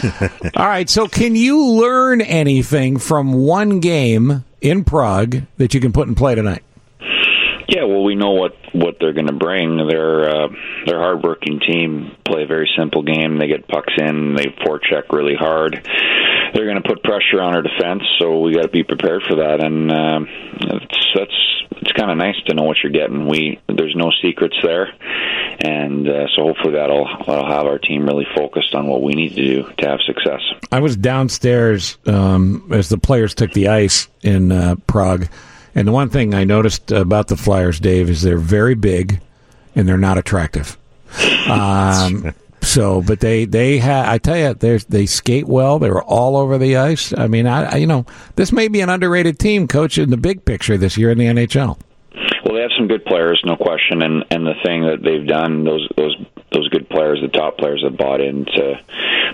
[0.56, 5.92] All right, so can you learn anything from one game in Prague that you can
[5.92, 6.62] put in play tonight?
[7.68, 9.76] Yeah, well, we know what what they're going to bring.
[9.76, 10.48] They're uh,
[10.86, 12.16] they're hardworking team.
[12.24, 13.38] Play a very simple game.
[13.38, 14.34] They get pucks in.
[14.34, 15.74] They forecheck really hard.
[16.54, 19.36] They're going to put pressure on our defense, so we got to be prepared for
[19.36, 19.62] that.
[19.62, 20.20] And uh,
[20.60, 23.28] it's that's it's kind of nice to know what you're getting.
[23.28, 24.88] We there's no secrets there,
[25.60, 29.34] and uh, so hopefully that'll that'll have our team really focused on what we need
[29.34, 30.40] to do to have success.
[30.72, 35.28] I was downstairs um, as the players took the ice in uh, Prague,
[35.78, 39.20] and the one thing I noticed about the Flyers, Dave, is they're very big
[39.76, 40.76] and they're not attractive.
[41.48, 45.78] Um, so, but they they ha- I tell you, they they skate well.
[45.78, 47.14] They're all over the ice.
[47.16, 48.04] I mean, I, I you know
[48.36, 51.24] this may be an underrated team, coach, in the big picture this year in the
[51.24, 51.78] NHL.
[52.44, 55.64] Well, they have some good players, no question, and and the thing that they've done
[55.64, 56.16] those those
[56.52, 58.80] those good players, the top players, have bought into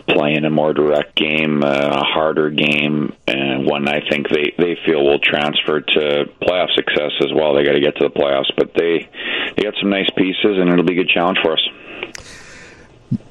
[0.08, 4.76] playing a more direct game, uh, a harder game, and one I think they they
[4.84, 7.54] feel will transfer to playoff success as well.
[7.54, 9.08] They got to get to the playoffs, but they
[9.56, 11.68] they got some nice pieces, and it'll be a good challenge for us.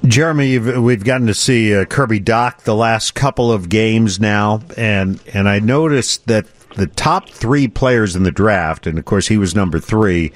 [0.06, 5.22] Jeremy, we've gotten to see uh, Kirby Dach the last couple of games now, and
[5.34, 6.46] and I noticed that
[6.76, 10.32] the top three players in the draft, and of course he was number three,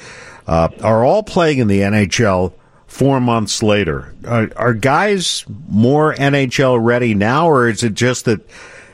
[0.48, 2.54] uh, are all playing in the NHL
[2.98, 4.14] four months later.
[4.26, 8.42] Are, are guys more NHL ready now, or is it just that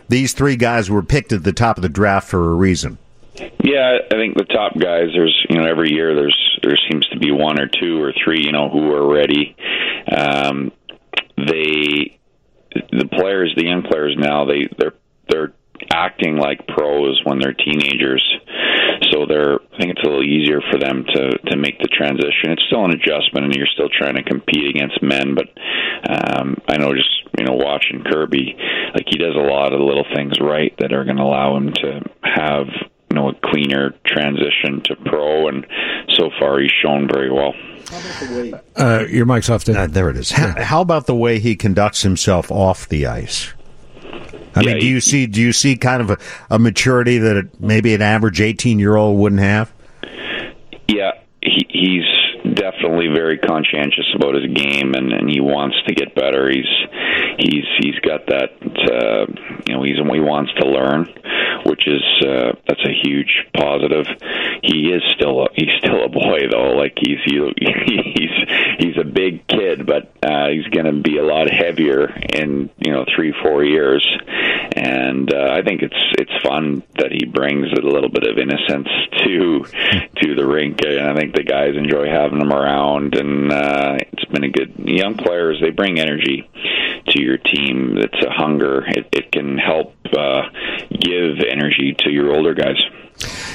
[0.09, 2.97] these three guys were picked at the top of the draft for a reason?
[3.63, 5.07] Yeah, I think the top guys.
[5.13, 8.43] There's you know every year there's there seems to be one or two or three
[8.43, 9.55] you know who are ready.
[10.15, 10.71] Um,
[11.37, 12.19] they
[12.91, 14.93] the players, the young players now they they're
[15.29, 15.53] they're
[15.91, 18.23] acting like pros when they're teenagers.
[19.11, 22.51] So they're I think it's a little easier for them to to make the transition.
[22.51, 25.47] It's still an adjustment and you're still trying to compete against men, but
[26.09, 28.55] um I know just you know watching Kirby
[28.93, 31.57] like he does a lot of the little things right that are going to allow
[31.57, 32.67] him to have
[33.09, 35.65] you know a cleaner transition to pro and
[36.17, 37.53] so far he's shown very well.
[38.75, 39.67] Uh, your mic's off.
[39.67, 40.31] Uh, there it is.
[40.31, 43.53] How, how about the way he conducts himself off the ice?
[44.55, 46.17] I mean, do you see do you see kind of a,
[46.49, 49.73] a maturity that maybe an average eighteen year old wouldn't have?
[50.87, 51.11] Yeah,
[51.41, 52.22] he, he's
[52.53, 56.49] definitely very conscientious about his game, and, and he wants to get better.
[56.49, 56.71] He's
[57.37, 59.25] he's he's got that uh,
[59.67, 61.07] you know he's he wants to learn,
[61.65, 64.05] which is uh, that's a huge positive.
[64.61, 66.73] He is still a, he's still a boy though.
[66.77, 68.35] Like he's he, he's
[68.79, 72.91] he's a big kid, but uh, he's going to be a lot heavier in you
[72.91, 74.05] know three four years,
[74.75, 78.87] and uh, I think it's it's fun that he brings a little bit of innocence
[79.25, 79.65] to
[80.21, 84.25] to the rink, and I think the guys enjoy having him around, and uh, it's
[84.25, 85.59] been a good young players.
[85.61, 86.49] They bring energy
[87.07, 87.97] to your team.
[87.97, 88.83] It's a hunger.
[88.87, 90.43] It, it can help uh,
[90.89, 92.77] give energy to your older guys.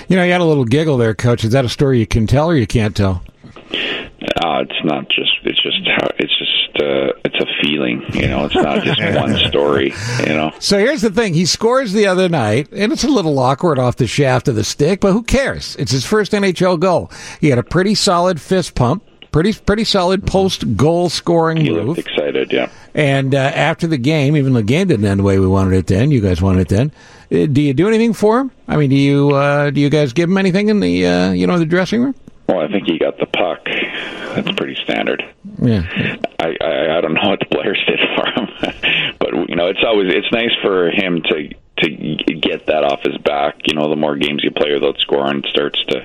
[0.08, 1.44] You know, you had a little giggle there, Coach.
[1.44, 3.22] Is that a story you can tell or you can't tell?
[3.54, 5.32] Uh, it's not just.
[5.44, 6.08] It's just how.
[6.18, 6.82] It's just.
[6.82, 8.02] Uh, it's a feeling.
[8.12, 8.44] You know.
[8.46, 9.92] It's not just one story.
[10.20, 10.52] You know.
[10.58, 13.96] So here's the thing: he scores the other night, and it's a little awkward off
[13.96, 15.76] the shaft of the stick, but who cares?
[15.76, 17.10] It's his first NHL goal.
[17.40, 21.98] He had a pretty solid fist pump, pretty pretty solid post goal scoring He move.
[21.98, 22.52] excited.
[22.52, 22.70] Yeah.
[22.94, 25.86] And uh, after the game, even the game didn't end the way we wanted it
[25.88, 26.92] to end, you guys wanted it to end.
[27.30, 28.50] uh, Do you do anything for him?
[28.66, 31.46] I mean, do you uh, do you guys give him anything in the uh, you
[31.46, 32.14] know the dressing room?
[32.48, 33.58] Well, I think he got the puck.
[34.44, 35.22] That's pretty standard.
[35.60, 35.82] Yeah.
[36.38, 39.82] I, I I don't know what the players did for him, but you know it's
[39.84, 41.48] always it's nice for him to
[41.82, 43.56] to get that off his back.
[43.66, 45.96] You know, the more games you play without scoring, starts to,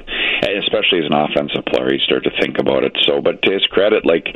[0.60, 2.98] especially as an offensive player, you start to think about it.
[3.06, 4.28] So, but to his credit, like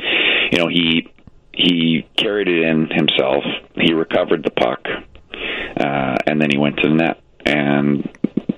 [0.52, 1.08] you know, he
[1.52, 3.42] he carried it in himself.
[3.74, 8.08] He recovered the puck, uh, and then he went to the net, and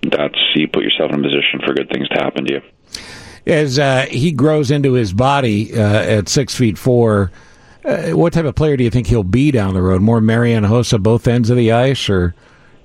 [0.02, 2.60] that's you put yourself in a position for good things to happen to you.
[3.46, 7.30] As uh, he grows into his body uh, at six feet four,
[7.84, 10.02] uh, what type of player do you think he'll be down the road?
[10.02, 12.34] More Marian Hossa both ends of the ice, or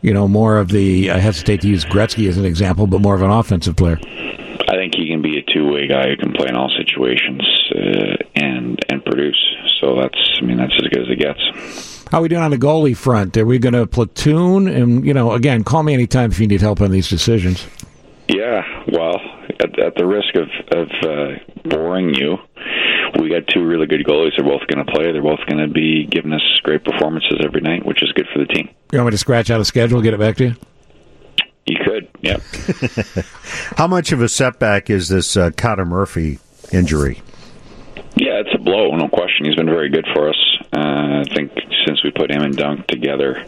[0.01, 1.11] you know, more of the?
[1.11, 3.99] I hesitate to use Gretzky as an example, but more of an offensive player.
[4.67, 7.41] I think he can be a two-way guy who can play in all situations
[7.75, 9.37] uh, and and produce.
[9.79, 12.05] So that's, I mean, that's as good as it gets.
[12.09, 13.35] How are we doing on the goalie front?
[13.35, 14.67] Are we going to platoon?
[14.67, 17.67] And you know, again, call me anytime if you need help on these decisions.
[18.27, 19.19] Yeah, well,
[19.59, 22.37] at, at the risk of of uh, boring you,
[23.19, 24.31] we got two really good goalies.
[24.37, 25.11] They're both going to play.
[25.11, 28.39] They're both going to be giving us great performances every night, which is good for
[28.39, 28.69] the team.
[28.91, 30.55] You want me to scratch out a schedule, get it back to you?
[31.65, 32.41] You could, yep.
[33.77, 36.39] How much of a setback is this uh, Connor Murphy
[36.71, 37.21] injury?
[38.15, 39.45] Yeah, it's a blow, no question.
[39.45, 40.57] He's been very good for us.
[40.71, 41.51] Uh, I think
[41.87, 43.43] since we put him and Dunk together,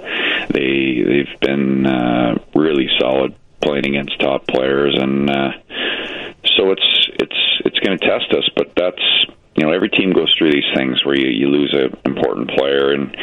[0.50, 5.52] they they've been uh, really solid playing against top players, and uh,
[6.58, 8.50] so it's it's it's going to test us.
[8.56, 9.04] But that's
[9.56, 12.92] you know every team goes through these things where you, you lose an important player,
[12.92, 13.16] and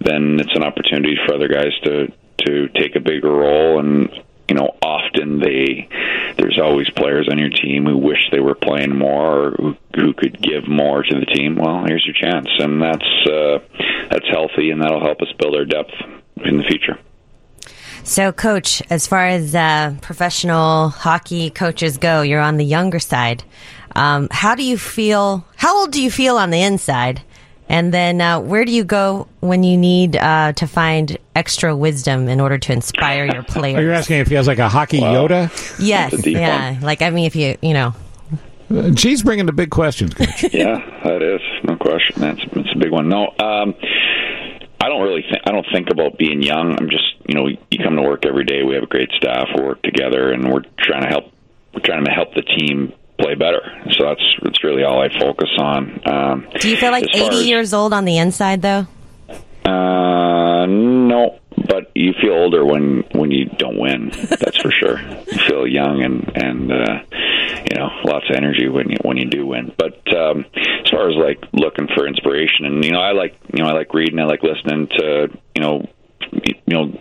[0.00, 2.12] then it's an opportunity for other guys to
[2.46, 4.10] to take a bigger role and
[4.52, 5.88] you know, often they
[6.36, 10.42] there's always players on your team who wish they were playing more or who, could
[10.42, 11.56] give more to the team.
[11.56, 13.58] Well, here's your chance, and that's uh,
[14.10, 15.94] that's healthy, and that'll help us build our depth
[16.44, 16.98] in the future.
[18.04, 23.44] So, coach, as far as uh, professional hockey coaches go, you're on the younger side.
[23.94, 25.44] Um, how do you feel?
[25.56, 27.22] How old do you feel on the inside?
[27.68, 32.28] And then, uh, where do you go when you need uh, to find extra wisdom
[32.28, 33.76] in order to inspire your players?
[33.78, 33.98] Are you players?
[34.00, 35.48] asking if he has like a hockey Yoda?
[35.78, 36.78] Yes, That's a deep yeah.
[36.82, 37.94] Like, I mean, if you, you know,
[38.70, 40.42] Uh, She's bringing the big questions, Coach.
[40.52, 42.16] yeah, that is no question.
[42.20, 43.08] That's that's a big one.
[43.08, 43.74] No, um,
[44.82, 46.76] I don't really think I don't think about being young.
[46.78, 48.64] I'm just you know you come to work every day.
[48.64, 49.46] We have a great staff.
[49.54, 51.24] We work together, and we're trying to help.
[51.72, 53.62] We're trying to help the team play better.
[53.92, 56.00] So that's that's really all I focus on.
[56.04, 58.86] Um, Do you feel like 80 as- years old on the inside, though?
[59.64, 61.38] Uh, no,
[61.68, 64.10] but you feel older when when you don't win.
[64.12, 65.00] That's for sure.
[65.00, 66.98] You feel young and and uh,
[67.70, 69.72] you know lots of energy when you when you do win.
[69.76, 73.62] But um, as far as like looking for inspiration, and you know, I like you
[73.62, 74.18] know I like reading.
[74.18, 75.88] I like listening to you know
[76.32, 77.00] you know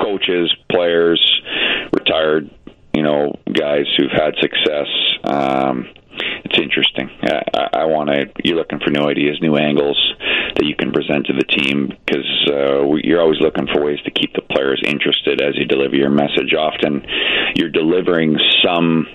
[0.00, 1.20] coaches, players,
[1.92, 2.50] retired
[2.94, 4.88] you know guys who've had success.
[5.24, 5.86] Um,
[6.44, 7.10] it's interesting.
[7.22, 8.26] I, I, want to.
[8.42, 9.98] You're looking for new ideas, new angles
[10.56, 14.10] that you can present to the team because uh, you're always looking for ways to
[14.10, 16.54] keep the players interested as you deliver your message.
[16.58, 17.06] Often,
[17.54, 19.06] you're delivering some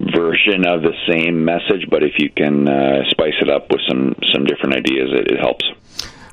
[0.00, 4.14] version of the same message, but if you can uh, spice it up with some
[4.32, 5.64] some different ideas, it, it helps.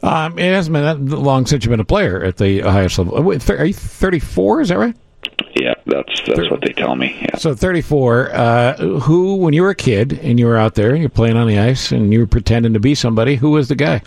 [0.04, 3.16] Um, it hasn't been that long since you've been a player at the highest level.
[3.18, 4.62] Uh, Are you 34?
[4.62, 4.96] Is that right?
[5.56, 7.16] Yeah, that's that's what they tell me.
[7.22, 7.38] Yeah.
[7.38, 8.32] So 34.
[8.34, 11.38] Uh, who, when you were a kid and you were out there and you're playing
[11.38, 14.02] on the ice and you were pretending to be somebody, who was the guy?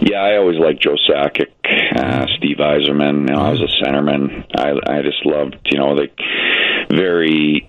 [0.00, 1.50] Yeah, I always liked Joe Sakic,
[1.96, 3.28] uh, Steve Yzerman.
[3.28, 4.46] You know, I was a centerman.
[4.56, 6.16] I I just loved, you know, like
[6.90, 7.68] very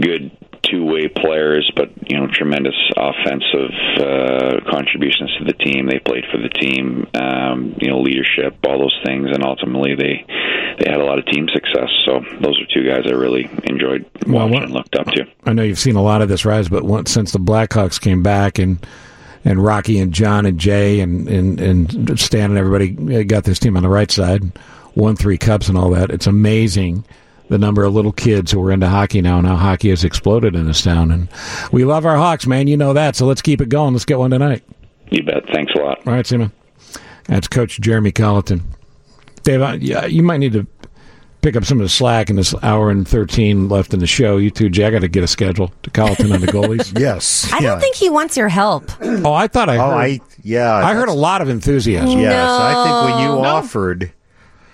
[0.00, 0.30] good
[0.62, 3.70] two-way players, but you know, tremendous offensive
[4.00, 5.86] uh, contributions to the team.
[5.86, 10.24] They played for the team, um, you know, leadership, all those things, and ultimately they
[10.80, 11.88] they had a lot of team success.
[12.04, 15.24] So those are two guys I really enjoyed Well, watching what- and looked up to.
[15.44, 18.22] I know you've seen a lot of this rise, but once, since the Blackhawks came
[18.22, 18.84] back and
[19.44, 23.76] and Rocky and John and Jay and and, and Stan and everybody got this team
[23.76, 24.42] on the right side,
[24.96, 26.10] won three cups and all that.
[26.10, 27.04] It's amazing
[27.48, 30.54] the number of little kids who are into hockey now and how hockey has exploded
[30.54, 31.10] in this town.
[31.10, 31.28] And
[31.72, 32.66] we love our Hawks, man.
[32.66, 33.16] You know that.
[33.16, 33.92] So let's keep it going.
[33.94, 34.64] Let's get one tonight.
[35.10, 35.44] You bet.
[35.52, 35.98] Thanks a lot.
[36.06, 36.50] All right, Seaman.
[37.28, 38.62] That's Coach Jeremy Colliton.
[39.42, 40.66] Dave, I- you might need to
[41.42, 44.36] pick up some of the slack in this hour and 13 left in the show.
[44.36, 46.98] You two, Jay, I got to get a schedule to Colliton on the goalies.
[46.98, 47.48] yes.
[47.52, 48.90] I don't think he wants your help.
[49.00, 49.96] Oh, I thought I Oh, heard.
[49.96, 50.74] I yeah.
[50.74, 52.18] I heard a lot of enthusiasm.
[52.18, 53.44] Yes, I think when you No.
[53.44, 54.10] offered.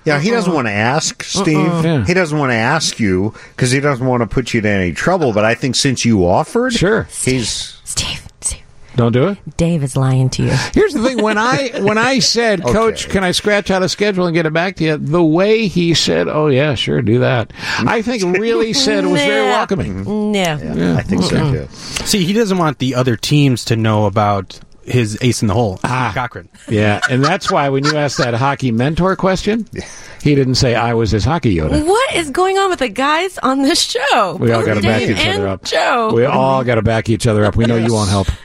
[0.04, 0.54] Yeah, he doesn't uh-uh.
[0.56, 1.56] want to ask, Steve.
[1.58, 1.82] Uh-uh.
[1.82, 2.04] Yeah.
[2.04, 4.92] He doesn't want to ask you because he doesn't want to put you in any
[4.92, 5.32] trouble.
[5.32, 8.26] But I think since you offered, sure, he's Steve.
[8.40, 8.60] Steve.
[8.94, 9.38] Don't do it.
[9.56, 10.50] Dave is lying to you.
[10.74, 14.26] Here's the thing: when I when I said, "Coach, can I scratch out a schedule
[14.26, 17.52] and get it back to you?" The way he said, "Oh yeah, sure, do that,"
[17.78, 19.52] I think really said it was very Nah.
[19.52, 20.34] welcoming.
[20.34, 20.96] yeah.
[20.98, 21.68] I think so too.
[22.06, 25.78] See, he doesn't want the other teams to know about his ace in the hole,
[25.84, 26.12] Ah.
[26.14, 26.48] Cochran.
[26.68, 29.66] Yeah, and that's why when you asked that hockey mentor question,
[30.22, 31.86] he didn't say I was his hockey Yoda.
[31.86, 34.36] What is going on with the guys on this show?
[34.40, 35.64] We all got to back each other up.
[35.64, 36.12] Joe.
[36.14, 37.56] We all got to back each other up.
[37.56, 38.28] We know you won't help.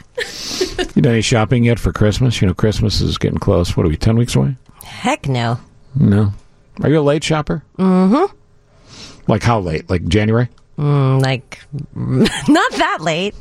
[0.96, 2.42] You done any shopping yet for Christmas?
[2.42, 3.78] You know, Christmas is getting close.
[3.78, 4.56] What are we, 10 weeks away?
[4.84, 5.60] Heck no.
[5.96, 6.34] No.
[6.82, 7.64] Are you a late shopper?
[7.78, 8.36] Mm-hmm.
[9.32, 9.88] Like how late?
[9.92, 10.50] Like January?
[10.80, 11.60] Mm, like,
[11.96, 13.36] not that late.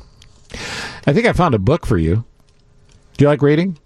[1.07, 2.25] I think I found a book for you.
[3.17, 3.79] Do you like reading?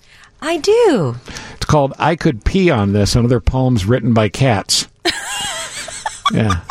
[0.43, 1.15] I do.
[1.55, 4.89] It's called I Could Pee on This and Other Poems Written by Cats.
[6.33, 6.63] yeah.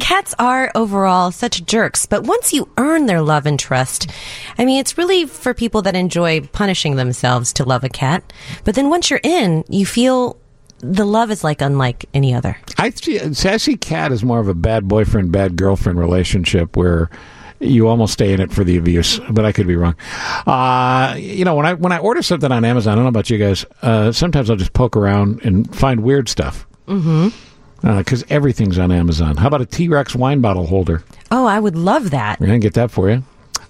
[0.00, 4.10] Cats are overall such jerks, but once you earn their love and trust,
[4.56, 8.32] I mean, it's really for people that enjoy punishing themselves to love a cat.
[8.64, 10.38] But then once you're in, you feel
[10.78, 12.56] the love is like unlike any other.
[12.78, 16.76] I see, see, I see Cat as more of a bad boyfriend, bad girlfriend relationship
[16.76, 17.10] where
[17.60, 19.96] you almost stay in it for the abuse, but I could be wrong.
[20.46, 23.30] Uh, you know, when I when I order something on Amazon, I don't know about
[23.30, 23.64] you guys.
[23.82, 27.98] Uh, sometimes I'll just poke around and find weird stuff Mm-hmm.
[27.98, 29.36] because everything's on Amazon.
[29.36, 31.02] How about a T Rex wine bottle holder?
[31.30, 32.40] Oh, I would love that.
[32.40, 33.22] We're gonna get that for you.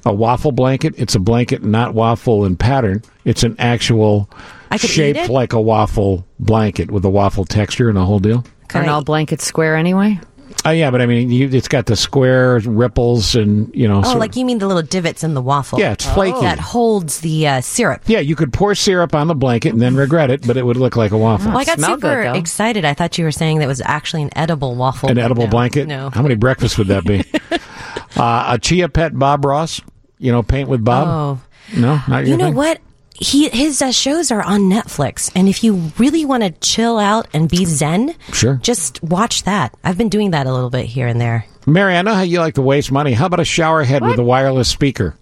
[0.07, 0.95] A waffle blanket.
[0.97, 3.03] It's a blanket, not waffle in pattern.
[3.25, 4.31] It's an actual
[4.71, 8.21] I could eat shaped like a waffle blanket with a waffle texture and a whole
[8.21, 8.45] deal.
[8.75, 10.21] Aren't all blankets square anyway?
[10.65, 13.99] Oh yeah, but I mean, you, it's got the square ripples and you know.
[14.01, 15.79] Oh, sort- like you mean the little divots in the waffle?
[15.79, 16.41] Yeah, it's flaky.
[16.41, 18.03] That holds the uh, syrup.
[18.07, 20.77] yeah, you could pour syrup on the blanket and then regret it, but it would
[20.77, 21.49] look like a waffle.
[21.49, 22.85] Well, I got smell super good, excited.
[22.85, 25.09] I thought you were saying that was actually an edible waffle.
[25.09, 25.51] An but edible no.
[25.51, 25.87] blanket.
[25.87, 26.11] No.
[26.11, 27.25] How many breakfasts would that be?
[28.17, 29.81] uh, a chia pet Bob Ross.
[30.19, 31.07] You know, paint with Bob.
[31.09, 31.79] Oh.
[31.79, 32.55] No, not your You know thing?
[32.55, 32.81] what?
[33.21, 37.27] He his uh, shows are on Netflix, and if you really want to chill out
[37.33, 38.55] and be zen, Sure.
[38.63, 39.75] just watch that.
[39.83, 41.45] I've been doing that a little bit here and there.
[41.67, 43.13] Mary, I know how you like to waste money.
[43.13, 45.17] How about a shower head with a wireless speaker?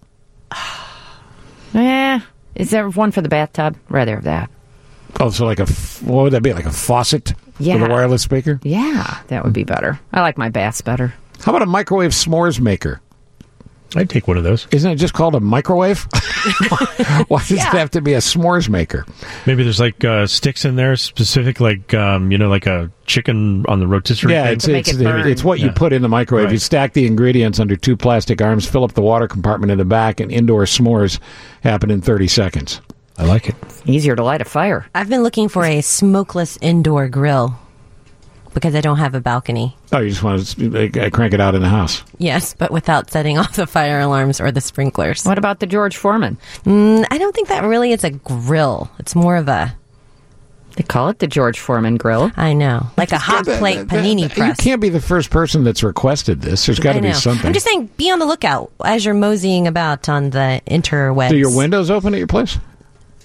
[1.73, 2.21] yeah,
[2.55, 3.77] Is there one for the bathtub?
[3.89, 4.51] Rather have that.
[5.21, 5.67] Oh, so like a
[6.05, 6.53] what would that be?
[6.53, 7.85] Like a faucet with Yeah.
[7.85, 8.61] a wireless speaker?
[8.63, 9.99] Yeah, that would be better.
[10.13, 11.15] I like my baths better.
[11.41, 13.01] How about a microwave s'mores maker?
[13.95, 14.67] I'd take one of those.
[14.73, 16.07] Isn't it just called a microwave?
[17.29, 17.69] Why does Yeah.
[17.69, 19.07] it have to be a s'mores maker?
[19.47, 23.65] Maybe there's like uh, sticks in there, specific like um, you know, like a chicken
[23.67, 24.33] on the rotisserie.
[24.33, 24.53] Yeah, thing.
[24.55, 26.47] it's it's, it's what you put in the microwave.
[26.47, 26.53] Right.
[26.53, 29.85] You stack the ingredients under two plastic arms, fill up the water compartment in the
[29.85, 31.19] back, and indoor s'mores
[31.63, 32.81] happen in 30 seconds.
[33.19, 33.55] I like it.
[33.87, 34.87] Easier to light a fire.
[34.95, 37.59] I've been looking for a smokeless indoor grill
[38.57, 39.77] because I don't have a balcony.
[39.93, 42.03] Oh, you just want to uh, crank it out in the house.
[42.17, 45.25] Yes, but without setting off the fire alarms or the sprinklers.
[45.27, 46.39] What about the George Foreman?
[46.65, 48.91] Mm, I don't think that really is a grill.
[48.99, 49.77] It's more of a.
[50.77, 52.31] They call it the George Foreman grill.
[52.35, 54.59] I know, like a hot plate that- that- panini You press.
[54.59, 56.65] can't be the first person that's requested this.
[56.65, 57.47] There's got to be something.
[57.47, 61.29] I'm just saying, be on the lookout as you're moseying about on the interwebs.
[61.29, 62.59] Do your windows open at your place?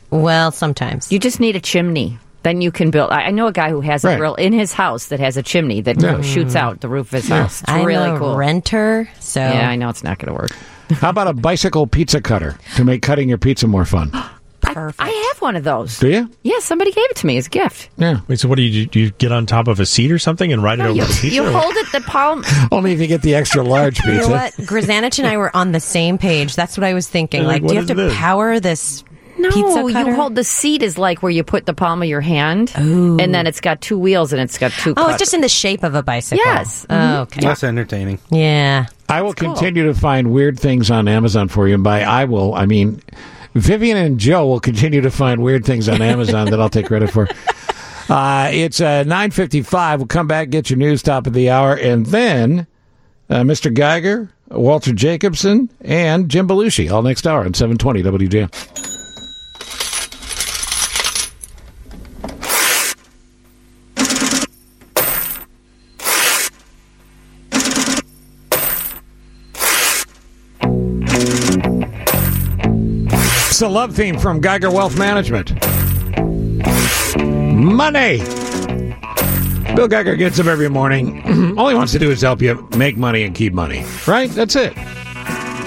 [0.09, 1.09] Well, sometimes.
[1.09, 2.19] You just need a chimney.
[2.43, 3.11] Then you can build.
[3.11, 4.17] I I know a guy who has a Right.
[4.17, 6.21] grill in his house that has a chimney that Yeah.
[6.21, 6.59] shoots mm.
[6.59, 7.61] out the roof of his house.
[7.61, 8.35] It's I'm really a cool.
[8.35, 10.51] renter, so Yeah, I know it's not going to work.
[10.99, 14.11] How about a bicycle pizza cutter to make cutting your pizza more fun?
[14.61, 15.01] Perfect.
[15.01, 15.99] I have one of those.
[15.99, 16.29] Do you?
[16.43, 17.89] Yeah, somebody gave it to me as a gift.
[17.97, 18.19] Yeah.
[18.27, 18.89] Wait, so what do you do?
[18.91, 21.01] Do you get on top of a seat or something and ride it over you,
[21.01, 21.27] the pizza?
[21.35, 22.43] you hold it the palm.
[22.71, 24.11] Only if you get the extra large pizza.
[24.13, 24.53] You know what?
[24.53, 26.55] Grzanich and I were on the same page.
[26.55, 27.43] That's what I was thinking.
[27.43, 28.15] Like, Like, do you have to this?
[28.15, 29.03] power this
[29.41, 32.21] No, pizza you hold the seat is like where you put the palm of your
[32.21, 34.93] hand, and then it's got two wheels and it's got two.
[34.97, 36.43] Oh, it's just in the shape of a bicycle.
[36.43, 36.85] Yes.
[36.89, 37.41] Oh, okay.
[37.41, 38.19] That's entertaining.
[38.29, 38.85] Yeah.
[39.09, 41.73] I will continue to find weird things on Amazon for you.
[41.73, 43.01] And by I will, I mean
[43.53, 47.11] Vivian and Joe will continue to find weird things on Amazon that I'll take credit
[47.11, 47.27] for.
[48.09, 49.97] Uh, it's uh, 9.55.
[49.97, 52.67] We'll come back, get your news top of the hour, and then
[53.29, 53.73] uh, Mr.
[53.73, 58.90] Geiger, Walter Jacobson, and Jim Belushi all next hour on 720 WJM.
[73.61, 75.51] A love theme from Geiger Wealth Management.
[77.53, 78.17] Money.
[79.75, 81.21] Bill Geiger gets up every morning.
[81.59, 83.85] All he wants to do is help you make money and keep money.
[84.07, 84.31] Right?
[84.31, 84.73] That's it.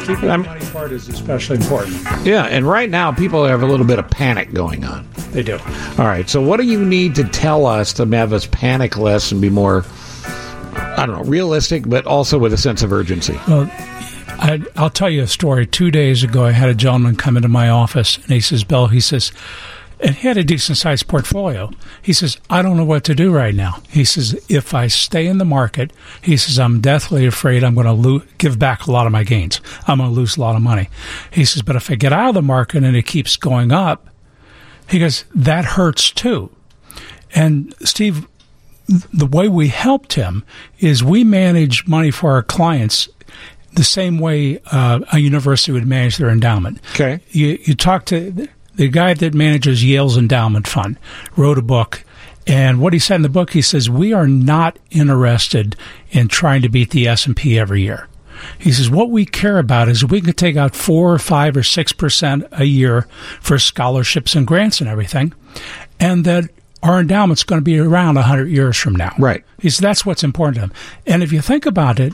[0.07, 1.97] Keeping the money part is especially important.
[2.27, 5.09] Yeah, and right now people have a little bit of panic going on.
[5.31, 5.59] They do.
[5.97, 9.31] All right, so what do you need to tell us to have us panic less
[9.31, 9.85] and be more,
[10.75, 13.39] I don't know, realistic, but also with a sense of urgency?
[13.47, 13.71] Well,
[14.39, 15.67] I, I'll tell you a story.
[15.67, 18.89] Two days ago, I had a gentleman come into my office, and he says, "Bill,"
[18.89, 19.33] he says,
[20.01, 21.71] and he had a decent sized portfolio.
[22.03, 25.27] He says, "I don't know what to do right now." He says, "If I stay
[25.27, 28.93] in the market, he says, I'm deathly afraid I'm going to lo- give back a
[28.93, 29.61] lot of my gains.
[29.87, 30.89] I'm going to lose a lot of money."
[31.31, 34.09] He says, "But if I get out of the market and it keeps going up,"
[34.89, 36.51] he goes, "That hurts too."
[37.35, 38.27] And Steve,
[38.87, 40.45] the way we helped him
[40.79, 43.09] is we manage money for our clients
[43.75, 46.81] the same way uh, a university would manage their endowment.
[46.93, 47.21] Okay.
[47.31, 50.99] You, you talk to the guy that manages Yale's endowment fund,
[51.37, 52.05] wrote a book.
[52.47, 55.77] And what he said in the book, he says, we are not interested
[56.11, 58.09] in trying to beat the S&P every year.
[58.59, 61.63] He says, what we care about is we can take out four or five or
[61.63, 63.03] six percent a year
[63.41, 65.33] for scholarships and grants and everything.
[65.99, 66.51] And that
[66.83, 69.15] our endowment's going to be around 100 years from now.
[69.19, 69.43] Right.
[69.59, 70.73] He says, that's what's important to him.
[71.07, 72.13] And if you think about it,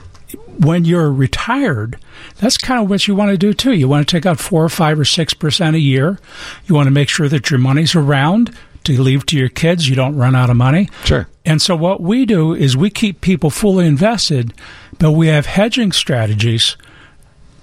[0.59, 1.99] when you're retired,
[2.39, 3.73] that's kind of what you want to do too.
[3.73, 6.19] You want to take out four or five or six percent a year.
[6.67, 8.55] You want to make sure that your money's around
[8.85, 9.89] to leave to your kids.
[9.89, 10.89] You don't run out of money.
[11.05, 11.29] Sure.
[11.45, 14.53] And so what we do is we keep people fully invested,
[14.99, 16.77] but we have hedging strategies.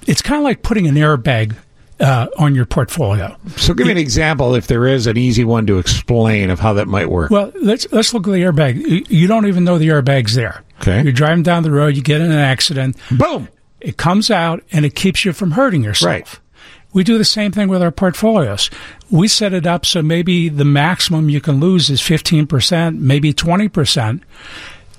[0.08, 1.56] It's kind of like putting an airbag
[2.00, 3.36] uh, on your portfolio.
[3.56, 6.74] So give me an example, if there is an easy one to explain of how
[6.74, 7.32] that might work.
[7.32, 8.76] Well, let's let's look at the airbag.
[8.88, 10.64] You- You don't even know the airbag's there.
[10.82, 11.04] Okay.
[11.04, 12.98] You're driving down the road, you get in an accident.
[13.12, 13.48] Boom.
[13.82, 16.12] It comes out and it keeps you from hurting yourself.
[16.12, 16.40] Right.
[16.94, 18.70] We do the same thing with our portfolios.
[19.12, 24.22] We set it up so maybe the maximum you can lose is 15%, maybe 20%.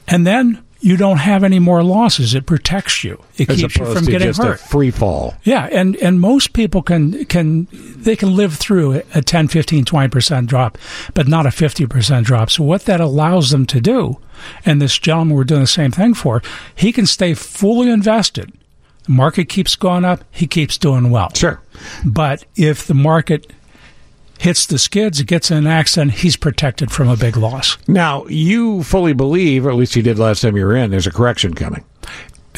[0.06, 2.34] And then you don't have any more losses.
[2.34, 3.22] It protects you.
[3.36, 4.54] It As keeps you from getting hurt.
[4.54, 5.34] a free fall.
[5.42, 10.46] Yeah, and, and most people can can they can live through a 10, 15, 20%
[10.46, 10.78] drop,
[11.14, 12.50] but not a 50% drop.
[12.50, 14.18] So what that allows them to do,
[14.64, 16.42] and this gentleman we're doing the same thing for,
[16.74, 18.52] he can stay fully invested.
[19.04, 21.32] The market keeps going up, he keeps doing well.
[21.34, 21.60] Sure.
[22.04, 23.50] But if the market
[24.38, 27.76] hits the skids, gets in an accident, he's protected from a big loss.
[27.86, 31.06] Now, you fully believe, or at least you did last time you were in, there's
[31.06, 31.84] a correction coming.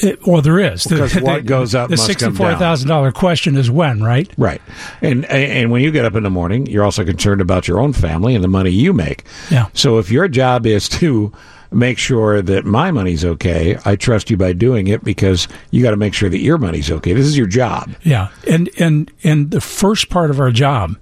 [0.03, 0.87] It, well, there is.
[0.87, 2.31] Because what goes up The must come down.
[2.37, 4.33] sixty-four thousand dollar question is when, right?
[4.39, 4.63] Right.
[5.03, 7.93] And and when you get up in the morning, you're also concerned about your own
[7.93, 9.25] family and the money you make.
[9.51, 9.67] Yeah.
[9.75, 11.33] So if your job is to
[11.73, 13.79] make sure that my money's okay.
[13.85, 16.91] I trust you by doing it because you got to make sure that your money's
[16.91, 17.13] okay.
[17.13, 17.95] This is your job.
[18.03, 20.97] Yeah, and and and the first part of our job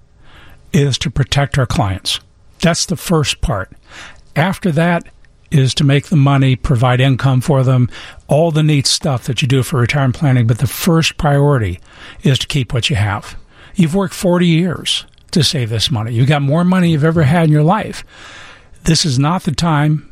[0.72, 2.20] is to protect our clients.
[2.60, 3.72] That's the first part.
[4.36, 5.08] After that
[5.50, 7.88] is to make the money, provide income for them,
[8.26, 10.46] all the neat stuff that you do for retirement planning.
[10.46, 11.80] But the first priority
[12.22, 13.36] is to keep what you have.
[13.74, 16.12] You've worked 40 years to save this money.
[16.12, 18.04] You've got more money you've ever had in your life.
[18.84, 20.10] This is not the time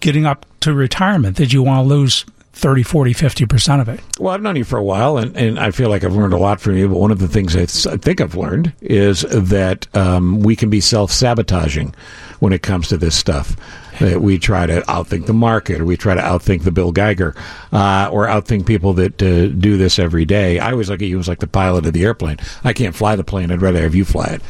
[0.00, 2.24] getting up to retirement that you want to lose
[2.54, 4.00] 30, 40, 50% of it.
[4.20, 6.38] Well, I've known you for a while, and, and I feel like I've learned a
[6.38, 6.86] lot from you.
[6.88, 10.54] But one of the things I, th- I think I've learned is that um, we
[10.54, 11.94] can be self sabotaging
[12.40, 13.56] when it comes to this stuff.
[14.00, 17.34] That we try to outthink the market, or we try to outthink the Bill Geiger,
[17.72, 20.58] uh, or outthink people that uh, do this every day.
[20.58, 22.38] I always look at you as like the pilot of the airplane.
[22.64, 23.50] I can't fly the plane.
[23.50, 24.42] I'd rather have you fly it.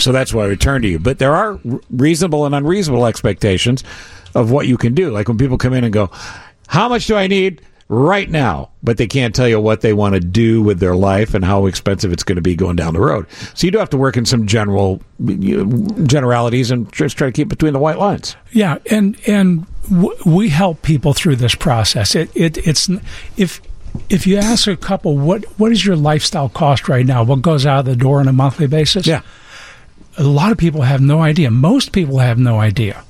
[0.00, 0.98] So that's why I return to you.
[0.98, 1.58] But there are
[1.90, 3.84] reasonable and unreasonable expectations
[4.34, 5.10] of what you can do.
[5.10, 6.10] Like when people come in and go,
[6.70, 8.70] how much do I need right now?
[8.80, 11.66] But they can't tell you what they want to do with their life and how
[11.66, 13.26] expensive it's going to be going down the road.
[13.54, 17.26] So you do have to work in some general you know, generalities and just try
[17.26, 18.36] to keep between the white lines.
[18.52, 22.14] Yeah, and and w- we help people through this process.
[22.14, 22.88] It, it it's
[23.36, 23.60] if
[24.08, 27.66] if you ask a couple what what is your lifestyle cost right now, what goes
[27.66, 29.08] out the door on a monthly basis?
[29.08, 29.22] Yeah,
[30.16, 31.50] a lot of people have no idea.
[31.50, 33.02] Most people have no idea.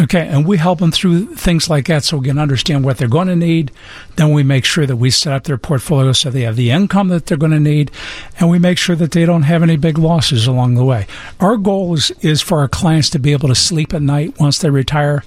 [0.00, 3.06] Okay, and we help them through things like that so we can understand what they're
[3.06, 3.70] going to need.
[4.16, 7.08] Then we make sure that we set up their portfolio so they have the income
[7.08, 7.90] that they're going to need,
[8.38, 11.06] and we make sure that they don't have any big losses along the way.
[11.38, 14.58] Our goal is, is for our clients to be able to sleep at night once
[14.58, 15.22] they retire,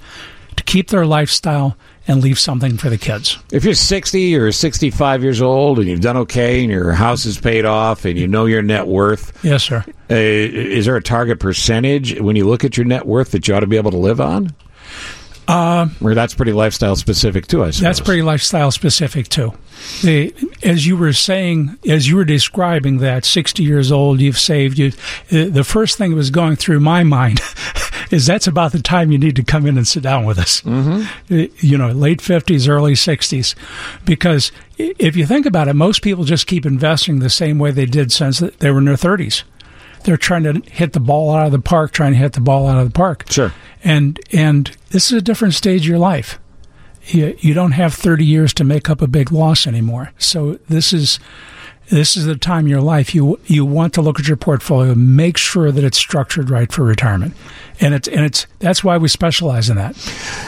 [0.56, 1.76] to keep their lifestyle,
[2.06, 3.38] and leave something for the kids.
[3.50, 7.40] If you're 60 or 65 years old and you've done okay and your house is
[7.40, 9.82] paid off and you know your net worth, Yes, sir.
[10.10, 13.54] uh, is there a target percentage when you look at your net worth that you
[13.54, 14.54] ought to be able to live on?
[15.46, 17.80] Uh, Or that's pretty lifestyle specific too, I suppose.
[17.80, 19.52] That's pretty lifestyle specific too.
[20.02, 24.78] The, as you were saying, as you were describing that, sixty years old, you've saved.
[24.78, 24.88] You,
[25.30, 27.40] uh, the first thing that was going through my mind
[28.10, 30.60] is that's about the time you need to come in and sit down with us.
[30.62, 31.44] Mm-hmm.
[31.58, 33.54] You know, late fifties, early sixties,
[34.04, 37.86] because if you think about it, most people just keep investing the same way they
[37.86, 39.44] did since they were in their thirties.
[40.04, 42.66] They're trying to hit the ball out of the park, trying to hit the ball
[42.66, 43.24] out of the park.
[43.30, 43.52] Sure.
[43.82, 46.38] And and this is a different stage of your life
[47.06, 50.12] you, you don't have 30 years to make up a big loss anymore.
[50.18, 51.18] So this is
[51.88, 54.94] this is the time in your life you you want to look at your portfolio,
[54.94, 57.34] make sure that it's structured right for retirement,
[57.80, 59.96] and it's and it's that's why we specialize in that.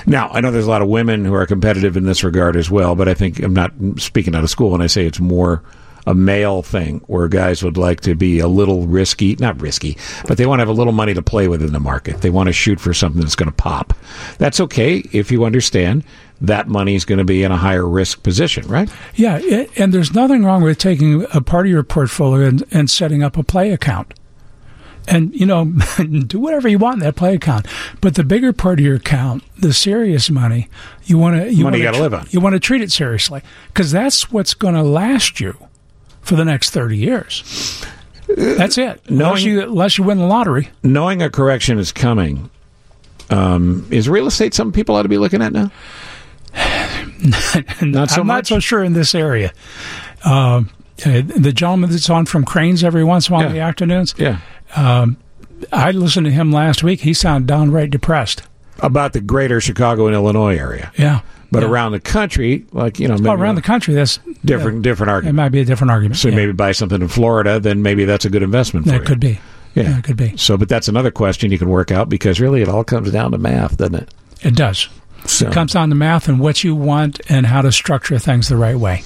[0.06, 2.70] Now, I know there's a lot of women who are competitive in this regard as
[2.70, 5.62] well, but I think I'm not speaking out of school when I say it's more
[6.06, 9.98] a male thing where guys would like to be a little risky, not risky,
[10.28, 12.22] but they want to have a little money to play with in the market.
[12.22, 13.92] They want to shoot for something that's going to pop.
[14.38, 16.04] That's okay if you understand
[16.40, 18.90] that money is going to be in a higher risk position, right?
[19.14, 22.90] Yeah, it, and there's nothing wrong with taking a part of your portfolio and, and
[22.90, 24.14] setting up a play account.
[25.08, 25.64] And you know,
[26.26, 27.66] do whatever you want in that play account.
[28.00, 30.68] But the bigger part of your account, the serious money,
[31.04, 32.26] you want to you Money wanna live on.
[32.30, 35.56] You want to treat it seriously because that's what's going to last you
[36.22, 37.86] for the next thirty years.
[38.28, 39.00] That's it.
[39.06, 40.70] Unless you unless you win the lottery.
[40.82, 42.50] Knowing a correction is coming,
[43.30, 45.70] um, is real estate something people ought to be looking at now?
[47.82, 48.34] not so I'm much?
[48.36, 49.52] not so sure in this area.
[50.24, 50.70] Um,
[51.04, 54.14] uh, the gentleman that's on from Crain's every once in a while in the afternoons.
[54.16, 54.40] Yeah.
[54.74, 55.18] Um,
[55.72, 57.00] I listened to him last week.
[57.00, 58.42] He sounded downright depressed.
[58.80, 60.92] About the greater Chicago and Illinois area.
[60.96, 61.20] Yeah.
[61.52, 61.68] But Yeah.
[61.68, 65.34] around the country, like, you know, maybe Well, around the country, that's different different argument.
[65.34, 66.18] It might be a different argument.
[66.18, 66.36] So yeah.
[66.36, 69.38] maybe buy something in Florida, then maybe that's a good investment for that could be.
[69.74, 69.84] Yeah.
[69.84, 70.34] Yeah, it could be.
[70.36, 73.32] So, but that's another question you can work out because really it all comes down
[73.32, 74.14] to math, doesn't it?
[74.42, 74.88] It does.
[75.28, 78.48] So, It comes down to math and what you want and how to structure things
[78.48, 79.02] the right way.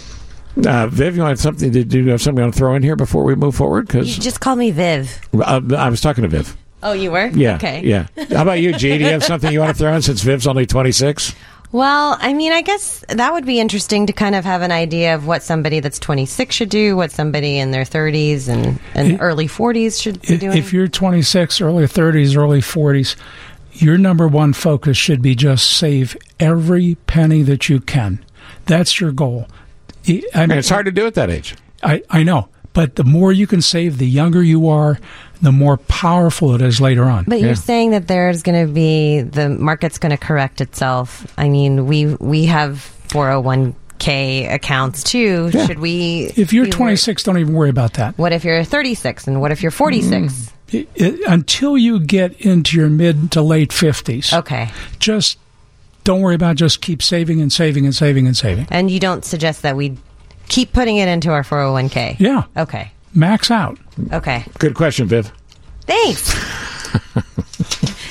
[0.67, 1.71] uh, Viv, you want something?
[1.71, 3.93] Did you have something you want to throw in here before we move forward?
[3.95, 5.21] You Because just call me Viv.
[5.35, 6.57] uh, I was talking to Viv.
[6.83, 7.27] Oh, you were?
[7.27, 7.57] Yeah.
[7.57, 7.83] Okay.
[7.85, 8.07] Yeah.
[8.31, 8.97] How about you, G?
[8.99, 11.35] Do you have something you want to throw in since Viv's only 26?
[11.73, 15.15] Well, I mean, I guess that would be interesting to kind of have an idea
[15.15, 19.19] of what somebody that's 26 should do, what somebody in their 30s and, and It-
[19.21, 20.57] early 40s should be doing.
[20.59, 23.15] if you're 26, early 30s, early 40s,
[23.73, 28.25] your number one focus should be just save every penny that you can.
[28.67, 29.47] That's your goal.
[30.09, 31.55] I I And mean, it's hard to do at that age.
[31.83, 34.99] I, I know, but the more you can save, the younger you are,
[35.43, 37.25] the more powerful it is later on.
[37.27, 41.33] But you're saying that there's going to be the market's going to correct itself.
[41.39, 45.51] I mean, we we have 401k accounts too.
[45.53, 45.67] Yeah.
[45.67, 46.33] Should we?
[46.37, 48.17] if you're be wor- 26, don't even worry about that.
[48.19, 50.13] what if you're 36 and what if you're 46?
[50.13, 50.57] It- hmm.
[50.73, 54.33] It- until you get into your mid to late 50s.
[54.33, 54.71] Okay.
[54.99, 55.39] Just
[56.05, 56.53] don't worry about.
[56.53, 56.55] it.
[56.57, 58.67] Just keep saving and saving and saving and saving.
[58.71, 59.97] And you don't suggest that we
[60.49, 62.17] keep putting it into our 401k?
[62.19, 62.45] Yeah.
[62.57, 62.91] Okay.
[63.15, 63.79] Max out.
[64.13, 64.45] Okay.
[64.59, 65.31] Good question, Viv.
[65.83, 66.33] Thanks.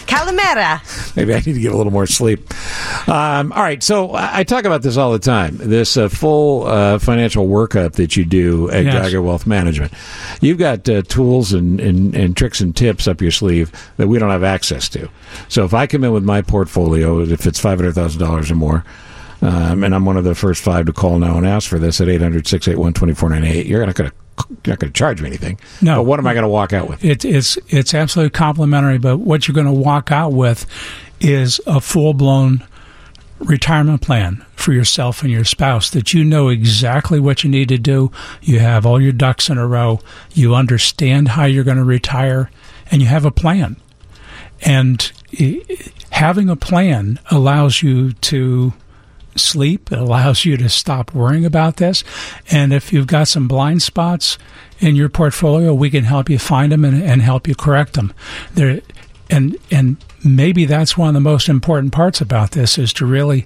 [0.08, 1.16] Calamera.
[1.16, 2.50] Maybe I need to get a little more sleep.
[3.08, 5.58] Um, all right, so I talk about this all the time.
[5.58, 8.94] This uh, full uh, financial workup that you do at Yes.
[9.06, 9.94] Geiger Wealth Management.
[10.42, 14.20] You've got uh, tools and, and, and tricks and tips up your sleeve that we
[14.20, 15.10] don't have access to.
[15.48, 18.56] So if I come in with my portfolio, if it's five hundred thousand dollars or
[18.56, 18.84] more.
[19.42, 22.02] Um, and I'm one of the first five to call now and ask for this
[22.02, 23.66] at 800 681 2498.
[23.68, 24.16] You're not going to
[24.66, 25.58] you're not going to charge me anything.
[25.82, 25.96] No.
[25.98, 27.06] But what am I going to walk out with?
[27.06, 30.66] It, it's it's absolutely complimentary, but what you're going to walk out with
[31.22, 32.66] is a full blown
[33.40, 37.78] retirement plan for yourself and your spouse that you know exactly what you need to
[37.78, 38.12] do.
[38.42, 40.00] You have all your ducks in a row.
[40.34, 42.52] You understand how you're going to retire,
[42.92, 43.78] and you have a plan.
[44.62, 45.12] And
[46.12, 48.74] having a plan allows you to
[49.36, 49.92] sleep.
[49.92, 52.04] It allows you to stop worrying about this.
[52.50, 54.38] And if you've got some blind spots
[54.80, 58.14] in your portfolio, we can help you find them and, and help you correct them.
[58.54, 58.82] There,
[59.30, 63.46] and and maybe that's one of the most important parts about this is to really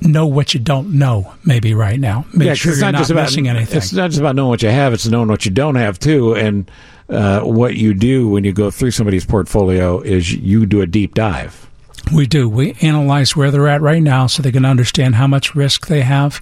[0.00, 1.34] know what you don't know.
[1.44, 3.78] Maybe right now, make Yeah, sure it's you're not, just about, missing anything.
[3.78, 6.34] It's not just about knowing what you have; it's knowing what you don't have too.
[6.34, 6.70] And
[7.08, 11.14] uh, what you do when you go through somebody's portfolio is you do a deep
[11.14, 11.68] dive.
[12.14, 12.48] We do.
[12.48, 16.02] We analyze where they're at right now so they can understand how much risk they
[16.02, 16.36] have,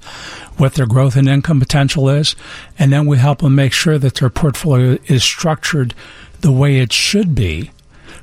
[0.58, 2.36] what their growth and income potential is,
[2.78, 5.94] and then we help them make sure that their portfolio is structured
[6.42, 7.70] the way it should be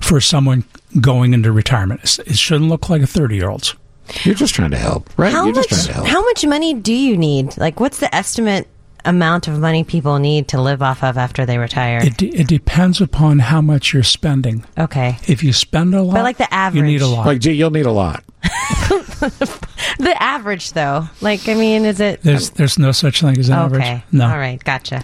[0.01, 0.63] for someone
[0.99, 2.19] going into retirement.
[2.25, 3.75] It shouldn't look like a 30 year old's.
[4.23, 5.31] You're just trying to help, right?
[5.31, 6.07] How You're much, just trying to help.
[6.07, 7.57] how much money do you need?
[7.57, 8.67] Like, what's the estimate
[9.05, 11.99] amount of money people need to live off of after they retire?
[12.03, 14.65] It, de- it depends upon how much you're spending.
[14.77, 15.17] Okay.
[15.27, 17.25] If you spend a lot, But like the average, you need a lot.
[17.25, 18.23] Like, gee, you'll need a lot.
[18.41, 21.07] the average, though.
[21.21, 22.21] Like, I mean, is it.
[22.21, 23.81] There's there's no such thing as average.
[23.81, 24.03] Okay.
[24.11, 24.25] No.
[24.29, 24.61] All right.
[24.61, 25.03] Gotcha.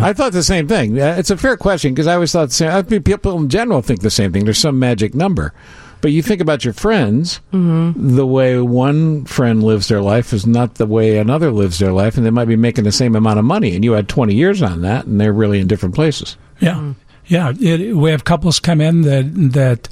[0.00, 1.00] I thought the same thing.
[1.00, 2.70] Uh, It's a fair question because I always thought the same.
[2.70, 4.44] I mean, people in general think the same thing.
[4.44, 5.52] There's some magic number,
[6.00, 7.40] but you think about your friends.
[7.52, 8.16] Mm-hmm.
[8.16, 12.16] The way one friend lives their life is not the way another lives their life,
[12.16, 13.74] and they might be making the same amount of money.
[13.74, 16.36] And you had 20 years on that, and they're really in different places.
[16.60, 16.94] Yeah,
[17.26, 17.52] yeah.
[17.60, 19.88] It, we have couples come in that that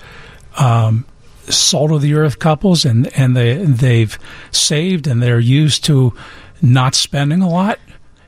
[0.58, 1.04] um,
[1.48, 4.18] salt of the earth couples, and and they they've
[4.50, 6.14] saved and they're used to
[6.62, 7.78] not spending a lot,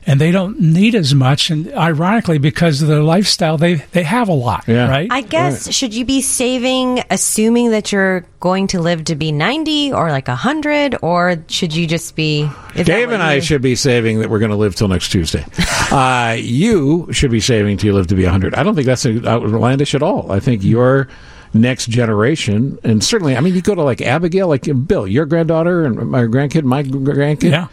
[0.05, 1.49] and they don't need as much.
[1.49, 4.67] And ironically, because of their lifestyle, they they have a lot.
[4.67, 5.07] Right.
[5.11, 9.93] I guess should you be saving assuming that you're going to live to be 90
[9.93, 14.19] or like 100 or should you just be Dave and I you- should be saving
[14.19, 15.45] that we're going to live till next Tuesday.
[15.91, 18.55] uh, you should be saving till you live to be 100.
[18.55, 20.31] I don't think that's outlandish at all.
[20.31, 21.07] I think your
[21.53, 25.85] next generation, and certainly, I mean, you go to like Abigail, like Bill, your granddaughter,
[25.85, 27.51] and my grandkid, my grandkid.
[27.51, 27.67] Yeah.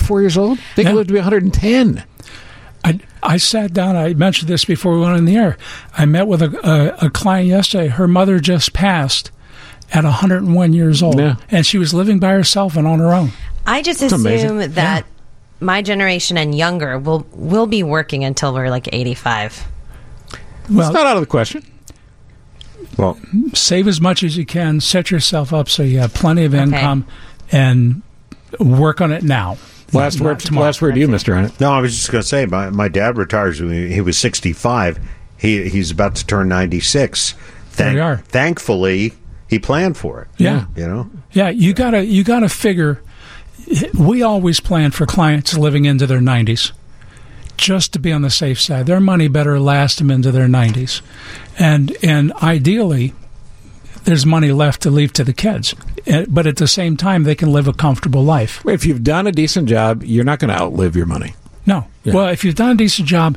[0.00, 2.04] At four years old, they can live to be 110.
[2.84, 3.96] I, I sat down.
[3.96, 5.56] I mentioned this before we went on the air.
[5.96, 7.88] I met with a, a, a client yesterday.
[7.88, 9.30] Her mother just passed
[9.92, 13.30] at 101 years old, and she was living by herself and on her own.
[13.66, 14.58] I just It's amazing.
[14.60, 15.04] assume that
[15.58, 19.64] my generation and younger will will be working until we're like 85.
[20.70, 21.64] Well, it's not out of the question.
[22.96, 23.18] Well,
[23.54, 24.80] save as much as you can.
[24.80, 27.06] Set yourself up so you have plenty of income,
[27.50, 28.02] and
[28.60, 29.58] work on it now.
[29.92, 30.66] Last word, tomorrow.
[30.66, 31.60] last word to you, Mister Arnott.
[31.60, 34.18] No, I was just going to say, my, my dad retires when he, he was
[34.18, 34.98] 65.
[35.38, 37.34] He He's about to turn 96.
[37.76, 38.16] There you are.
[38.16, 39.12] Thankfully,
[39.48, 40.28] he planned for it.
[40.38, 40.66] Yeah.
[40.74, 41.10] You know?
[41.32, 43.02] Yeah, you gotta you gotta figure.
[43.98, 46.72] We always plan for clients living into their nineties,
[47.56, 48.86] just to be on the safe side.
[48.86, 51.02] Their money better last them into their nineties,
[51.58, 53.12] and and ideally,
[54.04, 55.74] there's money left to leave to the kids.
[56.28, 58.64] But at the same time, they can live a comfortable life.
[58.66, 61.34] If you've done a decent job, you're not going to outlive your money.
[61.66, 61.86] No.
[62.04, 62.14] Yeah.
[62.14, 63.36] Well, if you've done a decent job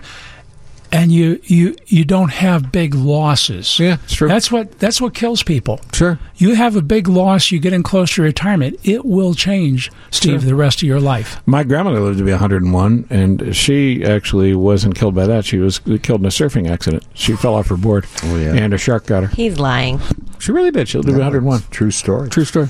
[0.92, 3.80] and you, you you don't have big losses.
[3.80, 4.28] Yeah, it's true.
[4.28, 5.80] That's what that's what kills people.
[5.94, 6.20] Sure.
[6.38, 10.42] You have a big loss, you get in close to retirement, it will change, Steve,
[10.42, 10.50] Sure.
[10.50, 11.42] the rest of your life.
[11.46, 15.46] My grandmother lived to be 101, and she actually wasn't killed by that.
[15.46, 17.04] She was killed in a surfing accident.
[17.14, 18.54] She fell off her board, oh, yeah.
[18.54, 19.30] and a shark got her.
[19.30, 20.00] He's lying.
[20.40, 20.88] She really did.
[20.88, 21.64] She lived to be 101.
[21.72, 22.30] True story.
[22.30, 22.68] True story.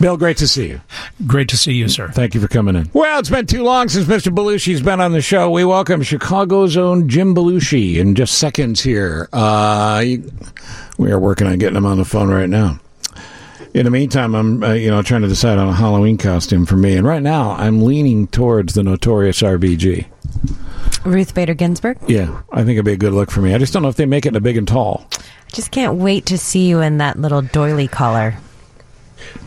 [0.00, 0.80] Bill, great to see you.
[1.26, 2.08] Great to see you, sir.
[2.08, 2.88] Thank you for coming in.
[2.94, 4.34] Well, it's been too long since Mr.
[4.34, 5.50] Belushi's been on the show.
[5.50, 9.28] We welcome Chicago's own Jim Belushi in just seconds here.
[9.30, 10.02] Uh,
[10.96, 12.80] we are working on getting him on the phone right now.
[13.74, 16.76] In the meantime, I'm uh, you know trying to decide on a Halloween costume for
[16.76, 20.06] me, and right now I'm leaning towards the notorious RBG.
[21.04, 21.98] Ruth Bader Ginsburg.
[22.08, 23.54] Yeah, I think it'd be a good look for me.
[23.54, 25.06] I just don't know if they make it in a big and tall.
[25.12, 28.38] I just can't wait to see you in that little doily collar.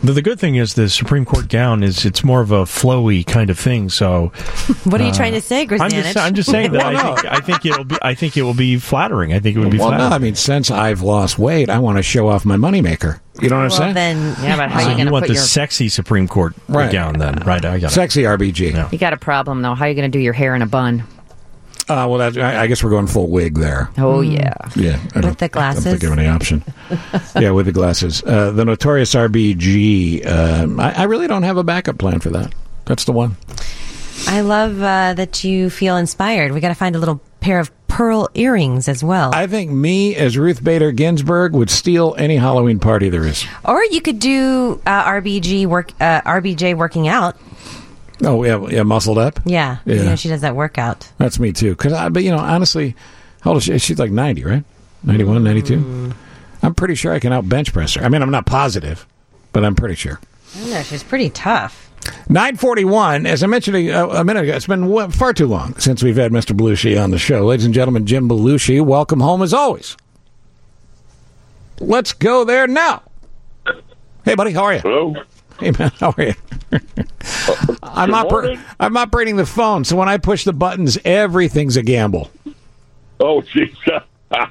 [0.02, 3.26] The, the good thing is the Supreme Court gown is it's more of a flowy
[3.26, 3.88] kind of thing.
[3.88, 4.28] So,
[4.84, 7.32] What are you uh, trying to say, I'm just, I'm just saying that I think
[7.32, 9.32] I think it'll be I think it will be flattering.
[9.32, 10.12] I think it would be Well, no, flattering.
[10.14, 13.20] I mean, since I've lost weight, I want to show off my moneymaker.
[13.40, 13.94] You know what I'm saying?
[13.94, 15.42] then Yeah, but how So are you you going to want put the your?
[15.42, 16.92] sexy Supreme Court Right.
[16.92, 17.64] gown then, right?
[17.64, 17.94] I got it.
[17.94, 18.92] Sexy RBG.
[18.92, 19.74] You got a problem though.
[19.74, 21.02] How are you going to do your hair in a bun?
[21.88, 23.90] Uh, well, that, I, I guess we're going full wig there.
[23.98, 24.54] Oh yeah.
[24.74, 25.84] Yeah, I With the glasses, I glasses?
[25.84, 26.64] don't think of any option.
[27.42, 28.22] yeah, with the glasses.
[28.22, 30.26] Uh, the notorious RBG.
[30.26, 32.54] Um, I, I really don't have a backup plan for that.
[32.86, 33.36] That's the one.
[34.26, 36.52] I love uh, that you feel inspired.
[36.52, 39.30] We got to find a little pair of pearl earrings as well.
[39.34, 43.44] I think me as Ruth Bader Ginsburg would steal any Halloween party there is.
[43.64, 47.36] or you could do uh, RBG work, uh, RBJ working out.
[48.24, 49.40] Oh yeah, yeah, muscled up.
[49.44, 49.94] Yeah, Yeah.
[49.94, 51.10] You know, she does that workout.
[51.18, 51.74] That's me too.
[51.76, 52.96] Cause I, but you know, honestly,
[53.40, 53.78] how old is she?
[53.78, 54.64] She's like ninety, right?
[55.04, 55.44] 91, mm.
[55.44, 56.14] 92?
[56.62, 58.02] I'm pretty sure I can out bench press her.
[58.02, 59.06] I mean, I'm not positive,
[59.52, 60.18] but I'm pretty sure.
[60.56, 60.82] I know.
[60.82, 61.90] She's pretty tough.
[62.28, 66.16] 941, as I mentioned a, a minute ago, it's been far too long since we've
[66.16, 66.56] had Mr.
[66.56, 67.44] Belushi on the show.
[67.44, 69.96] Ladies and gentlemen, Jim Belushi, welcome home as always.
[71.80, 73.02] Let's go there now.
[74.24, 74.80] Hey, buddy, how are you?
[74.80, 75.14] Hello.
[75.60, 76.34] Hey, man, how are you?
[77.82, 82.30] I'm, oper- I'm operating the phone, so when I push the buttons, everything's a gamble.
[83.20, 83.74] Oh, jeez.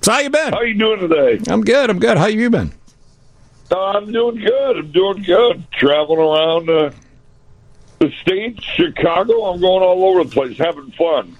[0.00, 0.52] So how you been?
[0.52, 1.40] How you doing today?
[1.52, 1.90] I'm good.
[1.90, 2.16] I'm good.
[2.16, 2.72] How you been?
[3.70, 4.76] Uh, I'm doing good.
[4.78, 5.64] I'm doing good.
[5.72, 6.90] Traveling around uh,
[7.98, 9.44] the states, Chicago.
[9.52, 11.36] I'm going all over the place, having fun.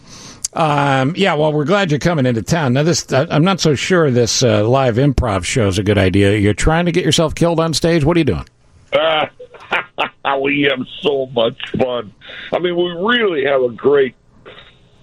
[0.53, 2.73] Um, yeah, well, we're glad you're coming into town.
[2.74, 5.97] Now, this I- I'm not so sure this uh, live improv show is a good
[5.97, 6.36] idea.
[6.36, 8.05] You're trying to get yourself killed on stage.
[8.05, 8.45] What are you doing?
[8.93, 9.27] Uh,
[10.43, 12.12] we have so much fun.
[12.52, 14.15] I mean, we really have a great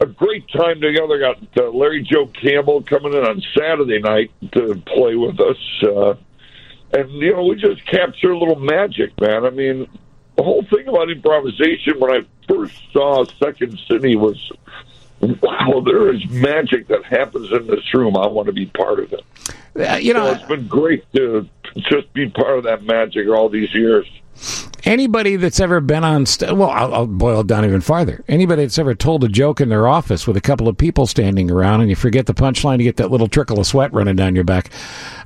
[0.01, 1.19] a great time together.
[1.19, 6.15] Got uh, Larry Joe Campbell coming in on Saturday night to play with us, uh,
[6.97, 9.45] and you know we just capture a little magic, man.
[9.45, 9.87] I mean,
[10.35, 14.51] the whole thing about improvisation when I first saw Second City was.
[15.21, 18.15] Wow, there is magic that happens in this room.
[18.17, 19.23] I want to be part of it.
[19.77, 21.47] Uh, you know, it's been great to
[21.77, 24.05] just be part of that magic all these years.
[24.83, 28.23] anybody that's ever been on st- well I'll, I'll boil it down even farther.
[28.27, 31.49] Anybody that's ever told a joke in their office with a couple of people standing
[31.49, 34.35] around and you forget the punchline you get that little trickle of sweat running down
[34.35, 34.69] your back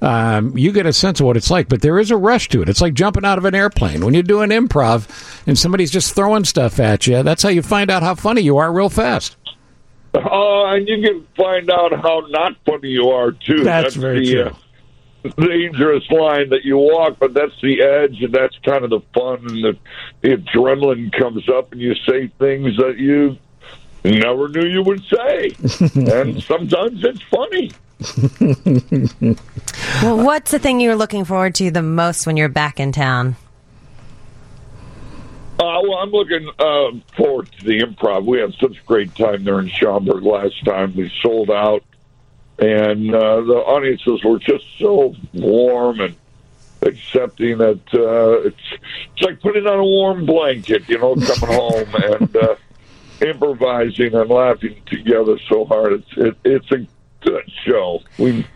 [0.02, 1.68] um, you get a sense of what it's like.
[1.70, 2.70] But there is a rush to it.
[2.70, 4.06] It's like jumping out of an airplane.
[4.06, 5.08] When you're doing improv
[5.48, 8.58] and somebody's just throwing stuff at you that's how you find out how funny you
[8.58, 9.36] are real fast
[10.14, 13.64] Oh, and you can find out how not funny you are too.
[13.64, 14.44] That's very the, true.
[14.44, 14.54] Uh,
[15.38, 19.40] dangerous line that you walk, but that's the edge, and that's kind of the fun,
[19.48, 19.78] and the,
[20.22, 23.38] the adrenaline comes up, and you say things that you
[24.04, 25.50] never knew you would say,
[25.96, 27.72] and sometimes it's funny.
[30.02, 33.36] Well, what's the thing you're looking forward to the most when you're back in town?
[35.60, 38.26] Uh, well, I'm looking uh, forward to the improv.
[38.26, 40.96] We had such a great time there in Schaumburg last time.
[40.96, 41.84] We sold out,
[42.60, 46.16] and uh, the audiences were just so warm and
[46.82, 48.80] accepting that uh, it's
[49.12, 52.56] it's like putting on a warm blanket, you know, coming home and uh,
[53.20, 55.92] improvising and laughing together so hard.
[55.92, 56.88] It's it, it's a
[57.20, 58.02] good show.
[58.18, 58.48] We've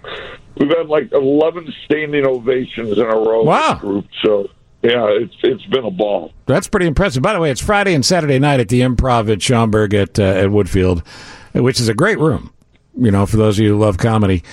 [0.55, 3.43] we've had like eleven standing ovations in a row.
[3.43, 3.73] Wow.
[3.73, 4.49] Group, so
[4.83, 6.33] yeah, it's it's been a ball.
[6.45, 7.23] That's pretty impressive.
[7.23, 10.23] By the way, it's Friday and Saturday night at the Improv at Schaumburg at uh,
[10.23, 11.05] at Woodfield,
[11.53, 12.53] which is a great room.
[12.97, 14.43] You know, for those of you who love comedy,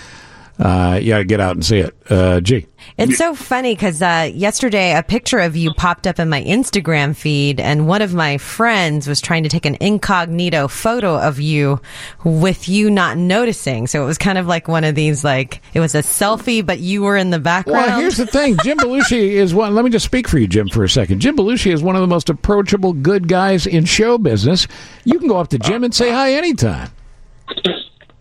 [0.60, 1.96] uh, you got to get out and see it.
[2.10, 2.66] Uh, gee,
[2.98, 7.16] It's so funny because uh, yesterday a picture of you popped up in my Instagram
[7.16, 11.80] feed, and one of my friends was trying to take an incognito photo of you
[12.24, 13.86] with you not noticing.
[13.86, 16.78] So it was kind of like one of these, like it was a selfie, but
[16.78, 17.86] you were in the background.
[17.86, 18.58] Well, here's the thing.
[18.62, 19.74] Jim Belushi is one.
[19.74, 21.20] Let me just speak for you, Jim, for a second.
[21.20, 24.66] Jim Belushi is one of the most approachable, good guys in show business.
[25.04, 26.90] You can go up to Jim and say hi anytime.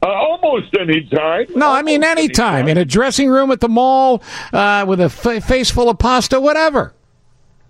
[0.01, 1.45] Uh, almost any time.
[1.55, 2.67] No, I mean anytime.
[2.67, 4.23] In a dressing room at the mall,
[4.53, 6.93] uh, with a face full of pasta, whatever.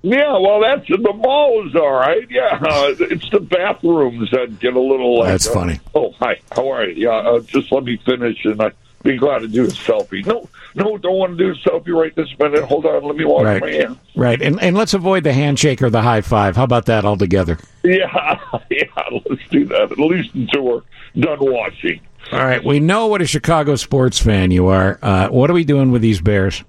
[0.01, 2.25] Yeah, well, that's the mall is all right.
[2.29, 5.19] Yeah, uh, it's the bathrooms that get a little.
[5.19, 5.79] Like, That's uh, funny.
[5.93, 6.39] oh, hi.
[6.53, 7.07] How are you?
[7.09, 8.73] Yeah, uh, just let me finish, and I'd
[9.03, 10.25] be glad to do a selfie.
[10.25, 12.63] No, no, don't want to do a selfie right this minute.
[12.63, 13.61] Hold on, let me wash Right.
[13.61, 13.97] my hands.
[14.15, 14.41] Right.
[14.41, 16.55] And, and let's avoid the handshake or the high five.
[16.55, 17.57] How about that altogether?
[17.81, 18.37] Yeah,
[18.69, 18.83] yeah,
[19.29, 19.91] let's do that.
[19.93, 20.81] At least until we're
[21.17, 22.01] done washing.
[22.31, 22.63] All right.
[22.63, 24.99] We know what a Chicago sports fan you are.
[25.01, 26.63] Uh, what are we doing with these Bears?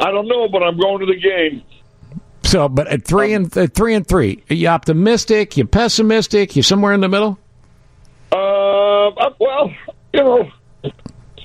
[0.00, 1.62] I don't know, but I'm going to the game.
[2.42, 5.56] So, but at three and at three and three, are you optimistic?
[5.56, 6.56] You pessimistic?
[6.56, 7.38] You somewhere in the middle?
[8.32, 9.72] Uh, uh, well,
[10.12, 10.50] you know,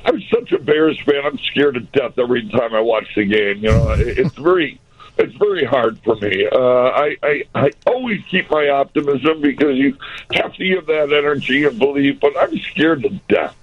[0.06, 1.22] I'm such a Bears fan.
[1.26, 3.58] I'm scared to death every time I watch the game.
[3.58, 4.80] You know, it's very,
[5.18, 6.48] it's very hard for me.
[6.52, 9.98] Uh, I, I, I always keep my optimism because you
[10.34, 12.20] have to give that energy and belief.
[12.20, 13.56] But I'm scared to death.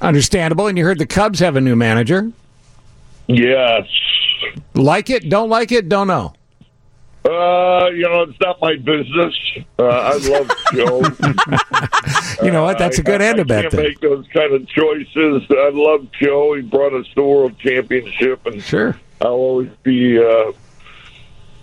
[0.00, 0.66] Understandable.
[0.66, 2.32] And you heard the Cubs have a new manager.
[3.26, 3.86] Yes.
[4.74, 5.28] Like it?
[5.28, 5.88] Don't like it?
[5.88, 6.34] Don't know.
[7.24, 9.34] Uh, you know, it's not my business.
[9.80, 12.44] Uh, I love Joe.
[12.44, 12.78] You know what?
[12.78, 13.48] That's a good I, end I that.
[13.48, 13.82] bet can't then.
[13.84, 15.42] make those kind of choices.
[15.50, 16.54] I love Joe.
[16.54, 20.52] He brought us the world championship, and sure, I'll always be uh,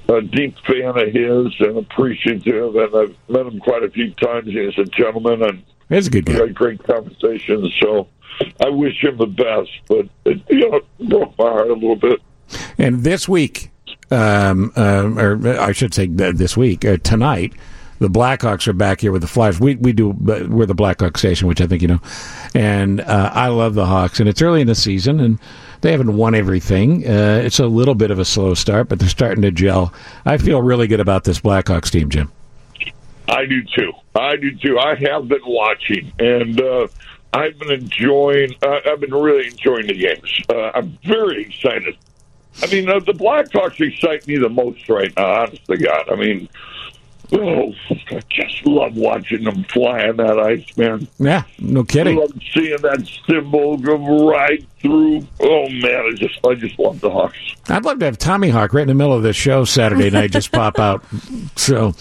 [0.09, 2.75] a deep fan of his and appreciative.
[2.75, 4.47] And I've met him quite a few times.
[4.47, 6.33] He's a gentleman, and He's a good guy.
[6.33, 7.73] had great conversations.
[7.81, 8.07] So
[8.63, 9.71] I wish him the best.
[9.87, 12.19] But it, you know, it broke my heart a little bit.
[12.77, 13.71] And this week,
[14.11, 17.53] um, um, or I should say this week, uh, tonight,
[17.99, 19.59] the Blackhawks are back here with the Flyers.
[19.59, 22.01] We we do uh, we're the Blackhawks station, which I think you know,
[22.53, 24.19] and uh, I love the Hawks.
[24.19, 25.39] And it's early in the season, and
[25.83, 27.05] they haven't won everything.
[27.05, 29.93] Uh, it's a little bit of a slow start, but they're starting to gel.
[30.25, 32.31] I feel really good about this Blackhawks team, Jim.
[33.27, 33.91] I do too.
[34.15, 34.79] I do too.
[34.79, 36.87] I have been watching, and uh,
[37.33, 38.55] I've been enjoying.
[38.63, 40.41] Uh, I've been really enjoying the games.
[40.49, 41.97] Uh, I'm very excited.
[42.61, 45.41] I mean, uh, the Blackhawks excite me the most right now.
[45.41, 46.09] Honest to God.
[46.09, 46.47] I mean,
[47.33, 47.73] oh,
[48.11, 51.07] I just love watching them fly on that ice, man.
[51.19, 52.17] Yeah, no kidding.
[52.17, 55.25] I love seeing that symbol go right through.
[55.39, 57.37] Oh man, I just, I just love the Hawks.
[57.69, 60.31] I'd love to have Tommy Hawk right in the middle of this show Saturday night
[60.31, 61.03] just pop out.
[61.55, 61.93] So,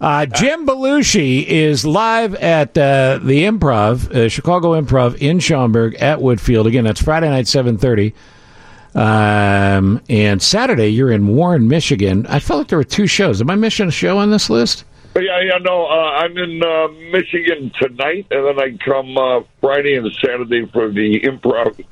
[0.00, 6.18] uh, Jim Belushi is live at uh, the Improv, uh, Chicago Improv in Schaumburg at
[6.18, 6.66] Woodfield.
[6.66, 8.12] Again, that's Friday night, seven thirty.
[8.94, 12.26] Um, and Saturday, you're in Warren, Michigan.
[12.26, 13.40] I felt like there were two shows.
[13.40, 14.84] Am I missing a show on this list?
[15.14, 15.86] Yeah, yeah, no.
[15.86, 20.90] Uh, I'm in uh, Michigan tonight, and then I come uh, Friday and Saturday for
[20.90, 21.84] the improv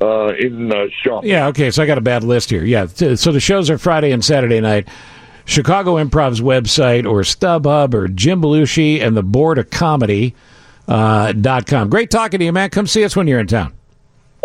[0.00, 1.20] uh, in uh.
[1.22, 2.64] Yeah, okay, so I got a bad list here.
[2.64, 4.88] Yeah, t- so the shows are Friday and Saturday night.
[5.46, 10.34] Chicago Improv's website or StubHub or Jim Belushi and the Board of Comedy
[10.88, 11.90] uh, dot com.
[11.90, 12.70] Great talking to you, man.
[12.70, 13.74] Come see us when you're in town.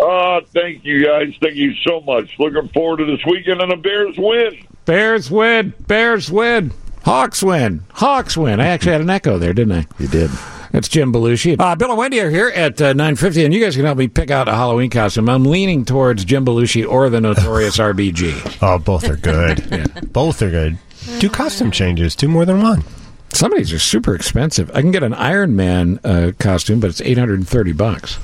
[0.00, 1.34] Uh, thank you guys.
[1.40, 2.30] Thank you so much.
[2.38, 4.66] Looking forward to this weekend and the Bears win.
[4.84, 5.74] Bears win.
[5.86, 6.72] Bears win.
[7.04, 7.84] Hawks win.
[7.92, 8.60] Hawks win.
[8.60, 9.86] I actually had an echo there, didn't I?
[9.98, 10.30] You did.
[10.70, 11.58] That's Jim Belushi.
[11.58, 14.06] Uh, Bill and Wendy are here at uh, 9.50, and you guys can help me
[14.06, 15.28] pick out a Halloween costume.
[15.28, 18.58] I'm leaning towards Jim Belushi or the Notorious RBG.
[18.62, 19.66] Oh, both are good.
[19.70, 19.86] yeah.
[20.12, 20.78] Both are good.
[21.18, 22.14] Do costume changes.
[22.14, 22.84] Do more than one.
[23.32, 24.70] Some of these are super expensive.
[24.74, 28.18] I can get an Iron Man uh, costume, but it's 830 bucks.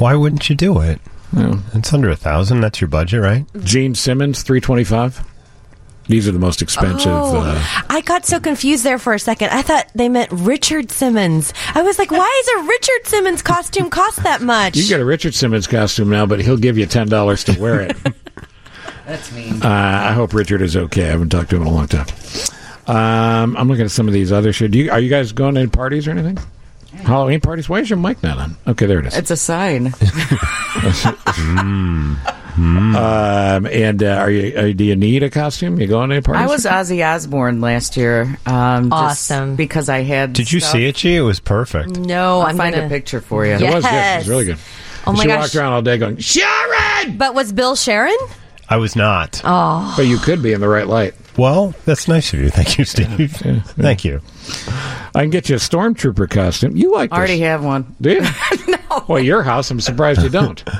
[0.00, 1.00] Why wouldn't you do it?
[1.32, 1.60] No.
[1.74, 2.60] It's under a thousand.
[2.62, 3.46] That's your budget, right?
[3.62, 5.24] Gene Simmons, 325
[6.08, 7.12] These are the most expensive.
[7.12, 9.50] Oh, Uh, I got so confused there for a second.
[9.50, 11.52] I thought they meant Richard Simmons.
[11.74, 14.74] I was like, why does a Richard Simmons costume cost that much?
[14.76, 17.96] you get a Richard Simmons costume now, but he'll give you $10 to wear it.
[19.06, 19.62] That's mean.
[19.62, 21.04] Uh, I hope Richard is okay.
[21.04, 22.06] I haven't talked to him in a long time.
[22.86, 24.70] Um, I'm looking at some of these other shit.
[24.72, 26.38] Do you, are you guys going to any parties or anything?
[26.98, 27.68] Halloween parties?
[27.68, 28.56] Why is your mic not on?
[28.66, 29.16] Okay, there it is.
[29.16, 29.92] It's a sign.
[32.60, 34.56] Um, and uh, are you?
[34.56, 35.80] Uh, do you need a costume?
[35.80, 36.42] You going to any parties?
[36.42, 38.22] I was Ozzy Osbourne last year.
[38.44, 39.56] Um, just Awesome.
[39.56, 40.32] Because I had.
[40.32, 40.72] Did you stuff.
[40.72, 41.16] see it, G?
[41.16, 41.96] It was perfect.
[41.96, 42.86] no, I'll I'm find gonna...
[42.86, 43.52] a picture for you.
[43.52, 43.94] It was good.
[43.94, 44.58] It was really good.
[45.06, 45.40] Oh my she gosh.
[45.40, 48.16] walked around all day going Sharon, But was Bill Sharon?
[48.68, 49.40] I was not.
[49.44, 51.14] Oh, but you could be in the right light.
[51.40, 52.50] Well, that's nice of you.
[52.50, 53.32] Thank you, Steve.
[53.78, 54.20] Thank you.
[55.14, 56.76] I can get you a stormtrooper costume.
[56.76, 57.44] You like I already this?
[57.44, 57.96] have one.
[57.98, 58.20] Do you?
[58.68, 59.04] no.
[59.08, 59.70] Well, your house.
[59.70, 60.62] I'm surprised you don't.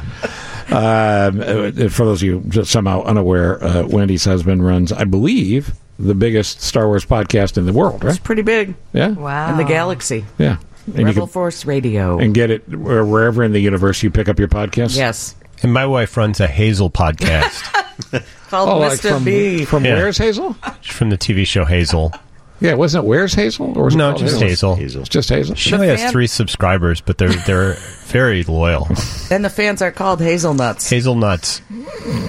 [0.70, 5.72] um, uh, for those of you just somehow unaware, uh, Wendy's husband runs, I believe,
[5.98, 8.04] the biggest Star Wars podcast in the world.
[8.04, 8.10] Right?
[8.10, 8.74] It's pretty big.
[8.92, 9.12] Yeah.
[9.12, 9.50] wow.
[9.52, 10.26] In the galaxy.
[10.36, 10.58] Yeah.
[10.88, 12.18] And you Rebel can, Force Radio.
[12.18, 14.94] and get it wherever in the universe you pick up your podcast.
[14.94, 15.36] yes.
[15.62, 19.64] And my wife runs a Hazel podcast Called Oh, like from, B.
[19.64, 19.94] from Yeah.
[19.94, 20.54] Where's Hazel?
[20.82, 22.12] from the TV show Hazel.
[22.60, 23.78] Yeah, wasn't it Where's Hazel?
[23.78, 24.76] Or was No, called just Hazel.
[24.78, 25.54] It's just Hazel.
[25.54, 27.74] She The only has three subscribers, but they're they're
[28.06, 28.86] very loyal.
[29.30, 30.90] And the fans are called Hazelnuts.
[30.90, 31.62] Hazelnuts.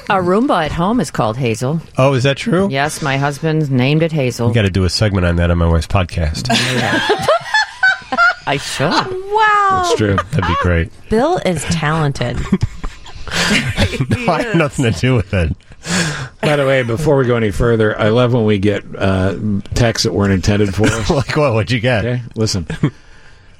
[0.09, 1.81] Our Roomba at home is called Hazel.
[1.97, 2.69] Oh, is that true?
[2.69, 4.47] Yes, my husband named it Hazel.
[4.49, 6.47] We got to do a segment on that on my wife's podcast.
[8.47, 8.89] I should.
[8.89, 9.81] Wow.
[9.85, 10.15] It's true.
[10.15, 10.91] That'd be great.
[11.09, 12.37] Bill is talented.
[13.27, 15.55] I have nothing to do with it.
[16.41, 19.37] By the way, before we go any further, I love when we get uh,
[19.73, 21.09] texts that weren't intended for us.
[21.09, 21.53] like what?
[21.53, 22.05] What'd you get?
[22.05, 22.67] Okay, listen.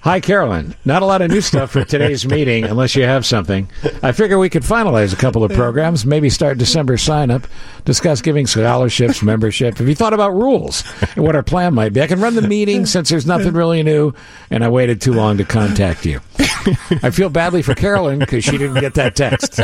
[0.02, 0.74] Hi, Carolyn.
[0.84, 3.70] Not a lot of new stuff for today's meeting unless you have something.
[4.02, 7.46] I figure we could finalize a couple of programs, maybe start December sign up,
[7.86, 9.78] discuss giving scholarships, membership.
[9.78, 10.84] Have you thought about rules
[11.16, 12.02] and what our plan might be?
[12.02, 14.14] I can run the meeting since there's nothing really new,
[14.50, 16.20] and I waited too long to contact you.
[17.04, 19.60] I feel badly for Carolyn because she didn't get that text.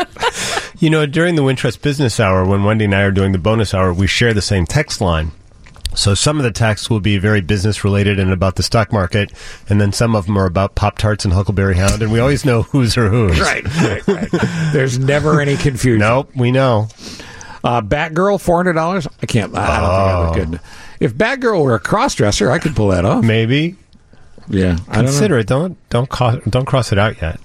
[0.79, 3.73] You know, during the Wintrust Business Hour, when Wendy and I are doing the bonus
[3.73, 5.31] hour, we share the same text line.
[5.95, 9.31] So some of the texts will be very business related and about the stock market,
[9.67, 12.45] and then some of them are about Pop Tarts and Huckleberry Hound, and we always
[12.45, 13.39] know who's or who's.
[13.39, 14.29] Right, right, right.
[14.73, 15.99] There's never any confusion.
[16.01, 16.89] Nope, we know.
[17.63, 19.07] Uh, Batgirl, four hundred dollars.
[19.23, 19.55] I can't.
[19.57, 20.59] I don't think I look good.
[20.99, 23.23] If Batgirl were a crossdresser, I could pull that off.
[23.23, 23.75] Maybe.
[24.47, 25.05] Yeah, I don't.
[25.05, 25.47] Consider it.
[25.47, 26.07] Don't don't
[26.51, 27.39] don't cross it out yet.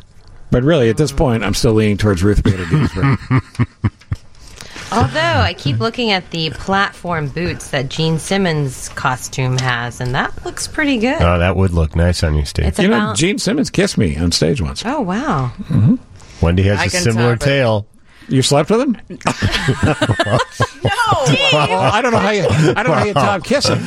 [0.52, 3.18] But really, at this point, I'm still leaning towards Ruth Bader Ginsburg.
[4.92, 10.44] Although I keep looking at the platform boots that Gene Simmons costume has, and that
[10.44, 11.22] looks pretty good.
[11.22, 12.66] Oh, that would look nice on you, Steve.
[12.66, 14.84] It's you know, about- Gene Simmons kissed me on stage once.
[14.84, 15.50] Oh wow!
[15.62, 15.94] Mm-hmm.
[16.44, 17.50] Wendy has I a can similar top it.
[17.50, 17.86] tail.
[18.28, 18.98] You slept with him?
[21.52, 22.46] Well, I don't know how you.
[22.48, 23.78] I don't know how you top kissing.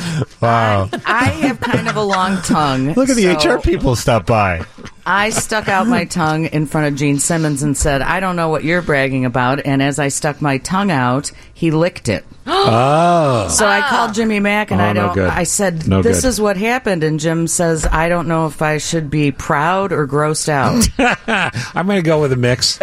[0.41, 0.89] Wow.
[1.05, 2.93] I have kind of a long tongue.
[2.93, 4.63] Look at the so HR people stop by.
[5.07, 8.49] I stuck out my tongue in front of Gene Simmons and said, I don't know
[8.49, 9.63] what you're bragging about.
[9.65, 12.25] And as I stuck my tongue out, he licked it.
[12.67, 13.47] Oh.
[13.49, 15.13] So I called Jimmy Mack and Oh, I no don't.
[15.15, 15.29] good.
[15.29, 16.27] I said, No "This good.
[16.29, 20.07] is what happened." And Jim says, "I don't know if I should be proud or
[20.07, 20.87] grossed out."
[21.75, 22.79] I'm going to go with a mix.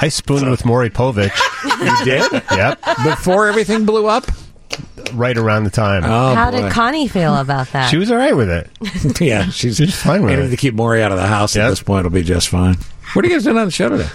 [0.00, 1.30] I spooned with Maury Povich.
[1.64, 2.42] You did?
[2.50, 2.80] Yep.
[3.04, 4.26] Before everything blew up?
[5.14, 6.04] Right around the time.
[6.04, 6.62] Oh, How boy.
[6.62, 7.90] did Connie feel about that?
[7.90, 9.20] She was all right with it.
[9.20, 10.50] yeah, she's, She's fine with aiming it.
[10.50, 11.70] to keep Maury out of the house at Yep.
[11.70, 12.00] this point.
[12.00, 12.76] It'll be just fine.
[13.14, 14.08] What are you guys doing on the show today?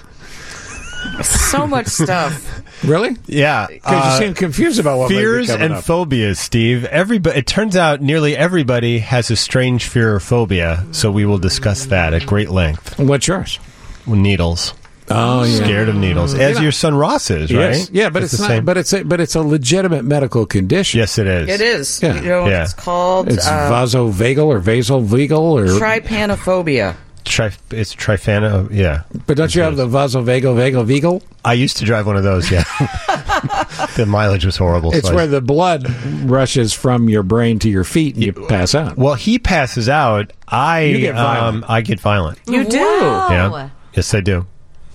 [1.24, 2.60] so much stuff.
[2.84, 3.16] Really?
[3.28, 3.68] Yeah.
[3.68, 5.84] Because uh, you seem confused about what might be fears coming and up.
[5.84, 6.84] phobias, Steve.
[6.86, 7.38] Everybody.
[7.38, 10.84] It turns out nearly everybody has a strange fear or phobia.
[10.92, 12.98] So we will discuss that at great length.
[12.98, 13.60] What's yours?
[14.08, 14.74] Needles.
[15.14, 15.58] Oh, yeah.
[15.64, 16.62] Scared of needles, as Yeah.
[16.64, 17.76] your son Ross is, right?
[17.76, 17.90] Yes.
[17.92, 18.48] Yeah, but it's, the not.
[18.50, 18.66] same.
[18.66, 21.00] But it's a, but it's a legitimate medical condition.
[21.00, 21.50] yes, it is.
[21.50, 22.02] It is.
[22.02, 22.16] Yeah.
[22.16, 22.64] You know Yeah.
[22.64, 23.30] it's called?
[23.32, 25.66] It's Uh, vasovagal or vasovagal or.
[25.66, 26.96] trypanophobia.
[27.24, 28.68] Tri- it's trifana.
[28.72, 29.04] Yeah.
[29.28, 31.22] but don't you have the vasovagal vagal vagal?
[31.46, 32.50] I used to drive one of those.
[32.50, 32.64] Yeah.
[33.96, 34.92] the mileage was horrible.
[34.94, 35.88] It's so I- where the blood
[36.24, 38.98] rushes from your brain to your feet and you pass out.
[38.98, 40.34] well, he passes out.
[40.48, 41.64] I You get violent.
[41.64, 42.40] um, I get violent.
[42.48, 42.80] You do.
[42.80, 43.28] Wow.
[43.30, 43.70] Yeah.
[43.94, 44.46] Yes, I do.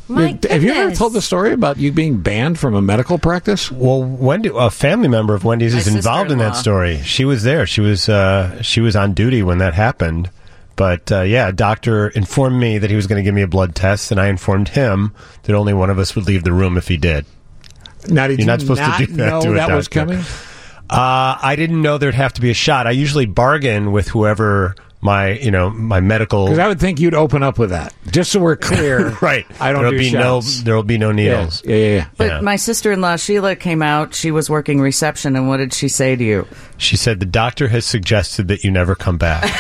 [0.09, 3.73] My Have you ever told the story about you being banned from a medical practice?
[3.73, 7.03] Well, Wendy, a family member of Wendy's My is involved in that story.
[7.03, 7.67] She was there.
[7.67, 10.31] She was uh, she was on duty when that happened.
[10.77, 13.49] But uh, yeah, a doctor informed me that he was going to give me a
[13.49, 15.15] blood test, and I informed him
[15.45, 17.25] that only one of us would leave the room if he did.
[18.09, 20.19] Now, did You're you not supposed to do that know to a that was coming?
[20.89, 22.87] Uh, I didn't know there'd have to be a shot.
[22.87, 24.77] I usually bargain with whoever
[25.07, 26.45] my you know my medical.
[26.45, 29.11] Because I would think you'd open up with that, just so we're clear.
[29.23, 29.47] right.
[29.61, 30.59] I don't There'll do be shots.
[30.59, 30.65] no.
[30.65, 31.63] There will be no Yeah, needles.
[31.65, 31.95] yeah, yeah.
[31.97, 32.07] yeah.
[32.17, 32.41] But Yeah.
[32.41, 34.15] my sister-in-law Sheila came out.
[34.15, 36.47] She was working reception, and what did she say to you?
[36.77, 39.45] She said the doctor has suggested that you never come back.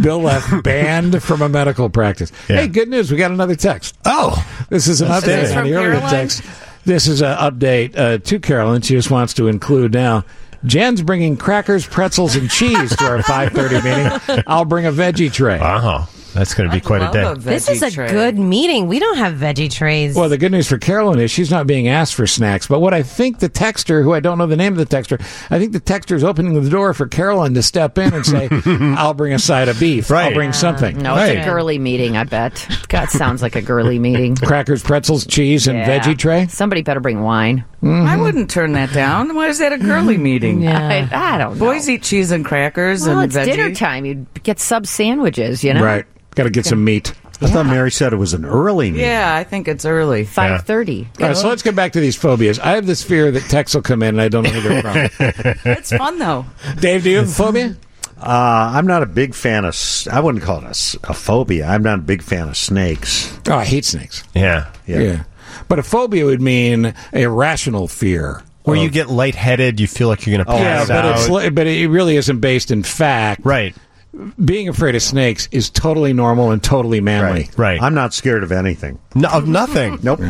[0.00, 2.30] Bill left banned from a medical practice.
[2.48, 2.56] Yeah.
[2.60, 3.10] Hey, good news.
[3.10, 3.96] We got another text.
[4.04, 4.36] oh,
[4.68, 5.38] This is an Outstanding.
[5.38, 6.42] update This is on the from earlier text.
[6.84, 8.82] This is an update uh, to Carolyn.
[8.82, 10.24] She just wants to include now.
[10.64, 14.42] Jen's bringing crackers, pretzels, and cheese to our 5:30 meeting.
[14.46, 15.58] I'll bring a veggie tray.
[15.58, 17.22] wow, that's going to be quite a day.
[17.22, 18.08] a This is a tray.
[18.10, 18.86] good meeting.
[18.88, 20.14] We don't have veggie trays.
[20.14, 22.66] Well, the good news for Carolyn is she's not being asked for snacks.
[22.66, 25.20] But what I think the texter, who I don't know the name of the texter,
[25.50, 28.48] I think the texter is opening the door for Carolyn to step in and say,
[28.66, 30.10] "I'll bring a side of beef.
[30.10, 30.34] I'll Right.
[30.34, 32.16] bring something." No, it's a girly meeting.
[32.16, 32.66] I bet.
[32.88, 34.36] God, sounds like a girly meeting.
[34.48, 35.98] Crackers, pretzels, cheese, and Yeah.
[36.00, 36.46] veggie tray.
[36.48, 37.64] Somebody better bring wine.
[37.82, 38.06] Mm-hmm.
[38.08, 39.34] I wouldn't turn that down.
[39.34, 40.66] Why is that a girly meeting?
[40.66, 41.64] I, I don't know.
[41.66, 43.54] Boys eat cheese and crackers well, and it's veggie.
[43.56, 44.04] dinner time.
[44.04, 45.62] You get sub sandwiches.
[45.62, 46.04] You know, Right.
[46.38, 47.12] Got to get some meat.
[47.40, 49.06] I thought Mary said it was an early meeting.
[49.06, 50.24] Yeah, I think it's early.
[50.24, 51.06] Five thirty.
[51.20, 52.58] All right, so let's get back to these phobias.
[52.58, 55.10] I have this fear that texts will come in and I don't know who they're
[55.10, 55.60] from.
[55.72, 56.46] it's fun though.
[56.80, 57.76] Dave, do you have a phobia?
[58.20, 59.76] Uh, I'm not a big fan of.
[60.10, 61.66] I wouldn't call it a phobia.
[61.68, 63.36] I'm not a big fan of snakes.
[63.48, 64.24] Oh, I hate snakes.
[64.34, 64.72] Yeah.
[64.86, 64.98] Yeah.
[64.98, 65.24] yeah.
[65.68, 68.42] But a phobia would mean a rational fear.
[68.64, 71.16] Where you get lightheaded, you feel like you're going to Oh, yeah, pass but out.
[71.18, 73.40] it's li- but it really isn't based in fact.
[73.44, 73.74] right.
[74.44, 77.50] Being afraid of snakes is totally normal and totally manly.
[77.56, 77.80] Right.
[77.80, 78.98] I'm not scared of anything.
[79.14, 79.98] No, of nothing.
[80.02, 80.20] Nope.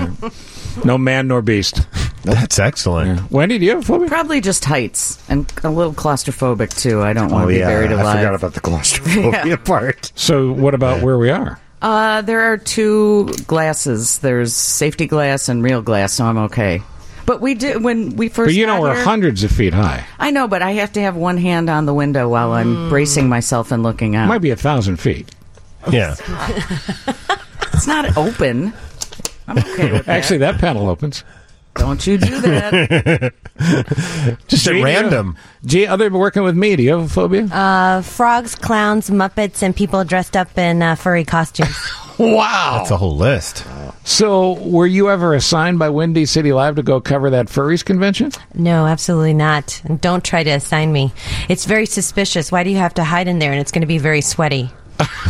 [0.85, 1.87] No man nor beast.
[2.23, 3.31] That's excellent.
[3.31, 4.09] Wendy, do you have a phobia?
[4.09, 7.03] Probably just heights and a little claustrophobic too.
[7.03, 8.07] I don't want Oh to be yeah, buried alive.
[8.07, 10.13] I forgot about the claustrophobia part.
[10.15, 11.59] So what about where we are?
[11.81, 14.19] Uh, there are two glasses.
[14.19, 16.83] There's safety glass and real glass, so I'm okay.
[17.29, 18.49] But we did when we first.
[18.49, 20.07] But you know we're here- hundreds of feet high.
[20.19, 23.29] I know, but I have to have one hand on the window while I'm bracing
[23.29, 24.29] myself and looking out.
[24.29, 25.31] Might be a thousand feet.
[25.93, 26.17] Yeah.
[27.75, 28.73] It's not open.
[29.47, 30.17] I'm okay with that.
[30.17, 31.23] Actually, that panel opens.
[31.75, 33.35] Don't you do that?
[34.49, 35.37] Just at random.
[35.67, 37.45] Gee, other than working with me, do you have a phobia?
[37.45, 41.77] Uh, frogs, clowns, Muppets, and people dressed up in uh, furry costumes.
[42.19, 42.79] wow.
[42.79, 43.65] That's a whole list.
[44.05, 48.33] So, were you ever assigned by Windy City Live to go cover that furries convention?
[48.55, 49.83] No, absolutely not.
[49.85, 51.13] And don't try to assign me.
[51.49, 52.51] It's very suspicious.
[52.51, 53.53] Why do you have to hide in there?
[53.53, 54.71] And it's going to be very sweaty.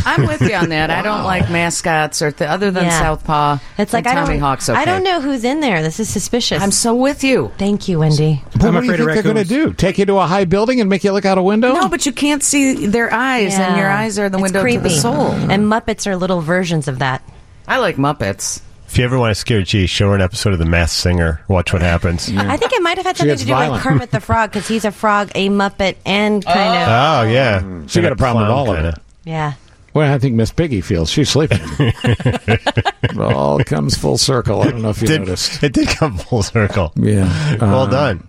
[0.05, 0.89] I'm with you on that.
[0.89, 2.99] I don't like mascots or th- other than Yeah.
[2.99, 3.57] Southpaw.
[3.77, 4.41] It's like and I Tommy don't.
[4.41, 4.79] Hawk's okay.
[4.79, 5.81] I don't know who's in there.
[5.83, 6.61] This is suspicious.
[6.61, 7.51] I'm so with you.
[7.57, 8.41] Thank you, Wendy.
[8.59, 9.73] But what do you think they're going to do?
[9.73, 11.73] Take you to a high building and make you look out a window?
[11.73, 14.71] No, but you can't see their eyes, and your eyes are the It's window to
[14.73, 14.95] the creepy.
[14.95, 15.27] soul.
[15.31, 17.21] And Muppets are little versions of that.
[17.67, 18.61] I like Muppets.
[18.87, 21.41] If you ever want to scare G, show her an episode of The Masked Singer.
[21.47, 22.27] Watch what happens.
[22.35, 23.73] I think it might have had something to do violent.
[23.73, 26.87] with Kermit the Frog because he's a frog, a Muppet, and kind of
[27.27, 27.85] Oh, yeah.
[27.85, 28.95] She got a problem with all of it.
[29.29, 29.53] Yeah.
[29.93, 31.59] Well, I think Miss Piggy feels she's sleeping.
[31.79, 34.61] it all comes full circle.
[34.61, 35.63] I don't know if you Did- noticed.
[35.63, 36.91] It did come full circle.
[36.95, 37.57] Yeah.
[37.59, 38.27] Well Uh, done.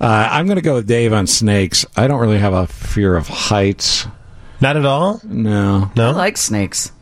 [0.00, 1.84] Uh, I'm going to go with Dave on snakes.
[1.96, 4.06] I don't really have a fear of heights.
[4.60, 5.20] Not at all?
[5.24, 5.90] No.
[5.96, 6.10] No.
[6.10, 6.92] I like snakes.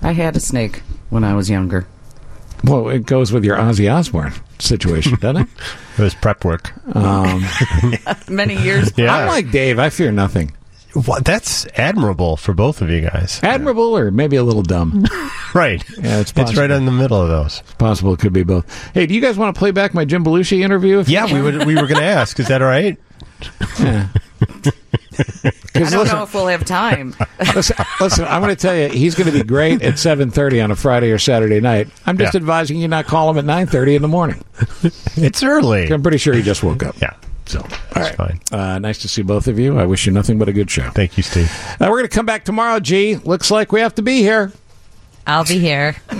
[0.00, 1.86] I had a snake when I was younger.
[2.64, 5.48] Well, it goes with your Ozzy Osbourne situation, doesn't it?
[5.98, 6.72] It was prep work.
[6.96, 7.44] Um,
[8.28, 8.90] Many years.
[8.96, 9.14] Yeah.
[9.14, 9.78] I'm like Dave.
[9.78, 10.52] I fear nothing.
[10.94, 13.40] What, that's admirable for both of you guys.
[13.42, 15.04] Admirable or maybe a little dumb.
[15.54, 15.84] Right.
[15.98, 17.60] Yeah, it's It's right in the middle of those.
[17.60, 18.64] It's possible it could be both.
[18.94, 20.98] Hey, do you guys want to play back my Jim Belushi interview?
[20.98, 21.66] If Yeah, we would.
[21.66, 22.40] We were going to ask.
[22.40, 22.98] Is that all right?
[23.78, 24.08] Yeah.
[24.64, 27.14] I don't listen- know if we'll have time.
[27.54, 30.70] listen, listen, I'm going to tell you, he's going to be great at 7:30 on
[30.70, 31.88] a Friday or Saturday night.
[32.06, 32.38] I'm just Yeah.
[32.40, 34.42] advising you not call him at 9:30 in the morning.
[35.16, 35.92] It's early.
[35.92, 36.98] I'm pretty sure he just woke up.
[37.00, 37.12] Yeah.
[37.46, 38.38] So, all That's right.
[38.50, 38.58] fine.
[38.58, 39.78] Uh, nice to see both of you.
[39.78, 40.88] I wish you nothing but a good show.
[40.90, 41.50] Thank you, Steve.
[41.80, 42.78] Uh, we're going to come back tomorrow.
[42.80, 43.16] G.
[43.16, 44.52] Looks like we have to be here.
[45.26, 45.96] I'll be here.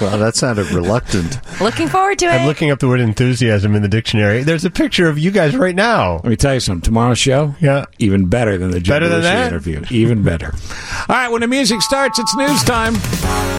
[0.00, 1.38] well, that sounded reluctant.
[1.60, 2.32] Looking forward to it.
[2.32, 4.42] I'm looking up the word enthusiasm in the dictionary.
[4.42, 6.14] There's a picture of you guys right now.
[6.16, 6.82] Let me tell you something.
[6.82, 7.84] Tomorrow's show, Yeah.
[7.98, 9.46] even better than the Jim Better than that?
[9.48, 9.82] interview.
[9.90, 10.52] Even better.
[11.08, 12.94] All right, when the music starts, it's news time.